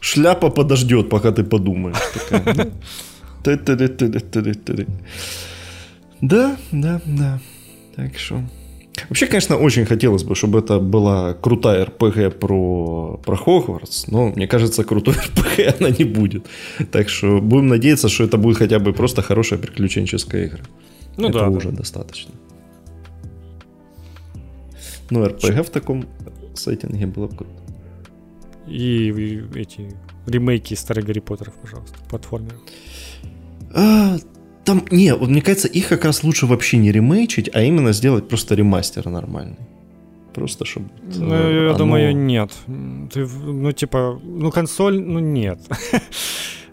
[0.00, 1.96] Шляпа подождет, пока ты подумаешь.
[6.20, 7.40] Да, да, да.
[7.96, 8.42] Так что...
[9.08, 14.46] Вообще, конечно, очень хотелось бы, чтобы это была крутая РПГ про, про Хогвартс, но мне
[14.46, 16.46] кажется, крутой РПГ она не будет.
[16.90, 20.64] Так что будем надеяться, что это будет хотя бы просто хорошая приключенческая игра.
[21.16, 21.56] Ну Этого да.
[21.56, 21.78] уже да.
[21.78, 22.32] достаточно.
[25.10, 26.06] Ну, РПГ в таком
[26.54, 27.59] сеттинге было бы круто.
[28.70, 32.60] И, эти ремейки старых Гарри Поттеров, пожалуйста, платформеров.
[33.74, 34.16] А,
[34.64, 38.28] там, не, вот мне кажется, их как раз лучше вообще не ремейчить, а именно сделать
[38.28, 39.58] просто ремастер нормальный.
[40.34, 40.90] Просто чтобы...
[41.16, 41.78] Ну, э, я оно...
[41.78, 42.52] думаю, нет.
[43.12, 45.58] Ты, ну, типа, ну, консоль, ну, нет.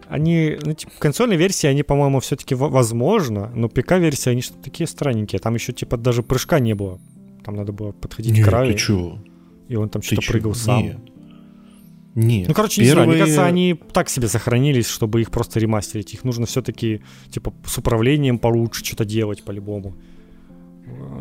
[0.09, 5.39] они, ну, типа, консольные версии, они, по-моему, все-таки возможно, но ПК-версии, они что-то такие странненькие.
[5.39, 6.99] Там еще, типа, даже прыжка не было.
[7.43, 8.73] Там надо было подходить нет, к краю.
[8.73, 9.19] ты чего?
[9.69, 10.83] И он там что-то прыгал сам.
[10.83, 10.97] Нет.
[12.17, 12.47] Нет.
[12.47, 16.15] Ну, короче, не знаю, мне кажется, они так себе сохранились, чтобы их просто ремастерить.
[16.15, 19.93] Их нужно все-таки, типа, с управлением получше что-то делать по-любому.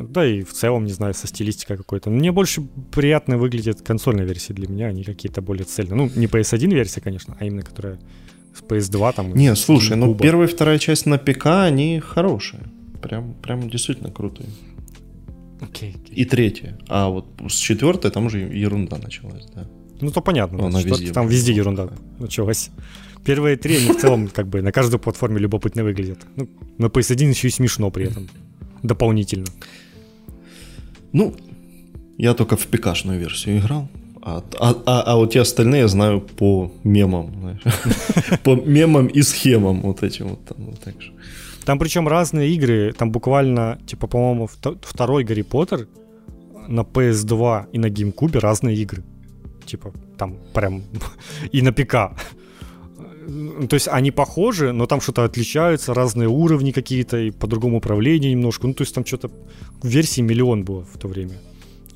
[0.09, 2.09] Да и в целом, не знаю, со стилистикой какой-то.
[2.09, 2.63] Мне больше
[2.93, 5.97] приятно выглядят консольные версии для меня, они какие-то более цельные.
[5.97, 7.99] Ну, не PS1 версия, конечно, а именно которая
[8.55, 9.35] с PS2 там.
[9.35, 12.63] Не, слушай, ну первая и вторая часть на ПК, они хорошие.
[13.03, 14.49] Прям, прям действительно крутые.
[15.61, 15.93] Окей.
[15.93, 16.15] Okay, okay.
[16.15, 16.79] И третья.
[16.89, 19.69] А вот с четвертой там уже ерунда началась, да.
[20.01, 20.67] Ну, то понятно.
[20.67, 22.71] Она везде там везде ерунда началась.
[23.25, 26.19] Первые три, они в целом как бы на каждой платформе любопытно выглядят.
[26.37, 26.49] Ну,
[26.79, 28.29] на PS1 еще и смешно при этом.
[28.83, 29.47] Дополнительно.
[31.13, 31.35] Ну,
[32.19, 33.89] я только в пикашную версию играл.
[34.23, 37.59] А, а, а, а вот те остальные я знаю по мемам.
[38.43, 40.45] По мемам и схемам вот этим вот.
[40.45, 41.13] Там, вот так же.
[41.65, 42.93] там причем разные игры.
[42.93, 44.49] Там буквально, типа, по-моему,
[44.83, 45.89] второй Гарри Поттер
[46.69, 49.05] на PS2 и на GameCube разные игры
[49.67, 50.83] типа, там прям
[51.53, 51.93] и на ПК.
[53.69, 58.67] то есть они похожи, но там что-то отличаются, разные уровни какие-то, и по-другому управление немножко.
[58.67, 59.31] Ну, то есть там что-то
[59.83, 61.35] версий миллион было в то время.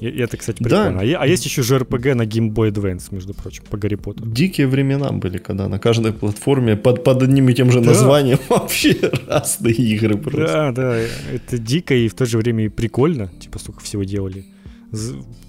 [0.01, 1.01] И, это, кстати, прикольно.
[1.01, 1.19] Да.
[1.19, 4.31] А, а есть еще же RPG на Game Boy Advance, между прочим, по Гарри Поттеру.
[4.31, 7.89] Дикие времена были, когда на каждой платформе под, под одним и тем же да.
[7.89, 8.97] названием вообще
[9.29, 10.47] разные игры просто.
[10.47, 14.47] Да, да, это дико и в то же время и прикольно, типа столько всего делали.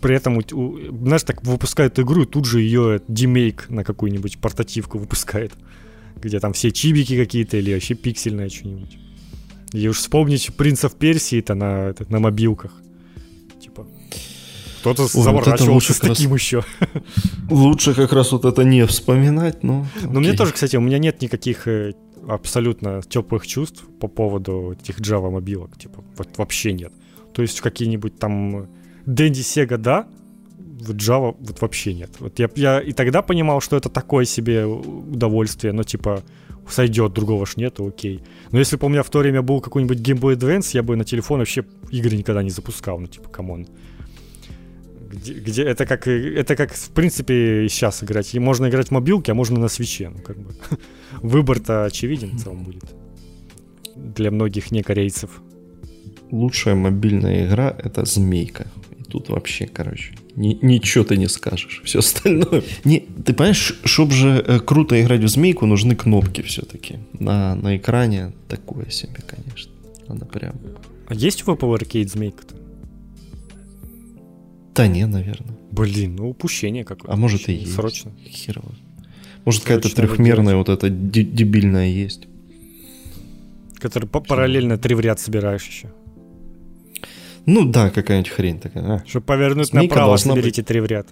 [0.02, 0.40] При этом,
[1.06, 5.52] знаешь, так выпускают игру, тут же ее демейк на какую-нибудь портативку выпускает,
[6.16, 8.98] где там все чибики какие-то или вообще пиксельное что-нибудь.
[9.74, 12.74] И уж вспомнить принцев Персии это на, на мобилках.
[13.60, 13.88] Типа,
[14.82, 16.42] кто-то Ой, заморачивался вот с таким раз...
[16.42, 16.64] еще.
[17.50, 19.88] Лучше как раз вот это не вспоминать, но...
[20.02, 21.94] Ну, мне тоже, кстати, у меня нет никаких э,
[22.28, 25.78] абсолютно теплых чувств по поводу этих Java мобилок.
[25.78, 26.92] Типа, вот вообще нет.
[27.34, 28.68] То есть какие-нибудь там
[29.06, 30.08] Dendy, Sega, да,
[30.82, 32.10] в Java вот вообще нет.
[32.20, 36.24] Вот я, я и тогда понимал, что это такое себе удовольствие, но типа
[36.68, 38.22] сойдет, другого ж нету, окей.
[38.52, 40.96] Но если бы у меня в то время был какой-нибудь Game Boy Advance, я бы
[40.96, 43.68] на телефон вообще игры никогда не запускал, ну типа, come on.
[45.12, 48.34] Где, где это как это как в принципе сейчас играть.
[48.34, 50.10] И можно играть в мобилке, а можно на свече.
[50.10, 50.54] Ну, как бы.
[51.22, 52.86] Выбор-то очевиден в целом будет.
[53.96, 55.42] Для многих не корейцев.
[56.32, 58.68] Лучшая мобильная игра это змейка
[59.12, 61.82] тут вообще, короче, ни, ничего ты не скажешь.
[61.84, 62.64] Все остальное.
[62.86, 67.00] Не, ты понимаешь, чтобы же э, круто играть в змейку, нужны кнопки все-таки.
[67.20, 69.72] На, на экране такое себе, конечно.
[70.08, 70.56] Надо прям.
[71.08, 72.56] А есть в Apple Arcade змейка-то?
[74.74, 75.58] Да не, наверное.
[75.72, 77.14] Блин, ну упущение какое-то.
[77.14, 77.76] А может и есть.
[77.76, 78.12] Срочно.
[78.26, 78.72] Херово.
[79.44, 82.28] Может какая-то трехмерная вот эта дебильная есть.
[83.76, 85.90] Который параллельно три в ряд собираешь еще.
[87.46, 88.84] Ну да, какая-нибудь хрень такая.
[88.84, 89.04] А.
[89.08, 90.68] Чтобы повернуть Змейка направо, соберите быть...
[90.68, 91.08] три в ряд.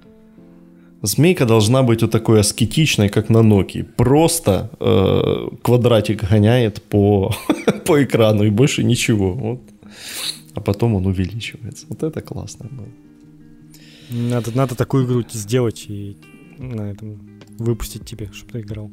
[1.02, 3.84] Змейка должна быть вот такой аскетичной, как на Nokia.
[3.84, 7.34] Просто э, квадратик гоняет по,
[7.86, 9.34] по экрану и больше ничего.
[9.34, 9.62] Вот.
[10.56, 11.86] А потом он увеличивается.
[11.90, 12.88] Вот это классно было.
[14.10, 16.18] Надо, надо такую игру сделать и
[16.58, 18.92] на этом выпустить тебе, чтобы ты играл.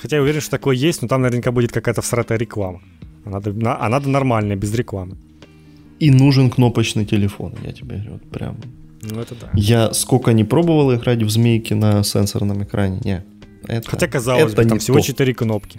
[0.00, 2.82] Хотя я уверен, что такое есть, но там наверняка будет какая-то всратая реклама.
[3.24, 5.16] А надо, а надо нормальная, без рекламы
[6.00, 8.56] и нужен кнопочный телефон, я тебе говорю, вот прям.
[9.02, 9.50] Ну это да.
[9.54, 13.24] Я сколько не пробовал играть в змейки на сенсорном экране, не.
[13.68, 15.04] Это, Хотя казалось это бы, там всего то.
[15.04, 15.78] 4 кнопки.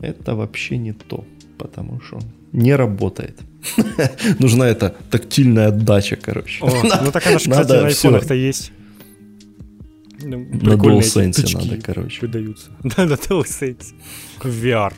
[0.00, 1.24] Это вообще не то,
[1.58, 2.20] потому что
[2.52, 3.38] не работает.
[4.38, 6.64] Нужна эта тактильная отдача, короче.
[6.64, 6.70] О,
[7.02, 8.72] ну так она же, кстати, на айфонах-то есть.
[10.20, 12.20] Ну, на DualSense надо, короче.
[12.20, 12.70] Выдаются.
[12.82, 13.94] Да, на DualSense.
[14.42, 14.92] В VR.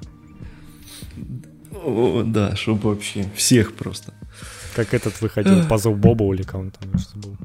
[1.85, 4.13] О, да, чтобы вообще всех просто.
[4.75, 7.37] Как этот выходил, Пазл Боба или кого он там был.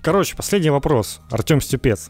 [0.00, 1.20] Короче, последний вопрос.
[1.30, 2.08] Артем Степец.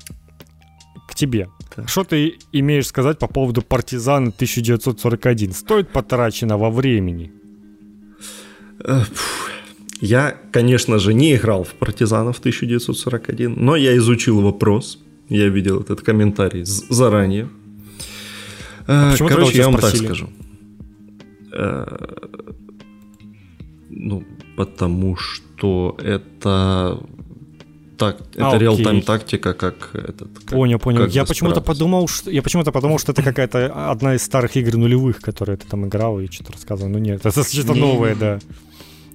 [1.09, 1.49] К тебе.
[1.75, 1.89] Так.
[1.89, 5.53] Что ты имеешь сказать по поводу партизана 1941?
[5.53, 7.33] Стоит потрачено во времени?
[10.01, 14.99] Я, конечно же, не играл в партизанов 1941, но я изучил вопрос.
[15.29, 17.49] Я видел этот комментарий заранее.
[18.87, 20.07] А Короче, я вам спросили?
[20.07, 20.31] так скажу.
[21.53, 21.87] Э,
[23.91, 24.25] ну,
[24.57, 27.01] потому что это
[27.99, 30.29] так, а, это реал-тайм тактика, как этот.
[30.39, 31.01] Как, понял, понял.
[31.01, 34.77] Как я почему-то подумал, что я почему-то подумал, что это какая-то одна из старых игр
[34.77, 36.91] нулевых, которые ты там играл и что-то рассказывал.
[36.91, 38.39] Ну нет, это что-то новое, да.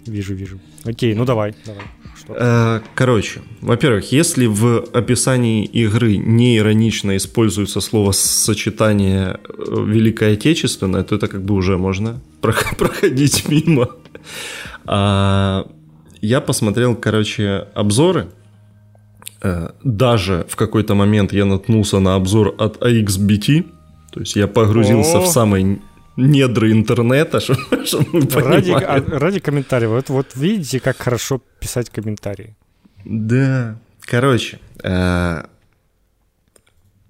[0.05, 0.60] Вижу, вижу.
[0.84, 1.84] Окей, ну давай, давай.
[2.27, 11.03] Э, короче, во-первых, если в описании игры не иронично используется слово сочетание э, Великое Отечественное,
[11.03, 13.89] то это как бы уже можно проходить мимо.
[14.85, 15.67] А,
[16.21, 18.27] я посмотрел, короче, обзоры.
[19.41, 23.65] Э, даже в какой-то момент я наткнулся на обзор от AXBT.
[24.13, 25.21] То есть я погрузился О!
[25.21, 25.81] в самый
[26.18, 27.40] недры интернета,
[27.85, 29.90] чтобы, мы ради, а, ради комментариев.
[29.90, 32.56] Вот, вот видите, как хорошо писать комментарии.
[33.06, 33.76] Да.
[34.02, 35.44] Короче, э,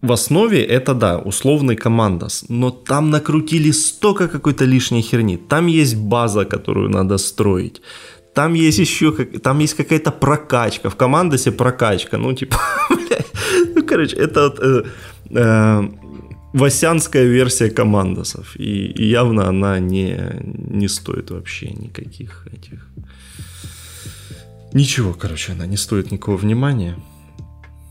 [0.02, 5.38] в основе это, да, условный командос, но там накрутили столько какой-то лишней херни.
[5.38, 7.82] Там есть база, которую надо строить.
[8.34, 9.12] Там есть еще,
[9.44, 10.90] там есть какая-то прокачка.
[10.90, 12.18] В командосе прокачка.
[12.18, 12.58] Ну, типа,
[13.76, 14.84] ну, короче, это вот, э,
[15.30, 15.84] э,
[16.54, 18.56] Васянская версия командосов.
[18.56, 22.88] И, и явно она не, не стоит вообще никаких этих...
[24.72, 26.96] Ничего, короче, она не стоит никакого внимания.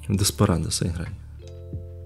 [0.09, 1.09] В Деспарадоса играй.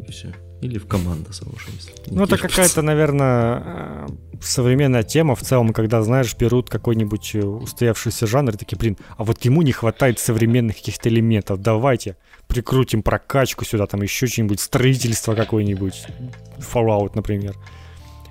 [0.07, 0.35] И все.
[0.63, 1.73] Или в команда заложим.
[2.07, 4.07] Ну, это какая-то, наверное, э,
[4.41, 9.25] современная тема в целом, когда, знаешь, берут какой-нибудь э, устоявшийся жанр и такие, блин, а
[9.25, 12.17] вот ему не хватает современных каких-то элементов, давайте
[12.49, 16.07] прикрутим прокачку сюда, там еще что-нибудь, строительство какое-нибудь,
[16.59, 17.57] Fallout, например.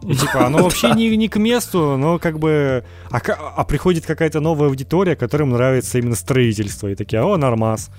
[0.02, 2.84] И типа, оно вообще не, не к месту, но как бы...
[3.10, 6.88] А, а приходит какая-то новая аудитория, которым нравится именно строительство.
[6.88, 7.90] И такие, о, нормас.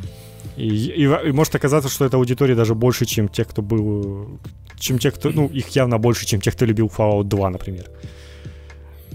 [0.57, 4.39] И, и, и может оказаться, что эта аудитория даже больше, чем те, кто был...
[4.79, 5.31] Чем те, кто...
[5.31, 7.87] Ну, их явно больше, чем те, кто любил Fallout 2, например.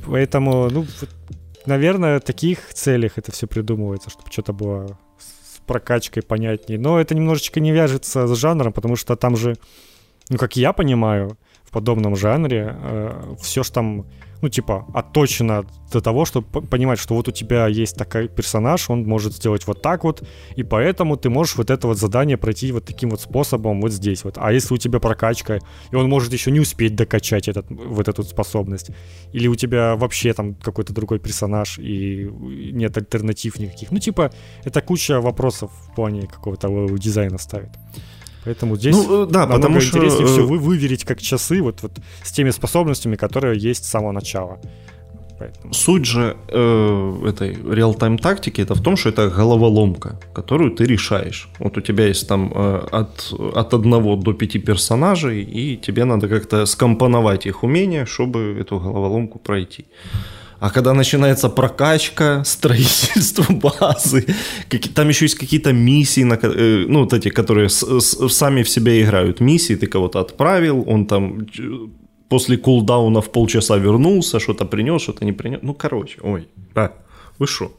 [0.06, 0.86] Поэтому, ну,
[1.66, 4.98] наверное, в таких целях это все придумывается, чтобы что-то было
[5.72, 6.78] прокачкой понятнее.
[6.78, 9.56] Но это немножечко не вяжется с жанром, потому что там же,
[10.30, 14.06] ну, как я понимаю, в подобном жанре э, все ж там
[14.42, 19.04] ну, типа, отточено до того, чтобы понимать, что вот у тебя есть такой персонаж, он
[19.04, 20.24] может сделать вот так вот,
[20.56, 24.24] и поэтому ты можешь вот это вот задание пройти вот таким вот способом вот здесь
[24.24, 24.38] вот.
[24.38, 25.60] А если у тебя прокачка,
[25.92, 28.92] и он может еще не успеть докачать этот, вот эту способность,
[29.34, 32.30] или у тебя вообще там какой-то другой персонаж, и
[32.74, 33.92] нет альтернатив никаких.
[33.92, 34.32] Ну, типа,
[34.64, 37.72] это куча вопросов в плане какого-то дизайна ставит.
[38.46, 39.98] Поэтому здесь ну, э, да, потому что...
[39.98, 41.92] интереснее все э, вы, выверить как часы вот, вот
[42.24, 44.60] с теми способностями, которые есть с самого начала.
[45.42, 45.74] Поэтому...
[45.74, 51.50] Суть же э, этой реал-тайм тактики это в том, что это головоломка, которую ты решаешь.
[51.60, 56.28] Вот у тебя есть там э, от, от одного до пяти персонажей, и тебе надо
[56.28, 59.86] как-то скомпоновать их умения, чтобы эту головоломку пройти.
[60.62, 64.28] А когда начинается прокачка, строительство базы,
[64.94, 69.42] там еще есть какие-то миссии, э, ну, вот эти, которые сами в себя играют.
[69.42, 71.48] Миссии, ты кого-то отправил, он там
[72.30, 75.60] после кулдауна в полчаса вернулся, что-то принес, что-то не принес.
[75.64, 76.92] Ну, короче, ой, да,
[77.40, 77.72] вы что?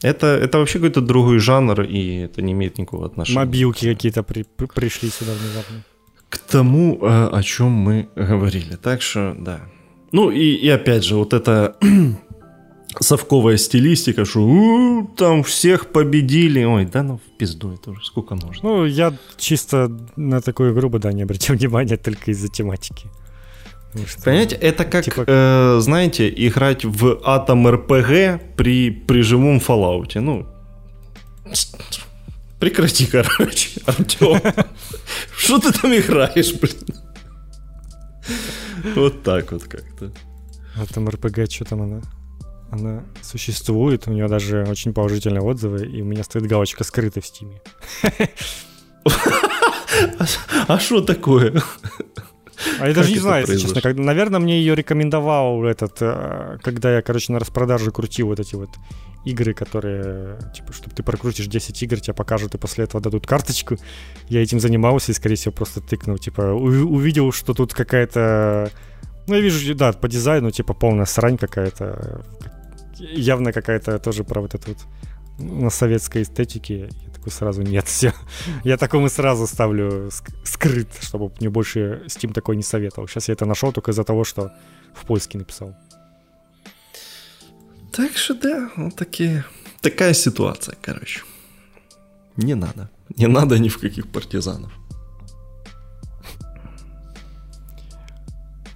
[0.00, 3.40] Это, это вообще какой-то другой жанр, и это не имеет никакого отношения.
[3.40, 5.82] Мобилки какие-то при, при, пришли сюда внезапно.
[6.28, 8.76] К тому, э, о чем мы говорили.
[8.76, 9.60] Так что, да.
[10.12, 11.76] Ну и, и опять же, вот эта
[13.00, 16.64] совковая стилистика, что у, там всех победили.
[16.64, 18.68] Ой, да ну в пизду это уже сколько можно.
[18.68, 23.08] Ну, я чисто на такую игру бы, да, не обратил внимания только из-за тематики.
[24.06, 25.24] Что, Понимаете, это как, типа...
[25.26, 30.20] э, знаете, играть в атом РПГ при, при живом Fallout.
[30.20, 30.46] Ну,
[32.60, 34.40] прекрати, короче, Артем.
[35.36, 36.76] Что ты там играешь, блин?
[38.94, 40.12] Вот так вот как-то.
[40.76, 42.00] А там РПГ, что там она?
[42.70, 47.26] Она существует, у нее даже очень положительные отзывы, и у меня стоит галочка скрыта в
[47.26, 47.60] стиме.
[50.68, 51.62] А что такое?
[52.78, 53.80] А я даже не знаю, если честно.
[53.80, 58.54] Как, наверное, мне ее рекомендовал этот, э, когда я, короче, на распродаже крутил вот эти
[58.54, 58.70] вот
[59.24, 63.76] игры, которые, типа, чтобы ты прокрутишь 10 игр, тебе покажут и после этого дадут карточку.
[64.28, 66.18] Я этим занимался и, скорее всего, просто тыкнул.
[66.18, 68.70] Типа, увидел, что тут какая-то...
[69.26, 72.24] Ну, я вижу, да, по дизайну, типа, полная срань какая-то.
[72.98, 74.78] Явно какая-то тоже про вот эту вот
[75.38, 76.88] на советской эстетике.
[77.04, 78.12] Я такой сразу, нет, все.
[78.64, 80.10] Я такому сразу ставлю
[80.44, 83.08] скрыт, чтобы мне больше Steam такой не советовал.
[83.08, 84.52] Сейчас я это нашел только из-за того, что
[84.94, 85.76] в польский написал.
[87.92, 89.44] Так что да, вот такие,
[89.80, 91.22] такая ситуация, короче.
[92.36, 92.88] Не надо.
[93.16, 94.72] Не надо ни в каких партизанов.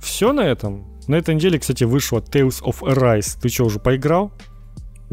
[0.00, 0.86] Все на этом.
[1.06, 3.38] На этой неделе, кстати, вышло Tales of Arise.
[3.40, 4.32] Ты что, уже поиграл?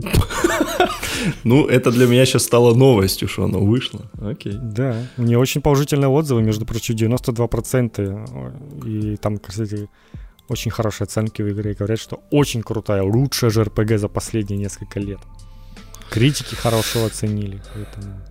[1.44, 4.10] Ну, это для меня сейчас стало новостью, что оно вышло.
[4.20, 4.54] Окей.
[4.54, 8.88] Да, у нее очень положительные отзывы, между прочим, 92%.
[8.88, 9.88] И там, кстати,
[10.48, 11.74] очень хорошие оценки в игре.
[11.74, 15.20] Говорят, что очень крутая, лучшая же РПГ за последние несколько лет.
[16.10, 17.62] Критики хорошо оценили.
[17.74, 18.22] Поэтому...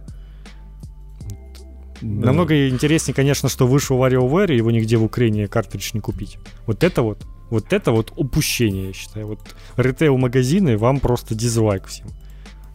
[2.03, 2.27] Да.
[2.27, 6.39] Намного интереснее, конечно, что вышел WarioWare, его нигде в Украине картридж не купить.
[6.67, 9.27] Вот это вот, вот это вот упущение, я считаю.
[9.27, 9.41] Вот
[9.77, 12.09] ритейл-магазины вам просто дизлайк всем.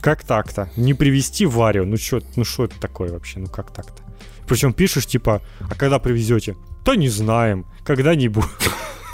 [0.02, 0.70] Как так-то?
[0.76, 1.86] Не привезти Варио?
[1.86, 3.40] Ну что ну шо это такое вообще?
[3.40, 4.04] Ну как так-то?
[4.48, 6.56] Причем пишешь, типа, а когда привезете?
[6.86, 7.66] Да не знаем.
[7.84, 8.46] Когда-нибудь.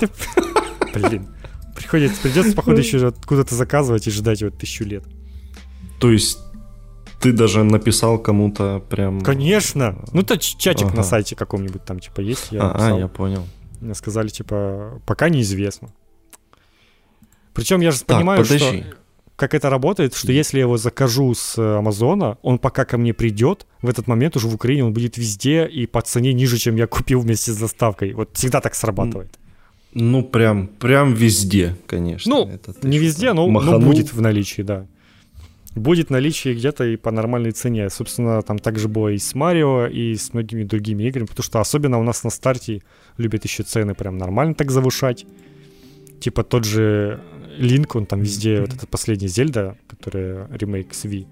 [0.93, 1.27] Блин.
[1.75, 5.03] Приходится, придется, походу, еще откуда-то заказывать и ждать вот тысячу лет.
[5.99, 6.37] То есть
[7.21, 9.21] ты даже написал кому-то прям...
[9.21, 10.03] Конечно.
[10.11, 10.97] Ну, то чатик ага.
[10.97, 12.47] на сайте каком-нибудь там, типа, есть.
[12.51, 13.45] Я а, а, я понял.
[13.81, 15.89] Мне сказали, типа, пока неизвестно.
[17.53, 18.83] Причем я же так, понимаю, подожди.
[18.83, 18.97] что
[19.41, 23.65] как это работает, что если я его закажу с Амазона, он пока ко мне придет,
[23.81, 26.85] в этот момент уже в Украине он будет везде и по цене ниже, чем я
[26.97, 28.13] купил вместе с доставкой.
[28.13, 29.39] Вот всегда так срабатывает.
[29.93, 32.29] Ну, прям, прям везде, конечно.
[32.29, 32.51] Ну,
[32.83, 34.85] не везде, но, но будет в наличии, да.
[35.75, 37.89] Будет наличие где-то и по нормальной цене.
[37.89, 41.99] Собственно, там также было и с Марио, и с многими другими играми, потому что особенно
[41.99, 42.81] у нас на старте
[43.17, 45.25] любят еще цены прям нормально так завышать.
[46.19, 47.21] Типа тот же
[47.57, 48.61] Линк, он там везде, mm-hmm.
[48.61, 51.27] вот эта последняя Зельда, которая ремейк с Wii,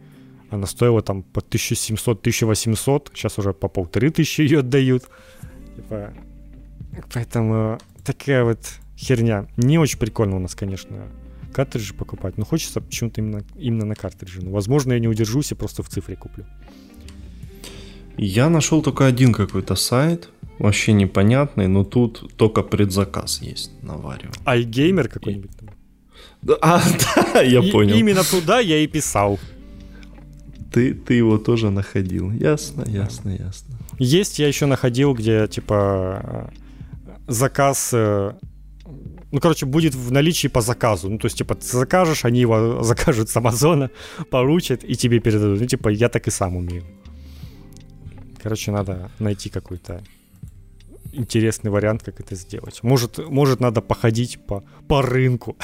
[0.49, 5.03] она стоила там по 1700-1800, сейчас уже по полторы тысячи ее отдают.
[5.75, 6.13] Типа,
[7.13, 8.59] поэтому такая вот
[8.97, 9.47] херня.
[9.57, 11.07] Не очень прикольно у нас, конечно,
[11.53, 14.41] картриджи покупать, но хочется почему-то именно, именно на картридже.
[14.41, 16.45] Ну, возможно, я не удержусь и просто в цифре куплю.
[18.17, 24.29] Я нашел только один какой-то сайт, вообще непонятный, но тут только предзаказ есть на Варио.
[24.45, 25.69] iGamer какой-нибудь там?
[26.61, 26.81] А,
[27.33, 27.95] да, я и, понял.
[27.95, 29.39] Именно туда я и писал.
[30.71, 32.31] Ты, ты его тоже находил.
[32.31, 33.75] Ясно, ясно, ясно.
[33.97, 36.51] Есть, я еще находил, где типа
[37.27, 38.33] заказ э,
[39.31, 41.09] ну, короче, будет в наличии по заказу.
[41.09, 43.89] Ну, то есть, типа, ты закажешь, они его закажут с Амазона,
[44.29, 45.59] получат и тебе передадут.
[45.61, 46.83] Ну, типа, я так и сам умею.
[48.41, 50.01] Короче, надо найти какой-то
[51.13, 52.83] интересный вариант, как это сделать.
[52.83, 55.57] Может, может надо походить по, по рынку.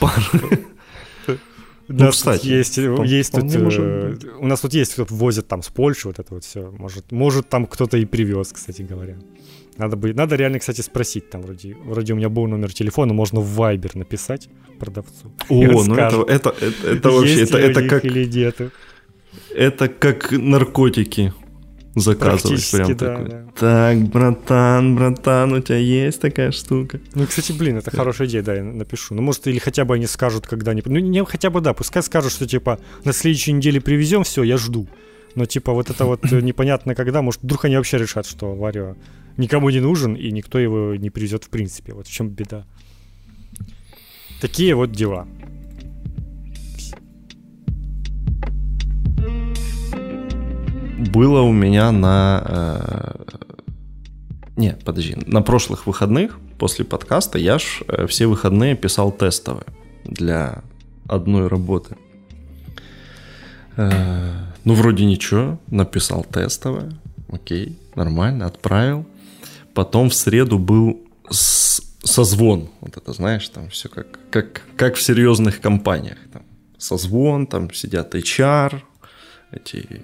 [1.86, 6.08] Ну, кстати, есть, есть тут, э, у нас тут есть, кто возит там с Польши
[6.08, 6.70] вот это вот все.
[6.70, 9.18] Может, может там кто-то и привез, кстати говоря.
[9.76, 13.40] Надо, бы, надо реально, кстати, спросить там вроде, вроде у меня был номер телефона, можно
[13.40, 14.48] в Viber написать
[14.78, 15.32] продавцу.
[15.48, 18.04] О, ну это, это, это, это вообще, это, это как...
[18.04, 18.72] Или нет.
[19.54, 21.32] Это как наркотики
[21.94, 23.28] заказывать прям да, такой.
[23.28, 23.44] Да.
[23.58, 27.00] Так, братан, братан, у тебя есть такая штука?
[27.14, 29.14] Ну, кстати, блин, это хорошая идея, да, я напишу.
[29.14, 30.90] Ну, может, или хотя бы они скажут когда-нибудь.
[30.90, 34.56] Ну, не хотя бы, да, пускай скажут, что, типа, на следующей неделе привезем, все, я
[34.56, 34.88] жду.
[35.34, 38.96] Но, типа, вот это вот непонятно когда, может, вдруг они вообще решат, что Варио
[39.36, 41.94] никому не нужен, и никто его не привезет в принципе.
[41.94, 42.64] Вот в чем беда.
[44.40, 45.26] Такие вот дела.
[51.12, 52.42] Было у меня на...
[52.46, 53.24] Э...
[54.56, 55.16] Не, подожди.
[55.26, 59.66] На прошлых выходных после подкаста я ж э, все выходные писал тестовые
[60.04, 60.62] для
[61.06, 61.96] одной работы.
[63.76, 64.32] Э,
[64.64, 66.92] ну, вроде ничего, написал тестовое,
[67.28, 69.06] окей, нормально, отправил.
[69.74, 72.70] Потом в среду был созвон.
[72.80, 76.18] Вот это, знаешь, там все как, как, как в серьезных компаниях.
[76.32, 76.42] Там
[76.78, 78.80] созвон, там сидят HR,
[79.50, 80.02] эти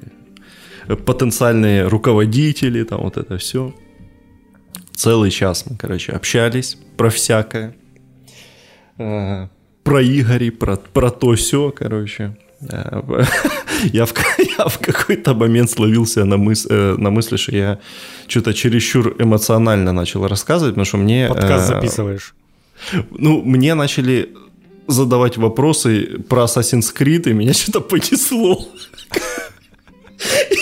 [1.07, 3.75] потенциальные руководители, там вот это все.
[4.95, 7.77] Целый час мы, короче, общались про всякое.
[8.99, 9.49] Э,
[9.83, 12.37] про Игори, про, про то все, короче.
[12.69, 13.03] Э,
[13.93, 14.15] я в,
[14.59, 17.79] я в какой-то момент словился на, мыс, э, на мысли, что я
[18.29, 21.29] что-то чересчур эмоционально начал рассказывать, потому что мне...
[21.29, 22.35] Подкаст э, записываешь.
[23.11, 24.29] Ну, мне начали
[24.87, 28.69] задавать вопросы про Assassin's Creed, и меня что-то понесло.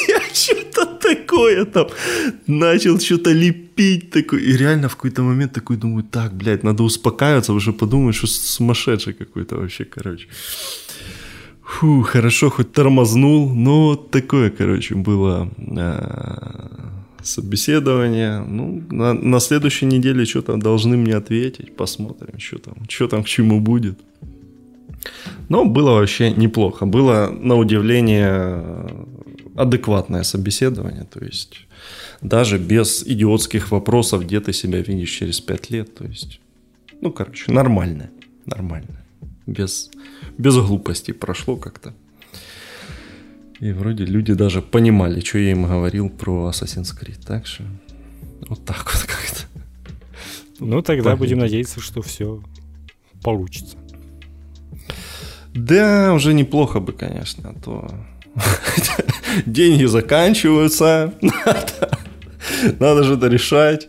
[0.08, 1.88] Я что-то такое там
[2.46, 4.42] начал что-то лепить такой.
[4.42, 9.14] И реально в какой-то момент такой думаю, так, блядь, надо успокаиваться, уже подумать, что сумасшедший
[9.14, 10.28] какой-то вообще, короче.
[11.68, 18.40] Фу, хорошо, хоть тормознул, но такое, короче, было э, собеседование.
[18.40, 23.26] Ну, на, на следующей неделе что-то должны мне ответить, посмотрим, что там, что там к
[23.26, 23.98] чему будет.
[25.50, 26.86] Но было вообще неплохо.
[26.86, 28.86] Было, на удивление,
[29.54, 31.04] адекватное собеседование.
[31.04, 31.66] То есть
[32.22, 35.94] даже без идиотских вопросов, где ты себя видишь через пять лет.
[35.94, 36.40] То есть,
[37.02, 38.10] ну, короче, нормально.
[38.46, 38.97] Нормально.
[39.48, 39.90] Без
[40.36, 41.94] без глупостей прошло как-то.
[43.60, 47.24] И вроде люди даже понимали, что я им говорил про Assassin's Creed.
[47.26, 47.64] Так что
[48.48, 49.40] вот так вот как-то.
[50.60, 51.18] Ну, тогда Пойдет.
[51.18, 52.42] будем надеяться, что все
[53.22, 53.76] получится.
[55.54, 57.90] Да, уже неплохо бы, конечно, а то
[59.46, 61.98] деньги заканчиваются, надо,
[62.78, 63.88] надо же это решать,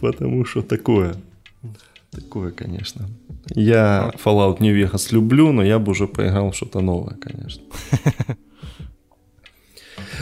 [0.00, 1.14] потому что такое,
[2.10, 3.08] такое, конечно.
[3.54, 7.62] Я Fallout New Vegas люблю, но я бы уже поиграл что-то новое, конечно.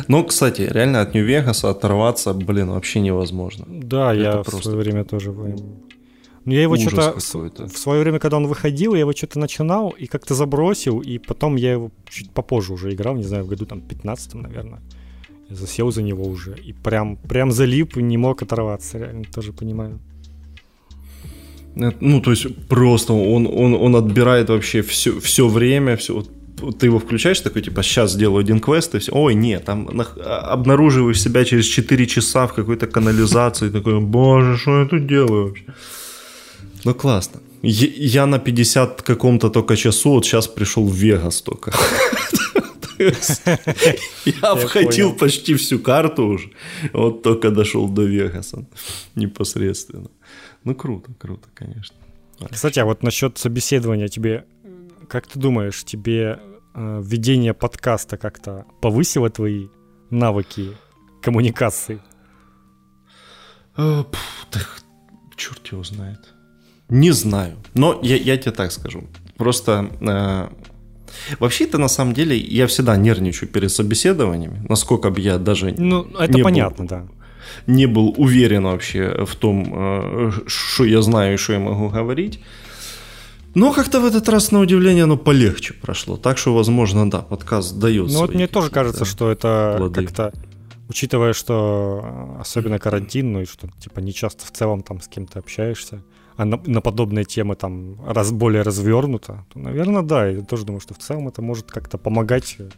[0.08, 3.66] Но, кстати, реально от New Vegas оторваться, блин, вообще невозможно.
[3.68, 4.56] Да, Это я просто...
[4.56, 5.32] в свое время тоже...
[5.32, 7.12] Ну, я его что-то...
[7.12, 11.56] В свое время, когда он выходил, я его что-то начинал и как-то забросил, и потом
[11.56, 14.80] я его чуть попозже уже играл, не знаю, в году там 15 наверное.
[15.50, 16.56] Я засел за него уже.
[16.68, 19.98] И прям, прям залип и не мог оторваться, реально, тоже понимаю.
[21.74, 26.28] Ну, то есть просто он, он, он отбирает вообще все, все время, все, вот
[26.78, 30.52] ты его включаешь, такой, типа, сейчас сделаю один квест, и все, ой, нет, там а,
[30.52, 35.64] обнаруживаешь себя через 4 часа в какой-то канализации, такой, боже, что я тут делаю вообще?
[36.84, 37.40] Ну, классно.
[37.62, 41.72] Я на 50 каком-то только часу, вот сейчас пришел в Вегас только.
[44.24, 46.50] Я входил почти всю карту уже,
[46.92, 48.64] вот только дошел до Вегаса
[49.16, 50.08] непосредственно.
[50.64, 51.96] Ну, круто, круто, конечно.
[52.50, 54.44] Кстати, а вот насчет собеседования тебе,
[55.08, 56.38] как ты думаешь, тебе
[56.74, 59.68] э, ведение подкаста как-то повысило твои
[60.10, 60.76] навыки
[61.22, 62.00] коммуникации?
[63.76, 64.04] Э,
[65.36, 66.34] черт его знает.
[66.88, 67.56] Не знаю.
[67.74, 69.04] Но я, я тебе так скажу.
[69.36, 70.48] Просто э,
[71.38, 76.38] вообще-то на самом деле я всегда нервничаю перед собеседованиями, насколько бы я даже ну это
[76.38, 77.08] понятно, был, да,
[77.66, 82.40] не был уверен вообще в том, э, что я знаю и что я могу говорить.
[83.54, 86.16] Но как-то в этот раз, на удивление, оно полегче прошло.
[86.16, 88.08] Так что, возможно, да, подкаст дает.
[88.10, 90.02] Ну вот мне тоже кажется, что это плоды.
[90.04, 90.32] как-то,
[90.88, 95.08] учитывая, что э, особенно карантин, ну и что типа не часто в целом там с
[95.08, 96.02] кем-то общаешься,
[96.36, 100.80] а на, на подобные темы там раз, более развернуто, то, наверное, да, я тоже думаю,
[100.80, 102.68] что в целом это может как-то помогать э,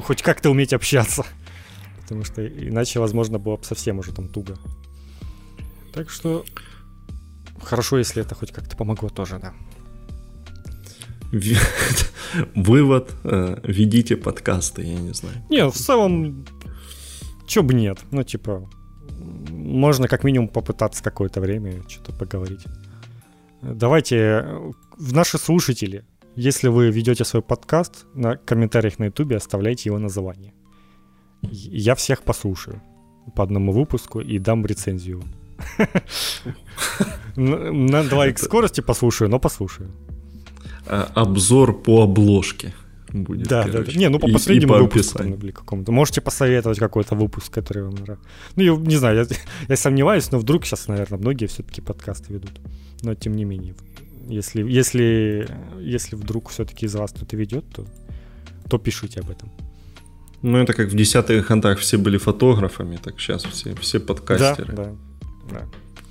[0.00, 1.24] хоть как-то уметь общаться.
[2.02, 4.56] Потому что иначе, возможно, было бы совсем уже там туго.
[5.92, 6.44] Так что
[7.62, 9.52] хорошо, если это хоть как-то помогло тоже, да.
[12.54, 15.36] Вывод, э, ведите подкасты, я не знаю.
[15.50, 16.44] Не, в целом,
[17.46, 17.98] чё бы нет.
[18.10, 18.68] Ну, типа,
[19.50, 22.64] можно как минимум попытаться какое-то время что-то поговорить.
[23.62, 24.44] Давайте,
[24.98, 26.04] в наши слушатели,
[26.36, 30.52] если вы ведете свой подкаст, на комментариях на ютубе оставляйте его название.
[31.42, 32.80] Я всех послушаю
[33.34, 35.22] по одному выпуску и дам рецензию.
[37.36, 39.90] На 2х скорости послушаю, но послушаю.
[40.86, 42.74] А, обзор по обложке
[43.12, 43.46] будет.
[43.48, 43.92] Да, короче.
[43.92, 45.92] да, Не, ну по последнему и, выпуску или какому-то.
[45.92, 48.26] Можете посоветовать какой-то выпуск, который вам нравится.
[48.56, 49.36] Ну, я не знаю, я,
[49.68, 52.60] я сомневаюсь, но вдруг сейчас, наверное, многие все-таки подкасты ведут.
[53.02, 53.74] Но тем не менее,
[54.28, 55.48] если, если,
[55.80, 57.84] если вдруг все-таки из вас кто-то ведет, то,
[58.68, 59.50] то пишите об этом.
[60.42, 64.72] Ну, это как в десятых годах все были фотографами, так сейчас все, все подкастеры.
[64.72, 64.84] Да,
[65.50, 65.68] да.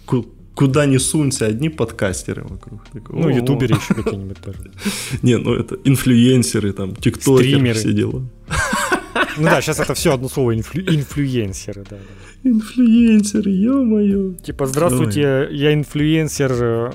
[0.10, 0.24] да.
[0.56, 2.84] Куда ни сунься, одни подкастеры вокруг.
[2.92, 4.60] Такой, ну, ютуберы еще какие-нибудь тоже.
[5.22, 8.24] Не, ну это инфлюенсеры, там, тиктокеры, все дела.
[9.38, 10.84] Ну да, сейчас это все одно слово инфлю...
[10.84, 12.50] инфлюенсеры, да, да.
[12.50, 14.34] Инфлюенсеры, ё-моё.
[14.34, 16.92] Типа, здравствуйте, я инфлюенсер, э,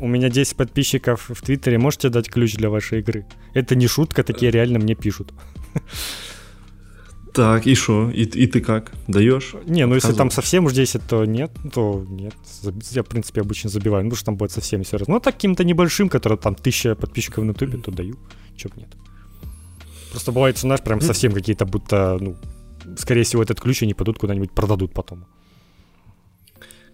[0.00, 3.26] у меня 10 подписчиков в Твиттере, можете дать ключ для вашей игры?
[3.52, 5.32] Это не шутка, такие реально мне пишут.
[7.36, 8.10] Так, и что?
[8.10, 8.92] И, и ты как?
[9.08, 9.54] Даешь?
[9.66, 12.34] Не, ну если там совсем уж 10, то нет, то нет.
[12.92, 15.08] Я, в принципе, обычно забиваю, ну, что там будет совсем все раз.
[15.08, 18.16] Ну, таким-то небольшим, который там тысяча подписчиков на ютубе, то даю.
[18.56, 18.88] Чё нет.
[20.10, 22.36] Просто бывает, что, знаешь, прям совсем какие-то будто, ну,
[22.96, 25.26] скорее всего, этот ключ они пойдут куда-нибудь продадут потом.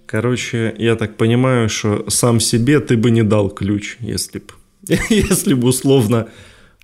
[0.07, 4.55] Короче, я так понимаю, что сам себе ты бы не дал ключ, если бы,
[5.09, 6.27] если бы условно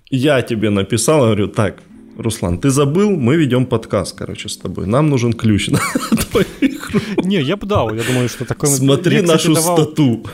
[0.09, 1.83] я тебе написал, говорю, так,
[2.19, 4.85] Руслан, ты забыл, мы ведем подкаст, короче, с тобой.
[4.87, 5.79] Нам нужен ключ на
[6.31, 6.91] твоих
[7.23, 8.67] Не, я бы дал, я думаю, что такой...
[8.67, 9.77] Смотри я, нашу давал...
[9.77, 10.25] стату.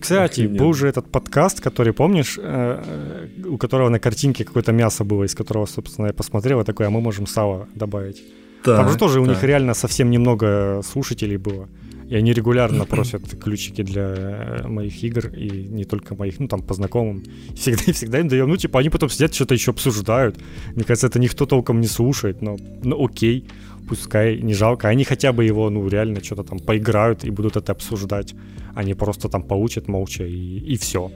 [0.00, 5.24] Кстати, был же этот подкаст, который, помнишь, э, у которого на картинке какое-то мясо было,
[5.24, 8.22] из которого, собственно, я посмотрел, и такой, а мы можем сало добавить.
[8.62, 9.22] Так, Там же тоже так.
[9.22, 11.68] у них реально совсем немного слушателей было.
[12.08, 16.62] И они регулярно просят ключики для э, моих игр, и не только моих, ну там
[16.62, 17.22] по знакомым.
[17.54, 18.48] Всегда, всегда им даем.
[18.48, 20.38] Ну, типа, они потом сидят, что-то еще обсуждают.
[20.74, 23.44] Мне кажется, это никто толком не слушает, но ну окей,
[23.88, 24.88] пускай не жалко.
[24.88, 28.34] Они хотя бы его, ну, реально что-то там поиграют и будут это обсуждать.
[28.74, 31.12] Они просто там поучат молча и, и все.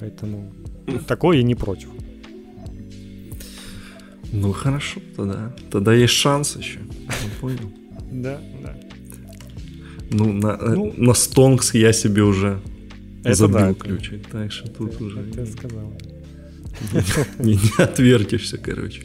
[0.00, 0.50] Поэтому
[1.06, 1.88] такое я не против.
[4.32, 5.52] Ну хорошо, тогда.
[5.70, 6.80] Тогда есть шанс еще.
[7.40, 7.70] Понял.
[8.10, 8.85] Да, да.
[10.10, 12.60] Ну, на, э, ну, на Стонкс я себе уже
[13.26, 14.26] это забил да, ключик.
[14.30, 15.20] Так что тут это, уже...
[15.20, 15.92] Это я сказал.
[17.38, 19.02] Не, не отвертишься, короче.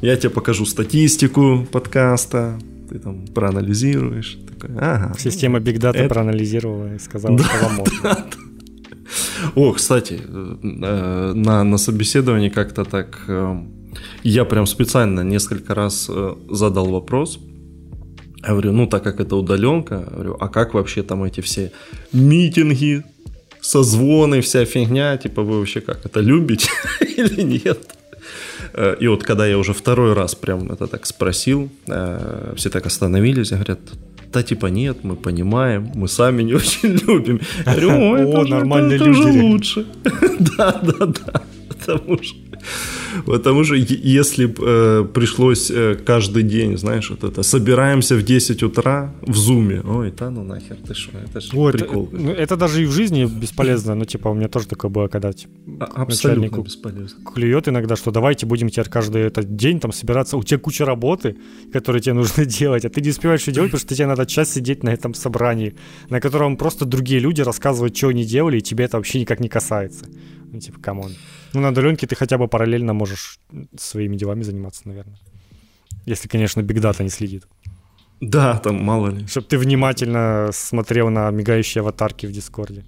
[0.00, 2.58] Я тебе покажу статистику подкаста,
[2.88, 4.38] ты там проанализируешь.
[4.48, 6.08] Такой, ага, Система Big Data это...
[6.08, 7.98] проанализировала и сказала, да, что вам можно.
[8.02, 9.50] Да, да.
[9.56, 13.62] О, кстати, э, на, на собеседовании как-то так э,
[14.22, 16.08] я прям специально несколько раз
[16.48, 17.38] задал вопрос,
[18.42, 21.72] я говорю, ну так как это удаленка, говорю, а как вообще там эти все
[22.12, 23.04] митинги,
[23.60, 27.78] созвоны, вся фигня, типа вы вообще как, это любите или нет?
[28.74, 32.86] Э, и вот когда я уже второй раз прям это так спросил, э, все так
[32.86, 33.80] остановились, говорят,
[34.32, 37.40] да типа нет, мы понимаем, мы сами не очень любим.
[37.66, 39.86] Я говорю, о, это, О, же, это, это же лучше.
[40.56, 42.49] да, да, да, потому что
[43.26, 49.12] Потому что если э, пришлось э, каждый день, знаешь, вот это, собираемся в 10 утра
[49.22, 52.08] в зуме, ой, да ну нахер, ты что, это же Ой, прикол.
[52.12, 55.08] Это, ну, это даже и в жизни бесполезно, ну типа у меня тоже такое было,
[55.08, 57.24] когда типа, а, Абсолютно бесполезно.
[57.24, 61.36] клюет иногда, что давайте будем теперь каждый этот день там собираться, у тебя куча работы,
[61.72, 64.52] которые тебе нужно делать, а ты не успеваешь что делать, потому что тебе надо час
[64.52, 65.74] сидеть на этом собрании,
[66.08, 69.48] на котором просто другие люди рассказывают, что они делали, и тебе это вообще никак не
[69.48, 70.06] касается.
[70.52, 71.12] Ну, типа, come on.
[71.54, 73.38] Ну, на удаленке ты хотя бы параллельно можешь
[73.78, 75.18] своими делами заниматься, наверное.
[76.06, 77.44] Если, конечно, бигдата не следит.
[78.20, 79.26] Да, там мало ли.
[79.26, 82.84] Чтобы ты внимательно смотрел на мигающие аватарки в Дискорде.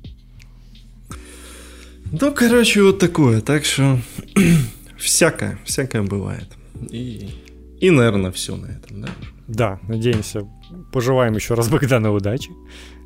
[2.11, 3.41] Ну, короче, вот такое.
[3.41, 3.99] Так что
[4.99, 6.49] всякое, всякое бывает.
[6.91, 7.31] И,
[7.81, 9.09] и, наверное, все на этом, да?
[9.47, 10.49] Да, надеемся.
[10.93, 12.51] Пожелаем еще раз Богдану удачи.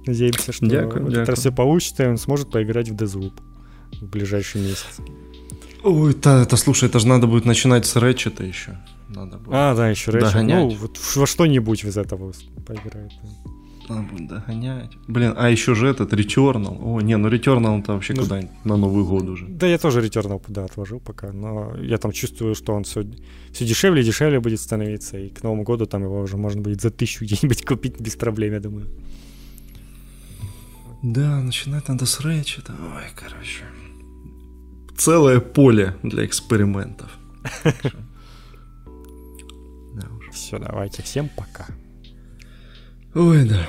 [0.07, 1.23] Надеемся, что дякую, вот дякую.
[1.23, 3.35] это все получится, и он сможет поиграть в Deathloop
[4.01, 5.01] в ближайший месяц.
[5.83, 8.77] Ой, это, это слушай, это же надо будет начинать с Рэчета еще.
[9.09, 10.43] Надо будет а, да, еще Рэчет.
[10.43, 12.33] Ну, вот во что-нибудь из этого
[12.67, 13.13] поиграет.
[13.89, 14.91] Надо будет догонять.
[15.07, 16.77] Блин, а еще же этот Returnal.
[16.83, 19.47] О, не, ну Returnal-то вообще ну, куда-нибудь на Новый год уже.
[19.47, 23.05] Да, я тоже Returnal да, отложил пока, но я там чувствую, что он все,
[23.53, 26.81] все дешевле и дешевле будет становиться, и к Новому году там его уже можно будет
[26.81, 28.87] за тысячу где-нибудь купить без проблем, я думаю.
[31.03, 32.75] Да, начинать надо с Рэчета.
[32.79, 33.65] Ой, короче
[34.97, 37.11] целое поле для экспериментов.
[40.33, 41.03] Все, давайте.
[41.03, 41.67] Всем пока.
[43.15, 43.67] Ой, да.